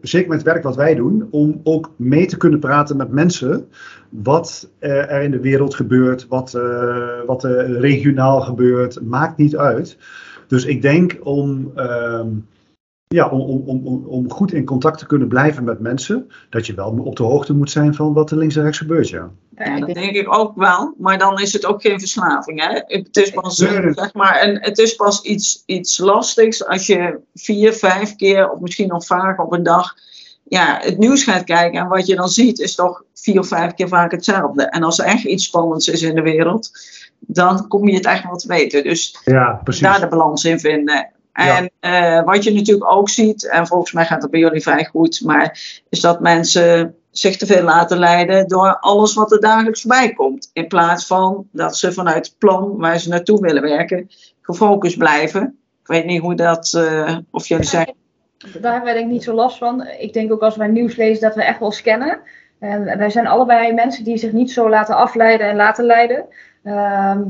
zeker 0.00 0.28
met 0.28 0.38
het 0.38 0.46
werk 0.46 0.62
wat 0.62 0.76
wij 0.76 0.94
doen, 0.94 1.28
om 1.30 1.60
ook 1.62 1.90
mee 1.96 2.26
te 2.26 2.36
kunnen 2.36 2.60
praten 2.60 2.96
met 2.96 3.10
mensen 3.10 3.68
wat 4.08 4.70
eh, 4.78 5.12
er 5.12 5.22
in 5.22 5.30
de 5.30 5.40
wereld 5.40 5.74
gebeurt, 5.74 6.26
wat, 6.28 6.54
eh, 6.54 7.20
wat 7.26 7.44
regionaal 7.44 8.40
gebeurt, 8.40 9.02
maakt 9.02 9.36
niet 9.36 9.56
uit. 9.56 9.96
Dus 10.46 10.64
ik 10.64 10.82
denk 10.82 11.18
om, 11.22 11.72
ehm, 11.74 12.28
ja, 13.12 13.28
om, 13.28 13.40
om, 13.40 13.62
om, 13.86 14.04
om- 14.06 14.30
goed 14.30 14.52
in 14.52 14.64
contact 14.64 14.98
te 14.98 15.06
kunnen 15.06 15.28
blijven 15.28 15.64
met 15.64 15.80
mensen, 15.80 16.28
dat 16.50 16.66
je 16.66 16.74
wel 16.74 16.90
op 17.04 17.16
de 17.16 17.22
hoogte 17.22 17.54
moet 17.54 17.70
zijn 17.70 17.94
van 17.94 18.12
wat 18.12 18.30
er 18.30 18.36
links 18.36 18.56
en 18.56 18.62
rechts 18.62 18.78
gebeurt. 18.78 19.08
Ja. 19.08 19.30
Ja, 19.56 19.78
dat 19.78 19.94
denk- 19.94 20.14
ik 20.14 20.34
ook 20.34 20.56
wel, 20.56 20.94
maar 20.98 21.18
dan 21.18 21.40
is 21.40 21.52
het 21.52 21.66
ook 21.66 21.82
geen 21.82 21.98
verslaving. 21.98 22.60
Hè? 22.66 22.80
Het 22.86 23.16
is 23.16 23.30
pas, 23.30 23.58
Nee, 23.58 23.78
nee. 23.78 23.92
zeg 23.92 24.14
maar, 24.14 24.34
en 24.34 24.62
het 24.62 24.78
is 24.78 24.94
pas 24.94 25.22
iets, 25.22 25.62
iets 25.66 25.98
lastigs 25.98 26.66
als 26.66 26.86
je 26.86 27.18
vier, 27.34 27.72
vijf 27.72 28.16
keer 28.16 28.50
of 28.50 28.60
misschien 28.60 28.88
nog 28.88 29.06
vaker 29.06 29.44
op 29.44 29.52
een 29.52 29.62
dag 29.62 29.94
ja, 30.44 30.78
het 30.82 30.98
nieuws 30.98 31.24
gaat 31.24 31.44
kijken. 31.44 31.80
En 31.80 31.88
wat 31.88 32.06
je 32.06 32.16
dan 32.16 32.28
ziet 32.28 32.58
is 32.58 32.74
toch 32.74 33.02
vier 33.14 33.38
of 33.38 33.46
vijf 33.48 33.74
keer 33.74 33.88
vaak 33.88 34.10
hetzelfde. 34.10 34.62
En 34.62 34.82
als 34.82 34.98
er 34.98 35.04
echt 35.04 35.24
iets 35.24 35.44
spannends 35.44 35.88
is 35.88 36.02
in 36.02 36.14
de 36.14 36.22
wereld, 36.22 36.70
dan 37.20 37.68
kom 37.68 37.88
je 37.88 37.94
het 37.94 38.04
echt 38.06 38.24
wel 38.24 38.36
te 38.36 38.48
weten. 38.48 38.82
Dus 38.82 39.20
Ja, 39.24 39.60
precies. 39.64 39.82
daar 39.82 40.00
de 40.00 40.08
balans 40.08 40.44
in 40.44 40.60
vinden. 40.60 41.10
En 41.32 41.70
eh, 41.80 42.22
wat 42.24 42.44
je 42.44 42.52
natuurlijk 42.52 42.92
ook 42.92 43.08
ziet, 43.08 43.48
en 43.48 43.66
volgens 43.66 43.92
mij 43.92 44.04
gaat 44.04 44.20
dat 44.20 44.30
bij 44.30 44.40
jullie 44.40 44.62
vrij 44.62 44.84
goed, 44.84 45.20
maar 45.24 45.58
is 45.88 46.00
dat 46.00 46.20
mensen 46.20 46.94
zich 47.10 47.36
te 47.36 47.46
veel 47.46 47.62
laten 47.62 47.98
leiden 47.98 48.48
door 48.48 48.78
alles 48.78 49.14
wat 49.14 49.32
er 49.32 49.40
dagelijks 49.40 49.80
voorbij 49.80 50.12
komt. 50.12 50.50
In 50.52 50.66
plaats 50.66 51.06
van 51.06 51.48
dat 51.52 51.76
ze 51.76 51.92
vanuit 51.92 52.26
het 52.26 52.38
plan 52.38 52.76
waar 52.76 52.98
ze 52.98 53.08
naartoe 53.08 53.40
willen 53.40 53.62
werken, 53.62 54.10
gefocust 54.40 54.98
blijven. 54.98 55.58
Ik 55.80 55.86
weet 55.86 56.04
niet 56.04 56.20
hoe 56.20 56.34
dat, 56.34 56.72
eh, 56.74 57.16
of 57.30 57.46
jullie 57.46 57.66
zeggen. 57.66 57.94
Daar 58.60 58.72
hebben 58.72 58.82
wij 58.82 58.92
denk 58.92 59.06
ik 59.06 59.12
niet 59.12 59.24
zo 59.24 59.34
last 59.34 59.58
van. 59.58 59.86
Ik 59.86 60.12
denk 60.12 60.32
ook 60.32 60.42
als 60.42 60.56
wij 60.56 60.68
nieuws 60.68 60.96
lezen 60.96 61.22
dat 61.22 61.34
we 61.34 61.44
echt 61.44 61.58
wel 61.58 61.72
scannen. 61.72 62.20
En 62.58 62.98
wij 62.98 63.10
zijn 63.10 63.26
allebei 63.26 63.72
mensen 63.72 64.04
die 64.04 64.16
zich 64.16 64.32
niet 64.32 64.50
zo 64.50 64.68
laten 64.68 64.96
afleiden 64.96 65.48
en 65.48 65.56
laten 65.56 65.84
leiden. 65.84 66.26
Ehm, 66.62 67.22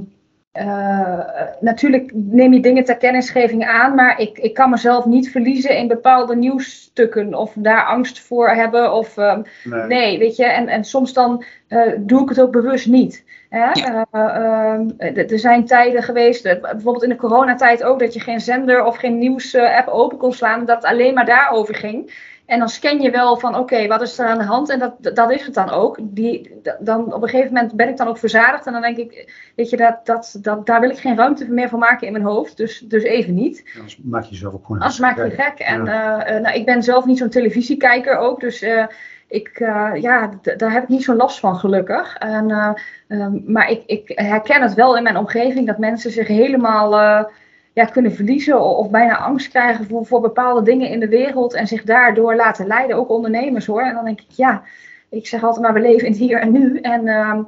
eh, 0.52 1.18
natuurlijk 1.60 2.10
neem 2.14 2.52
je 2.52 2.60
dingen 2.60 2.84
ter 2.84 2.96
kennisgeving 2.96 3.66
aan, 3.66 3.94
maar 3.94 4.20
ik, 4.20 4.38
ik 4.38 4.54
kan 4.54 4.70
mezelf 4.70 5.04
niet 5.04 5.30
verliezen 5.30 5.76
in 5.76 5.88
bepaalde 5.88 6.36
nieuwsstukken 6.36 7.34
of 7.34 7.52
daar 7.56 7.84
angst 7.84 8.20
voor 8.20 8.48
hebben. 8.48 8.92
Of, 8.92 9.16
ehm, 9.16 9.42
Nee. 9.64 9.86
Nee, 9.86 10.18
weet 10.18 10.36
je, 10.36 10.44
en, 10.44 10.68
en 10.68 10.84
soms 10.84 11.12
dan 11.12 11.44
eh, 11.68 11.92
doe 11.98 12.22
ik 12.22 12.28
het 12.28 12.40
ook 12.40 12.52
bewust 12.52 12.86
niet. 12.86 13.24
Hè? 13.48 13.70
Ja. 13.72 14.06
Eh, 14.10 14.36
ehm, 14.36 14.90
er 15.30 15.38
zijn 15.38 15.64
tijden 15.66 16.02
geweest, 16.02 16.42
bijvoorbeeld 16.42 17.02
in 17.02 17.08
de 17.08 17.16
coronatijd 17.16 17.82
ook, 17.84 17.98
dat 17.98 18.14
je 18.14 18.20
geen 18.20 18.40
zender 18.40 18.84
of 18.84 18.96
geen 18.96 19.18
nieuws-app 19.18 19.88
open 19.88 20.18
kon 20.18 20.32
slaan, 20.32 20.64
dat 20.64 20.76
het 20.76 20.92
alleen 20.92 21.14
maar 21.14 21.26
daarover 21.26 21.74
ging. 21.74 22.30
En 22.52 22.58
dan 22.58 22.68
scan 22.68 23.00
je 23.00 23.10
wel 23.10 23.36
van, 23.36 23.56
oké, 23.56 23.86
wat 23.86 24.02
is 24.02 24.18
er 24.18 24.26
aan 24.26 24.38
de 24.38 24.44
hand? 24.44 24.68
En 24.68 24.78
dat, 24.78 25.14
dat 25.14 25.30
is 25.30 25.44
het 25.44 25.54
dan 25.54 25.70
ook. 25.70 25.98
Die, 26.00 26.60
dan, 26.78 27.14
op 27.14 27.22
een 27.22 27.28
gegeven 27.28 27.52
moment 27.52 27.74
ben 27.74 27.88
ik 27.88 27.96
dan 27.96 28.08
ook 28.08 28.18
verzadigd. 28.18 28.66
En 28.66 28.72
dan 28.72 28.82
denk 28.82 28.96
ik, 28.96 29.32
weet 29.56 29.70
je, 29.70 29.76
dat, 29.76 30.06
dat, 30.06 30.38
dat, 30.42 30.66
daar 30.66 30.80
wil 30.80 30.90
ik 30.90 30.98
geen 30.98 31.16
ruimte 31.16 31.50
meer 31.50 31.68
voor 31.68 31.78
maken 31.78 32.06
in 32.06 32.12
mijn 32.12 32.24
hoofd. 32.24 32.56
Dus, 32.56 32.78
dus 32.78 33.02
even 33.02 33.34
niet. 33.34 33.64
Anders 33.74 33.98
maak 34.02 34.24
je 34.24 34.30
jezelf 34.30 34.54
ook 34.54 34.66
gewoon 34.66 34.80
Anders 34.80 35.00
maak 35.00 35.16
je 35.16 35.30
gek. 35.30 35.40
gek. 35.40 35.58
En 35.58 35.86
eh, 35.86 36.36
eh, 36.36 36.42
nou, 36.42 36.56
ik 36.56 36.64
ben 36.64 36.82
zelf 36.82 37.04
niet 37.04 37.18
zo'n 37.18 37.28
televisiekijker 37.28 38.16
ook. 38.16 38.40
Dus 38.40 38.62
eh, 38.62 38.86
ik, 39.28 39.58
ja, 40.00 40.30
daar 40.56 40.72
heb 40.72 40.82
ik 40.82 40.88
niet 40.88 41.04
zo'n 41.04 41.16
last 41.16 41.40
van, 41.40 41.56
gelukkig. 41.56 42.16
En, 42.16 42.50
eh, 42.50 42.70
ehm, 43.08 43.52
maar 43.52 43.70
ik, 43.70 43.82
ik 43.86 44.12
herken 44.14 44.62
het 44.62 44.74
wel 44.74 44.96
in 44.96 45.02
mijn 45.02 45.16
omgeving 45.16 45.66
dat 45.66 45.78
mensen 45.78 46.10
zich 46.10 46.26
helemaal 46.26 47.30
ja, 47.72 47.84
kunnen 47.84 48.12
verliezen. 48.12 48.60
Of 48.60 48.90
bijna 48.90 49.16
angst 49.16 49.48
krijgen 49.48 49.86
voor, 49.86 50.06
voor 50.06 50.20
bepaalde 50.20 50.62
dingen 50.62 50.88
in 50.88 51.00
de 51.00 51.08
wereld. 51.08 51.54
En 51.54 51.66
zich 51.66 51.82
daardoor 51.82 52.34
laten 52.34 52.66
leiden. 52.66 52.96
Ook 52.96 53.10
ondernemers 53.10 53.66
hoor. 53.66 53.82
En 53.82 53.94
dan 53.94 54.04
denk 54.04 54.20
ik, 54.20 54.30
ja, 54.30 54.62
ik 55.10 55.26
zeg 55.26 55.42
altijd 55.44 55.64
maar, 55.64 55.74
we 55.74 55.80
leven 55.80 56.06
in 56.06 56.12
het 56.12 56.20
hier 56.20 56.40
en 56.40 56.52
nu. 56.52 56.78
En 56.80 57.08
ehm, 57.08 57.42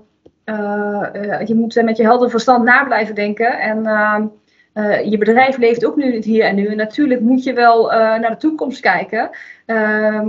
eh, 0.45 1.41
eh, 1.41 1.47
je 1.47 1.55
moet 1.55 1.83
met 1.83 1.97
je 1.97 2.03
helder 2.03 2.31
verstand 2.31 2.65
na 2.65 2.85
blijven 2.85 3.15
denken. 3.15 3.59
En 3.59 3.87
ehm, 3.87 4.27
eh, 4.73 5.11
je 5.11 5.19
bedrijf 5.19 5.57
leeft 5.57 5.85
ook 5.85 5.97
nu 5.97 6.05
in 6.05 6.15
het 6.15 6.25
hier 6.25 6.45
en 6.45 6.55
nu. 6.55 6.67
En 6.67 6.77
natuurlijk 6.77 7.21
moet 7.21 7.45
je 7.45 7.53
wel 7.53 7.87
naar 7.91 8.31
de 8.31 8.37
toekomst 8.37 8.81
kijken. 8.81 9.31
Ehm, 9.67 10.29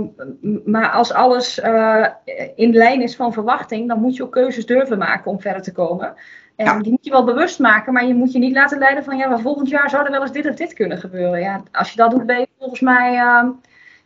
maar 0.64 0.90
als 0.90 1.12
alles 1.12 1.60
in 2.54 2.72
lijn 2.72 3.02
is 3.02 3.16
van 3.16 3.32
verwachting, 3.32 3.88
dan 3.88 4.00
moet 4.00 4.16
je 4.16 4.22
ook 4.22 4.32
keuzes 4.32 4.66
durven 4.66 4.98
maken 4.98 5.30
om 5.30 5.40
verder 5.40 5.62
te 5.62 5.72
komen. 5.72 6.14
En 6.56 6.64
Ja. 6.64 6.78
die 6.78 6.90
moet 6.90 7.04
je 7.04 7.10
wel 7.10 7.24
bewust 7.24 7.58
maken, 7.58 7.92
maar 7.92 8.06
je 8.06 8.14
moet 8.14 8.32
je 8.32 8.38
niet 8.38 8.54
laten 8.54 8.78
leiden 8.78 9.04
van 9.04 9.16
ja, 9.16 9.28
maar 9.28 9.40
volgend 9.40 9.68
jaar 9.68 9.90
zou 9.90 10.04
er 10.04 10.10
wel 10.10 10.22
eens 10.22 10.32
dit 10.32 10.48
of 10.48 10.54
dit 10.54 10.72
kunnen 10.72 10.98
gebeuren. 10.98 11.40
Ja, 11.40 11.62
als 11.72 11.90
je 11.90 11.96
dat 11.96 12.10
doet, 12.10 12.26
ben 12.26 12.38
je 12.38 12.48
volgens 12.58 12.80
mij 12.80 13.14
ehm, 13.16 13.48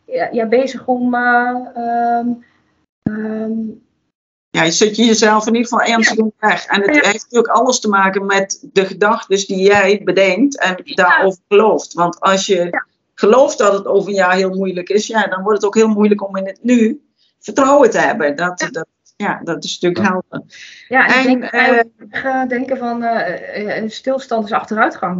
ja, 0.05 0.29
ja, 0.31 0.45
bezig 0.47 0.85
om. 0.87 1.13
eh, 1.15 1.55
ehm, 1.75 2.27
ehm, 3.03 3.51
Ja, 4.49 4.63
je 4.63 4.71
zet 4.71 4.95
je 4.95 5.05
jezelf 5.05 5.47
in 5.47 5.55
ieder 5.55 5.69
geval 5.69 5.85
ernstig 5.93 6.17
in 6.17 6.33
weg. 6.39 6.65
En 6.65 6.81
het 6.81 6.89
heeft 6.89 7.21
natuurlijk 7.23 7.53
alles 7.53 7.79
te 7.79 7.89
maken 7.89 8.25
met 8.25 8.67
de 8.73 8.85
gedachten 8.85 9.37
die 9.47 9.61
jij 9.63 10.01
bedenkt 10.03 10.57
en 10.59 10.75
daarover 10.83 11.39
gelooft. 11.47 11.93
Want 11.93 12.19
als 12.19 12.45
je 12.45 12.83
gelooft 13.13 13.57
dat 13.57 13.73
het 13.73 13.85
over 13.85 14.09
een 14.09 14.15
jaar 14.15 14.35
heel 14.35 14.49
moeilijk 14.55 14.89
is, 14.89 15.07
ja, 15.07 15.27
dan 15.27 15.41
wordt 15.41 15.57
het 15.57 15.65
ook 15.67 15.75
heel 15.75 15.87
moeilijk 15.87 16.27
om 16.27 16.35
in 16.35 16.45
het 16.45 16.59
nu 16.61 17.01
vertrouwen 17.39 17.89
te 17.89 17.97
hebben. 17.99 18.35
Dat, 18.35 18.69
dat, 18.71 18.85
ja, 19.21 19.41
dat 19.43 19.63
is 19.63 19.79
natuurlijk 19.79 20.07
Ja. 20.07 20.21
helder. 20.29 20.47
Ja, 20.87 21.07
en, 21.07 21.13
En, 21.13 21.19
ik 21.19 21.25
denk, 21.25 21.43
eigenlijk, 21.43 21.89
eh, 22.11 22.47
denken 22.47 22.77
van 22.77 23.03
eh, 23.03 23.83
stilstand 23.89 24.45
is 24.45 24.51
achteruitgang. 24.51 25.15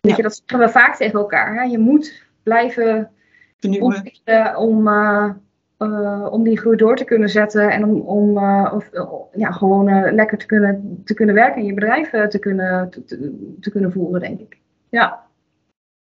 Weet 0.00 0.10
Ja. 0.10 0.16
je, 0.16 0.22
dat 0.22 0.42
zeggen 0.46 0.58
we 0.66 0.68
vaak 0.72 0.96
tegen 0.96 1.18
elkaar. 1.18 1.54
Hè? 1.54 1.62
Je 1.62 1.78
moet 1.78 2.22
blijven 2.42 3.10
Vernieuwen. 3.58 3.86
ontwikkelen 3.88 4.56
om, 4.56 4.88
eh, 4.88 5.30
eh, 5.78 6.26
om 6.30 6.42
die 6.42 6.58
groei 6.58 6.76
door 6.76 6.96
te 6.96 7.04
kunnen 7.04 7.28
zetten 7.28 7.70
en 7.70 7.84
om, 7.84 8.00
om 8.00 8.38
eh, 8.38 8.72
of, 8.74 8.90
ja, 9.32 9.50
gewoon 9.50 9.88
eh, 9.88 10.12
lekker 10.12 10.38
te 10.38 10.46
kunnen, 10.46 11.02
te 11.04 11.14
kunnen 11.14 11.34
werken 11.34 11.60
en 11.60 11.66
je 11.66 11.74
bedrijf 11.74 12.10
te, 12.10 12.38
kunnen, 12.38 12.90
te, 12.90 13.04
te, 13.04 13.54
te 13.60 13.70
kunnen 13.70 13.92
voeren, 13.92 14.20
denk 14.20 14.40
ik. 14.40 14.58
Ja. 14.88 15.24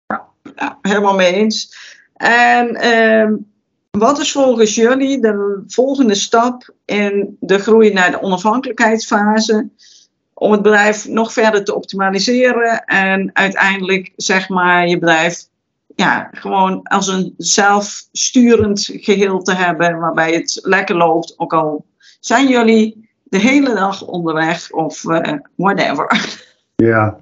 Ja, 0.07 0.79
helemaal 0.83 1.15
mee 1.15 1.33
eens. 1.35 1.89
En 2.15 2.75
ehm, 2.75 3.35
wat 3.91 4.19
is 4.19 4.33
volgens 4.33 4.75
jullie 4.75 5.21
de 5.21 5.63
volgende 5.67 6.15
stap 6.15 6.75
in 6.85 7.37
de 7.41 7.59
groei 7.59 7.93
naar 7.93 8.11
de 8.11 8.23
onafhankelijkheidsfase? 8.23 9.69
Om 10.35 10.53
het 10.53 10.63
bedrijf 10.63 11.09
nog 11.09 11.33
verder 11.33 11.65
te 11.65 11.75
optimaliseren 11.75 12.85
en 12.85 13.31
uiteindelijk 13.33 14.13
zeg 14.17 14.49
maar 14.49 14.89
je 14.89 14.99
bedrijf 14.99 15.49
ja, 15.97 16.29
gewoon 16.33 16.83
als 16.83 17.09
een 17.09 17.35
zelfsturend 17.37 18.91
geheel 18.93 19.43
te 19.43 19.55
hebben 19.55 19.99
waarbij 19.99 20.33
het 20.33 20.59
lekker 20.63 20.97
loopt. 20.97 21.35
Ook 21.37 21.53
al 21.53 21.85
zijn 22.21 22.49
jullie 22.49 23.09
de 23.25 23.39
hele 23.39 23.75
dag 23.75 24.03
onderweg 24.03 24.71
of 24.71 25.05
eh, 25.09 25.39
whatever. 25.55 26.09
Ja, 26.77 27.19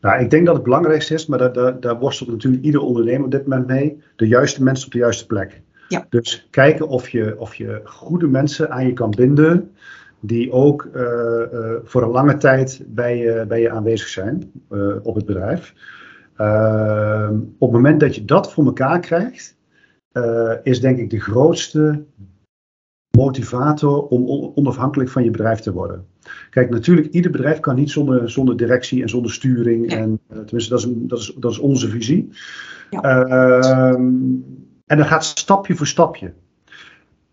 nou, 0.00 0.22
ik 0.22 0.30
denk 0.30 0.46
dat 0.46 0.54
het 0.54 0.64
belangrijkste 0.64 1.14
is, 1.14 1.26
maar 1.26 1.38
daar, 1.38 1.52
daar, 1.52 1.80
daar 1.80 1.98
worstelt 1.98 2.30
natuurlijk 2.30 2.62
ieder 2.62 2.80
ondernemer 2.80 3.24
op 3.24 3.30
dit 3.30 3.46
moment 3.46 3.66
mee, 3.66 4.02
de 4.16 4.28
juiste 4.28 4.62
mensen 4.62 4.86
op 4.86 4.92
de 4.92 4.98
juiste 4.98 5.26
plek. 5.26 5.62
Ja. 5.92 6.06
Dus 6.08 6.46
kijken 6.50 6.88
of 6.88 7.08
je, 7.08 7.38
of 7.38 7.54
je 7.54 7.80
goede 7.84 8.26
mensen 8.26 8.70
aan 8.70 8.86
je 8.86 8.92
kan 8.92 9.10
binden, 9.10 9.70
die 10.20 10.52
ook 10.52 10.88
eh, 10.92 11.42
eh, 11.42 11.80
voor 11.84 12.02
een 12.02 12.10
lange 12.10 12.36
tijd 12.36 12.84
bij 12.86 13.16
je, 13.16 13.44
bij 13.48 13.60
je 13.60 13.70
aanwezig 13.70 14.08
zijn 14.08 14.52
eh, 14.70 14.96
op 15.02 15.14
het 15.14 15.26
bedrijf. 15.26 15.74
Ehm, 16.36 17.34
op 17.34 17.72
het 17.72 17.82
moment 17.82 18.00
dat 18.00 18.14
je 18.14 18.24
dat 18.24 18.52
voor 18.52 18.64
elkaar 18.64 19.00
krijgt, 19.00 19.56
is 20.62 20.80
denk 20.80 20.98
ik 20.98 21.10
de 21.10 21.20
grootste 21.20 22.04
motivator 23.10 24.06
om 24.06 24.26
on- 24.26 24.52
onafhankelijk 24.54 25.10
van 25.10 25.24
je 25.24 25.30
bedrijf 25.30 25.60
te 25.60 25.72
worden. 25.72 26.06
Kijk, 26.50 26.70
natuurlijk, 26.70 27.06
ieder 27.06 27.30
bedrijf 27.30 27.60
kan 27.60 27.74
niet 27.74 27.90
zonder, 27.90 28.30
zonder 28.30 28.56
directie 28.56 29.02
en 29.02 29.08
zonder 29.08 29.32
sturing. 29.32 29.90
Ja. 29.90 29.98
En, 29.98 30.20
tenminste, 30.28 30.70
dat 30.70 30.80
is, 30.80 30.88
dat, 30.90 31.18
is, 31.18 31.36
dat 31.38 31.50
is 31.50 31.58
onze 31.58 31.88
visie. 31.88 32.28
Ja. 32.90 33.26
En 34.92 34.98
dat 34.98 35.06
gaat 35.06 35.24
stapje 35.24 35.76
voor 35.76 35.86
stapje. 35.86 36.32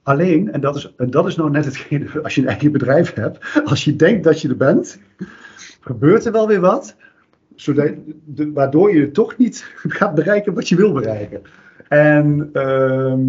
Alleen, 0.03 0.51
en 0.51 0.61
dat 0.61 0.75
is, 0.75 0.93
en 0.97 1.09
dat 1.09 1.27
is 1.27 1.35
nou 1.35 1.49
net 1.51 1.65
hetgene, 1.65 2.07
als 2.23 2.35
je 2.35 2.41
een 2.41 2.47
eigen 2.47 2.71
bedrijf 2.71 3.13
hebt, 3.13 3.61
als 3.65 3.83
je 3.83 3.95
denkt 3.95 4.23
dat 4.23 4.41
je 4.41 4.49
er 4.49 4.57
bent, 4.57 4.99
gebeurt 5.79 6.25
er 6.25 6.31
wel 6.31 6.47
weer 6.47 6.59
wat, 6.59 6.95
zodat, 7.55 7.89
de, 8.25 8.51
waardoor 8.51 8.95
je 8.95 9.11
toch 9.11 9.37
niet 9.37 9.71
gaat 9.97 10.15
bereiken 10.15 10.53
wat 10.53 10.69
je 10.69 10.75
wil 10.75 10.91
bereiken. 10.93 11.41
En 11.87 12.49
ehm, 12.53 13.21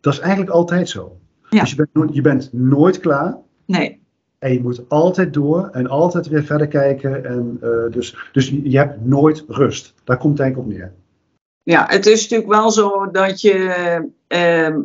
dat 0.00 0.12
is 0.12 0.18
eigenlijk 0.18 0.50
altijd 0.50 0.88
zo. 0.88 1.18
Ja. 1.50 1.60
Dus 1.60 1.70
je 1.70 1.76
bent, 1.76 1.94
nooit- 1.94 2.14
je 2.14 2.20
bent 2.20 2.52
nooit 2.52 2.98
klaar. 3.00 3.36
Nee, 3.66 4.00
En 4.38 4.52
je 4.52 4.60
moet 4.62 4.88
altijd 4.88 5.34
door 5.34 5.68
en 5.72 5.86
altijd 5.86 6.28
weer 6.28 6.44
verder 6.44 6.66
kijken. 6.66 7.24
En, 7.24 7.58
eh, 7.60 7.92
dus, 7.92 8.16
dus 8.32 8.48
je 8.62 8.78
hebt 8.78 9.04
nooit 9.04 9.44
rust. 9.48 9.94
Daar 10.04 10.16
komt 10.18 10.38
het 10.38 10.40
eigenlijk 10.40 10.72
op 10.72 10.78
neer. 10.78 10.92
Ja, 11.70 11.84
het 11.88 12.06
is 12.06 12.22
natuurlijk 12.22 12.50
wel 12.50 12.70
zo 12.70 13.10
dat 13.10 13.40
je 13.40 13.74
ehm, 14.26 14.80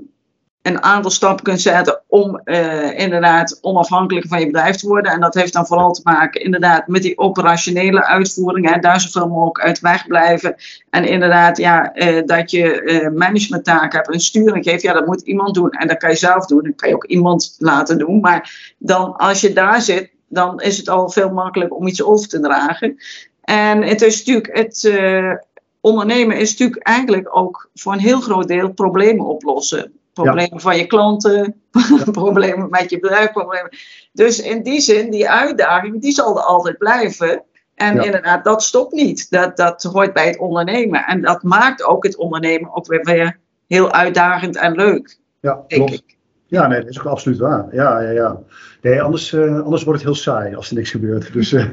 een 0.62 0.84
aantal 0.84 1.12
stappen 1.12 1.44
kunt 1.44 1.62
zetten 1.62 2.02
om 2.08 2.40
eh, 2.44 3.00
inderdaad 3.00 3.58
onafhankelijk 3.62 4.28
van 4.28 4.40
je 4.40 4.46
bedrijf 4.46 4.76
te 4.76 4.88
worden. 4.88 5.12
En 5.12 5.20
dat 5.20 5.34
heeft 5.34 5.54
dan 5.54 5.66
vooral 5.66 5.92
te 5.92 6.02
maken 6.04 6.42
inderdaad 6.42 6.88
met 6.88 7.02
die 7.02 7.18
operationele 7.18 8.06
uitvoering. 8.06 8.70
Hè, 8.70 8.80
daar 8.80 9.02
zoveel 9.02 9.28
mogelijk 9.28 9.60
uit 9.60 9.80
wegblijven. 9.80 10.56
En 10.90 11.08
inderdaad, 11.08 11.58
ja, 11.58 11.94
eh, 11.94 12.26
dat 12.26 12.52
je 12.52 12.82
eh 12.82 13.10
managementtaken 13.10 13.98
hebt 13.98 14.14
en 14.14 14.20
sturing 14.20 14.64
geeft. 14.64 14.82
Ja, 14.82 14.94
dat 14.94 15.06
moet 15.06 15.22
iemand 15.22 15.54
doen. 15.54 15.70
En 15.70 15.88
dat 15.88 15.98
kan 15.98 16.10
je 16.10 16.16
zelf 16.16 16.46
doen. 16.46 16.64
Dat 16.64 16.76
kan 16.76 16.90
je 16.90 16.96
ook 16.96 17.06
iemand 17.06 17.56
laten 17.58 17.98
doen. 17.98 18.20
Maar 18.20 18.74
dan 18.78 19.16
als 19.16 19.42
je 19.42 19.54
daar 19.54 19.82
zit, 19.82 20.12
dan 20.30 20.62
is 20.62 20.78
het 20.78 20.90
al 20.90 21.10
veel 21.10 21.30
makkelijker 21.30 21.78
om 21.78 21.88
iets 21.88 22.04
over 22.04 22.28
te 22.28 22.40
dragen. 22.40 22.98
En 23.42 23.84
het 23.84 24.02
is 24.02 24.18
natuurlijk 24.18 24.58
het... 24.58 24.84
ondernemen 25.86 26.38
is 26.38 26.50
natuurlijk 26.52 26.88
eigenlijk 26.88 27.38
ook 27.38 27.70
voor 27.74 27.94
een 27.94 28.00
heel 28.00 28.22
groot 28.22 28.48
deel 28.48 28.74
problemen 28.74 29.26
oplossen. 29.26 29.94
Problemen 30.14 30.62
van 30.62 30.78
je 30.78 30.86
klanten, 30.86 31.62
problemen 32.12 32.70
met 32.70 32.90
je 32.90 33.00
bedrijf. 33.00 33.32
Problemen. 33.32 33.78
Dus 34.12 34.40
in 34.40 34.64
die 34.64 34.80
zin, 34.82 35.12
die 35.12 35.30
uitdaging, 35.30 36.02
die 36.02 36.12
zal 36.12 36.38
er 36.38 36.44
altijd 36.44 36.78
blijven. 36.78 37.44
En 37.76 37.96
Ja. 37.96 38.04
inderdaad, 38.04 38.44
dat 38.44 38.64
stopt 38.64 38.94
niet. 38.94 39.30
Dat, 39.30 39.58
dat 39.58 39.84
hoort 39.84 40.14
bij 40.14 40.28
het 40.28 40.38
ondernemen. 40.38 41.06
En 41.06 41.22
dat 41.22 41.44
maakt 41.44 41.84
ook 41.84 42.04
het 42.04 42.16
ondernemen 42.18 42.76
ook 42.76 42.88
weer, 42.88 43.04
weer 43.04 43.40
heel 43.68 43.92
uitdagend 43.92 44.56
en 44.56 44.76
leuk, 44.76 45.20
Ja, 45.40 45.64
denk 45.68 45.88
klopt. 45.88 45.94
ik. 45.94 46.15
Ja, 46.56 46.68
nee, 46.68 46.80
dat 46.80 46.90
is 46.90 47.00
ook 47.00 47.06
absoluut 47.06 47.38
waar. 47.38 47.76
Ja, 47.76 48.00
ja, 48.02 48.10
ja. 48.10 48.40
Nee, 48.82 49.02
anders, 49.02 49.34
eh, 49.34 49.62
anders 49.62 49.84
wordt 49.84 50.00
het 50.00 50.10
heel 50.10 50.20
saai 50.22 50.56
als 50.56 50.70
er 50.70 50.76
niks 50.76 50.92
gebeurt. 50.92 51.34
Dus, 51.38 51.54
eh, 51.54 51.66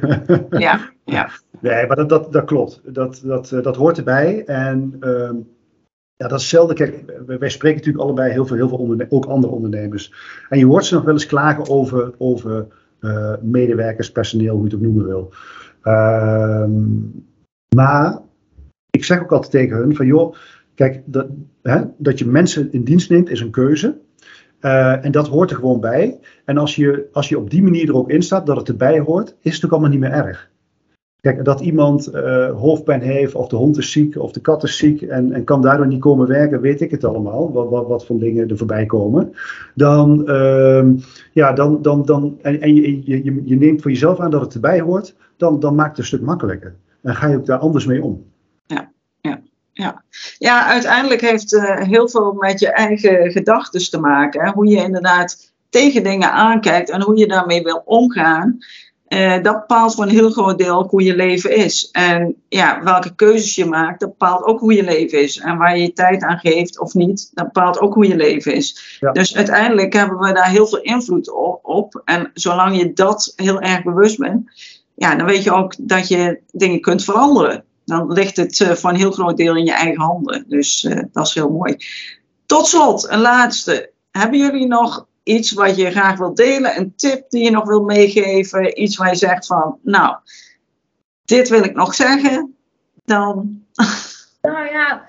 Ja, 0.51 0.91
ja. 1.05 1.30
nee, 1.61 1.87
maar 1.87 1.97
dat, 1.97 2.09
dat, 2.09 2.33
dat 2.33 2.45
klopt. 2.45 2.80
Dat, 2.85 3.20
dat, 3.24 3.53
eh, 3.53 3.62
dat 3.62 3.76
hoort 3.76 3.99
erbij. 3.99 4.45
En 4.45 4.97
ehm, 5.01 5.35
ja, 6.16 6.28
dat 6.28 6.39
is 6.39 6.41
hetzelfde. 6.43 6.74
Kijk, 6.74 7.05
wij- 7.26 7.49
spreken 7.51 7.78
natuurlijk 7.78 8.05
allebei 8.05 8.33
heel 8.33 8.47
veel, 8.47 8.57
heel 8.57 8.68
veel 8.68 9.07
ook 9.09 9.24
andere 9.24 9.53
ondernemers. 9.53 10.12
En 10.49 10.59
je 10.59 10.66
hoort 10.66 10.85
ze 10.85 10.95
nog 10.95 11.05
wel 11.05 11.14
eens 11.14 11.26
klagen 11.26 11.68
over, 11.68 12.14
over 12.18 12.66
medewerkers, 13.41 14.12
personeel, 14.12 14.55
hoe 14.55 14.64
je 14.64 14.70
het 14.70 14.74
ook 14.74 14.83
noemen 14.83 15.07
wil. 15.07 15.33
Ehm, 15.83 16.72
maar 17.76 18.18
ik 18.91 19.05
zeg 19.05 19.20
ook 19.22 19.33
altijd 19.33 19.51
tegen 19.51 19.76
hun 19.76 19.97
van 19.97 20.07
joh, 20.07 20.35
kijk, 20.74 21.03
dat, 21.05 21.26
hè, 21.62 21.83
dat 21.97 22.18
je 22.18 22.26
mensen 22.26 22.72
in 22.72 22.85
dienst 22.85 23.11
neemt 23.11 23.30
is 23.30 23.41
een 23.41 23.51
keuze. 23.51 23.99
Eh, 24.62 25.04
en 25.04 25.12
dat 25.12 25.28
hoort 25.28 25.50
er 25.50 25.56
gewoon 25.56 25.80
bij. 25.80 26.18
En 26.44 26.58
als 26.58 26.76
je, 26.76 27.08
als 27.12 27.28
je 27.28 27.38
op 27.38 27.50
die 27.50 27.62
manier 27.62 27.88
er 27.88 27.96
ook 27.96 28.10
in 28.10 28.22
staat, 28.22 28.46
dat 28.46 28.56
het 28.56 28.68
erbij 28.68 29.00
hoort, 29.00 29.36
is 29.40 29.54
het 29.54 29.64
ook 29.64 29.70
allemaal 29.70 29.90
niet 29.90 30.00
meer 30.00 30.10
erg. 30.10 30.50
Kijk, 31.20 31.44
dat 31.44 31.60
iemand 31.60 32.06
eh, 32.06 32.50
hoofdpijn 32.50 33.00
heeft, 33.00 33.34
of 33.34 33.48
de 33.48 33.56
hond 33.56 33.78
is 33.78 33.92
ziek, 33.92 34.18
of 34.18 34.32
de 34.32 34.40
kat 34.40 34.62
is 34.62 34.76
ziek 34.76 35.02
en, 35.02 35.32
en 35.32 35.44
kan 35.44 35.62
daardoor 35.62 35.86
niet 35.86 36.00
komen 36.00 36.28
werken, 36.28 36.60
weet 36.60 36.80
ik 36.80 36.90
het 36.90 37.04
allemaal, 37.04 37.52
wat, 37.52 37.68
wat, 37.68 37.86
wat 37.86 38.06
voor 38.06 38.18
dingen 38.18 38.48
er 38.48 38.56
voorbij 38.56 38.86
komen. 38.86 39.32
Dan, 39.74 40.28
ehm, 40.28 40.96
ja, 41.32 41.52
dan, 41.52 41.82
dan, 41.82 42.04
dan 42.04 42.38
en, 42.42 42.60
en 42.60 42.74
je, 42.74 43.02
je, 43.04 43.24
je, 43.24 43.42
je 43.44 43.56
neemt 43.56 43.82
voor 43.82 43.90
jezelf 43.90 44.20
aan 44.20 44.30
dat 44.30 44.40
het 44.40 44.54
erbij 44.54 44.80
hoort, 44.80 45.16
dan, 45.36 45.60
dan 45.60 45.74
maakt 45.74 45.90
het 45.90 45.98
een 45.98 46.04
stuk 46.04 46.20
makkelijker. 46.20 46.74
Dan 47.00 47.14
ga 47.14 47.26
je 47.26 47.36
ook 47.36 47.46
daar 47.46 47.58
anders 47.58 47.86
mee 47.86 48.02
om. 48.02 48.24
Ja, 48.66 48.92
uiteindelijk 50.66 51.20
heeft 51.20 51.53
uh, 51.53 51.81
heel 51.81 52.09
veel 52.09 52.33
met 52.33 52.61
je 52.61 52.68
eigen 52.68 53.31
gedachten 53.31 53.91
te 53.91 54.01
maken. 54.01 54.45
Hè? 54.45 54.51
Hoe 54.51 54.66
je 54.66 54.77
inderdaad 54.77 55.53
tegen 55.70 56.03
dingen 56.03 56.33
aankijkt 56.33 56.91
en 56.91 57.03
hoe 57.03 57.16
je 57.16 57.27
daarmee 57.27 57.62
wil 57.62 57.83
omgaan. 57.85 58.59
Uh, 59.09 59.43
dat 59.43 59.61
bepaalt 59.61 59.95
voor 59.95 60.05
een 60.05 60.11
heel 60.11 60.31
groot 60.31 60.59
deel 60.59 60.87
hoe 60.89 61.03
je 61.03 61.16
leven 61.16 61.57
is. 61.57 61.89
En 61.91 62.43
ja, 62.49 62.83
welke 62.83 63.14
keuzes 63.14 63.55
je 63.55 63.64
maakt, 63.64 64.01
dat 64.01 64.09
bepaalt 64.09 64.45
ook 64.45 64.61
hoe 64.61 64.75
je 64.75 64.85
leven 64.85 65.23
is. 65.23 65.39
En 65.39 65.59
waar 65.59 65.77
je 65.77 65.83
je 65.83 65.93
tijd 65.93 66.23
aan 66.23 66.39
geeft 66.39 66.81
of 66.81 66.95
niet, 66.95 67.31
dat 67.35 67.45
bepaalt 67.45 67.79
ook 67.79 67.95
hoe 67.95 68.09
je 68.09 68.16
leven 68.16 68.55
is. 68.55 68.97
Ja. 69.01 69.12
Dus 69.12 69.37
uiteindelijk 69.37 69.93
hebben 69.93 70.18
we 70.18 70.33
daar 70.33 70.49
heel 70.49 70.66
veel 70.66 70.81
invloed 70.81 71.33
op. 71.62 72.03
En 72.05 72.31
zolang 72.35 72.77
je 72.77 72.93
dat 72.93 73.33
heel 73.37 73.61
erg 73.61 73.83
bewust 73.83 74.18
bent, 74.18 74.51
ja, 74.95 75.14
dan 75.14 75.27
weet 75.27 75.43
je 75.43 75.53
ook 75.53 75.75
dat 75.79 76.09
je 76.09 76.41
dingen 76.51 76.81
kunt 76.81 77.05
veranderen 77.05 77.64
dan 77.93 78.12
ligt 78.12 78.36
het 78.36 78.61
uh, 78.61 78.70
voor 78.72 78.90
een 78.90 78.97
heel 78.97 79.11
groot 79.11 79.36
deel 79.36 79.57
in 79.57 79.64
je 79.64 79.72
eigen 79.72 80.01
handen. 80.01 80.45
Dus 80.49 80.84
uh, 80.84 81.03
dat 81.12 81.26
is 81.26 81.34
heel 81.34 81.51
mooi. 81.51 81.76
Tot 82.47 82.66
slot, 82.66 83.09
een 83.09 83.20
laatste. 83.20 83.90
Hebben 84.11 84.38
jullie 84.38 84.66
nog 84.66 85.07
iets 85.22 85.53
wat 85.53 85.76
je 85.76 85.90
graag 85.90 86.18
wilt 86.18 86.36
delen? 86.36 86.76
Een 86.76 86.93
tip 86.97 87.30
die 87.30 87.45
je 87.45 87.51
nog 87.51 87.64
wilt 87.64 87.86
meegeven? 87.86 88.82
Iets 88.82 88.97
waar 88.97 89.09
je 89.09 89.16
zegt 89.16 89.47
van, 89.47 89.78
nou, 89.82 90.16
dit 91.24 91.49
wil 91.49 91.64
ik 91.64 91.74
nog 91.74 91.95
zeggen. 91.95 92.57
Dan... 93.05 93.62
Nou 94.43 94.66
ja, 94.66 95.07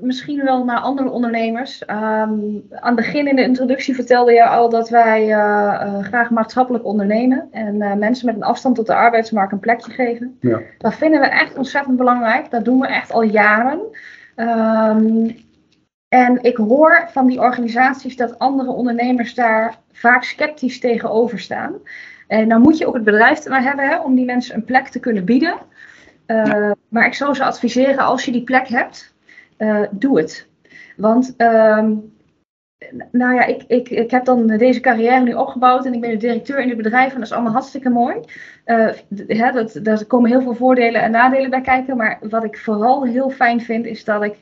misschien 0.00 0.44
wel 0.44 0.64
naar 0.64 0.78
andere 0.78 1.10
ondernemers. 1.10 1.82
Um, 1.82 2.62
aan 2.70 2.70
het 2.70 2.94
begin 2.94 3.28
in 3.28 3.36
de 3.36 3.42
introductie 3.42 3.94
vertelde 3.94 4.32
je 4.32 4.46
al 4.46 4.68
dat 4.68 4.88
wij 4.88 5.22
uh, 5.22 5.28
uh, 5.28 5.98
graag 6.02 6.30
maatschappelijk 6.30 6.84
ondernemen 6.84 7.48
en 7.50 7.74
uh, 7.74 7.94
mensen 7.94 8.26
met 8.26 8.34
een 8.34 8.42
afstand 8.42 8.76
tot 8.76 8.86
de 8.86 8.94
arbeidsmarkt 8.94 9.52
een 9.52 9.58
plekje 9.58 9.92
geven. 9.92 10.36
Ja. 10.40 10.60
Dat 10.78 10.94
vinden 10.94 11.20
we 11.20 11.26
echt 11.26 11.56
ontzettend 11.56 11.96
belangrijk. 11.96 12.50
Dat 12.50 12.64
doen 12.64 12.80
we 12.80 12.86
echt 12.86 13.12
al 13.12 13.22
jaren. 13.22 13.80
Um, 14.36 15.36
en 16.08 16.42
ik 16.42 16.56
hoor 16.56 17.08
van 17.08 17.26
die 17.26 17.40
organisaties 17.40 18.16
dat 18.16 18.38
andere 18.38 18.70
ondernemers 18.70 19.34
daar 19.34 19.74
vaak 19.92 20.22
sceptisch 20.22 20.80
tegenover 20.80 21.38
staan. 21.38 21.74
En 22.28 22.48
dan 22.48 22.60
moet 22.60 22.78
je 22.78 22.86
ook 22.86 22.94
het 22.94 23.04
bedrijf 23.04 23.44
ernaar 23.44 23.62
hebben 23.62 23.88
hè, 23.88 24.00
om 24.00 24.14
die 24.14 24.24
mensen 24.24 24.54
een 24.54 24.64
plek 24.64 24.88
te 24.88 25.00
kunnen 25.00 25.24
bieden. 25.24 25.54
Ja. 26.32 26.74
Maar 26.88 27.06
ik 27.06 27.14
zou 27.14 27.34
ze 27.34 27.44
adviseren, 27.44 28.04
als 28.04 28.24
je 28.24 28.32
die 28.32 28.44
plek 28.44 28.68
hebt, 28.68 29.14
uh, 29.58 29.82
doe 29.90 30.18
het. 30.18 30.48
Want 30.96 31.34
um, 31.36 32.12
nou 33.10 33.34
ja, 33.34 33.44
ik, 33.44 33.62
ik, 33.66 33.88
ik 33.88 34.10
heb 34.10 34.24
dan 34.24 34.46
deze 34.46 34.80
carrière 34.80 35.20
nu 35.20 35.32
opgebouwd 35.34 35.86
en 35.86 35.94
ik 35.94 36.00
ben 36.00 36.10
nu 36.10 36.16
directeur 36.16 36.60
in 36.60 36.68
het 36.68 36.76
bedrijf 36.76 37.12
en 37.12 37.18
dat 37.18 37.26
is 37.26 37.32
allemaal 37.32 37.52
hartstikke 37.52 37.88
mooi. 37.88 38.16
Uh, 38.66 38.88
hè, 39.26 39.50
dat, 39.52 39.78
daar 39.82 40.04
komen 40.04 40.30
heel 40.30 40.42
veel 40.42 40.54
voordelen 40.54 41.02
en 41.02 41.10
nadelen 41.10 41.50
bij 41.50 41.60
kijken, 41.60 41.96
maar 41.96 42.18
wat 42.20 42.44
ik 42.44 42.58
vooral 42.58 43.04
heel 43.04 43.30
fijn 43.30 43.60
vind 43.60 43.86
is 43.86 44.04
dat 44.04 44.22
ik 44.22 44.34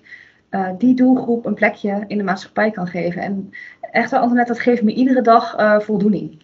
die 0.78 0.94
doelgroep 0.94 1.46
een 1.46 1.54
plekje 1.54 2.04
in 2.06 2.18
de 2.18 2.24
maatschappij 2.24 2.70
kan 2.70 2.86
geven. 2.86 3.22
En 3.22 3.50
echt 3.92 4.10
wel, 4.10 4.20
Antoinette, 4.20 4.52
dat 4.52 4.62
geeft 4.62 4.82
me 4.82 4.92
iedere 4.92 5.22
dag 5.22 5.58
uh, 5.58 5.80
voldoening. 5.80 6.42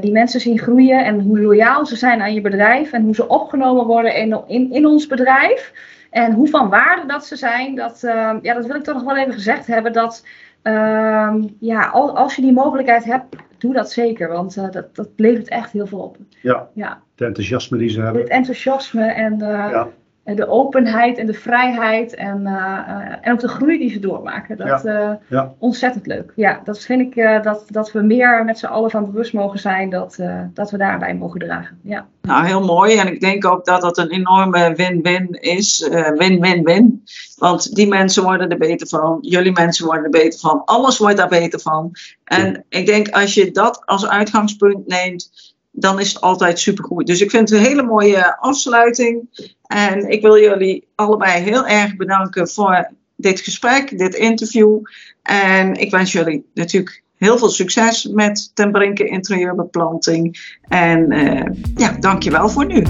die 0.00 0.12
mensen 0.12 0.40
zien 0.40 0.58
groeien 0.58 1.04
en 1.04 1.20
hoe 1.20 1.40
loyaal 1.40 1.86
ze 1.86 1.96
zijn 1.96 2.20
aan 2.20 2.34
je 2.34 2.40
bedrijf 2.40 2.92
en 2.92 3.02
hoe 3.02 3.14
ze 3.14 3.28
opgenomen 3.28 3.86
worden 3.86 4.14
in, 4.14 4.42
in, 4.46 4.72
in 4.72 4.86
ons 4.86 5.06
bedrijf. 5.06 5.72
En 6.10 6.32
hoe 6.32 6.48
van 6.48 6.68
waarde 6.68 7.06
dat 7.06 7.26
ze 7.26 7.36
zijn, 7.36 7.74
dat, 7.74 7.98
ja, 8.42 8.54
dat 8.54 8.66
wil 8.66 8.76
ik 8.76 8.84
toch 8.84 8.94
nog 8.94 9.04
wel 9.04 9.16
even 9.16 9.32
gezegd 9.32 9.66
hebben. 9.66 9.92
Dat 9.92 10.22
Ehm, 10.64 11.42
ja, 11.60 11.88
als 11.90 12.36
je 12.36 12.42
die 12.42 12.52
mogelijkheid 12.52 13.04
hebt, 13.04 13.36
doe 13.58 13.72
dat 13.72 13.92
zeker, 13.92 14.28
want 14.28 14.72
dat, 14.72 14.94
dat 14.94 15.08
levert 15.16 15.48
echt 15.48 15.72
heel 15.72 15.86
veel 15.86 15.98
op. 15.98 16.16
Ja, 16.40 16.68
ja. 16.74 17.02
het 17.10 17.26
enthousiasme 17.26 17.78
die 17.78 17.88
ze 17.88 18.00
hebben. 18.00 18.22
Het 18.22 18.30
enthousiasme 18.30 19.06
en 19.06 19.38
ja. 19.38 19.88
En 20.24 20.36
de 20.36 20.48
openheid 20.48 21.18
en 21.18 21.26
de 21.26 21.34
vrijheid 21.34 22.14
en, 22.14 22.40
uh, 22.40 23.16
en 23.20 23.32
ook 23.32 23.40
de 23.40 23.48
groei 23.48 23.78
die 23.78 23.90
ze 23.90 23.98
doormaken. 23.98 24.56
Dat 24.56 24.82
ja. 24.82 25.20
Uh, 25.28 25.42
ontzettend 25.58 26.06
leuk. 26.06 26.32
Ja, 26.36 26.60
dat 26.64 26.78
vind 26.78 27.00
ik 27.00 27.16
uh, 27.16 27.42
dat, 27.42 27.64
dat 27.68 27.92
we 27.92 28.02
meer 28.02 28.44
met 28.44 28.58
z'n 28.58 28.66
allen 28.66 28.90
van 28.90 29.04
bewust 29.04 29.32
mogen 29.32 29.58
zijn 29.58 29.90
dat, 29.90 30.18
dat 30.54 30.70
we 30.70 30.76
daarbij 30.76 31.14
mogen 31.14 31.40
dragen. 31.40 31.78
Ja. 31.82 32.06
Nou, 32.22 32.46
heel 32.46 32.64
mooi. 32.64 32.96
En 32.96 33.06
ik 33.06 33.20
denk 33.20 33.46
ook 33.46 33.64
dat 33.64 33.80
dat 33.80 33.98
een 33.98 34.10
enorme 34.10 34.74
win-win 34.74 35.28
is. 35.30 35.88
Win-win-win. 36.16 37.02
Want 37.36 37.74
die 37.74 37.88
mensen 37.88 38.22
worden 38.22 38.48
er 38.48 38.58
beter 38.58 38.86
van. 38.86 39.18
Jullie 39.20 39.52
mensen 39.52 39.86
worden 39.86 40.04
er 40.04 40.10
beter 40.10 40.38
van. 40.38 40.62
Alles 40.64 40.98
wordt 40.98 41.16
daar 41.16 41.28
beter 41.28 41.60
van. 41.60 41.90
En 42.24 42.64
ik 42.68 42.86
denk 42.86 43.08
als 43.08 43.34
je 43.34 43.50
dat 43.50 43.82
als 43.84 44.08
uitgangspunt 44.08 44.86
neemt 44.86 45.53
dan 45.76 46.00
is 46.00 46.08
het 46.08 46.20
altijd 46.20 46.58
supergoed. 46.58 47.06
Dus 47.06 47.20
ik 47.20 47.30
vind 47.30 47.48
het 47.48 47.58
een 47.58 47.64
hele 47.64 47.82
mooie 47.82 48.38
afsluiting. 48.38 49.28
En 49.66 50.10
ik 50.10 50.22
wil 50.22 50.38
jullie 50.38 50.88
allebei 50.94 51.42
heel 51.42 51.66
erg 51.66 51.96
bedanken 51.96 52.48
voor 52.48 52.90
dit 53.16 53.40
gesprek, 53.40 53.98
dit 53.98 54.14
interview. 54.14 54.80
En 55.22 55.74
ik 55.74 55.90
wens 55.90 56.12
jullie 56.12 56.46
natuurlijk 56.54 57.02
heel 57.16 57.38
veel 57.38 57.48
succes 57.48 58.06
met 58.06 58.50
Ten 58.54 58.72
Brinke 58.72 59.04
interieurbeplanting. 59.04 60.56
En 60.68 61.12
uh, 61.12 61.42
ja, 61.76 61.96
dankjewel 62.00 62.48
voor 62.48 62.66
nu. 62.66 62.84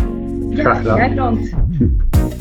Graag 0.54 0.76
gedaan. 0.76 1.08
bedankt. 1.08 1.50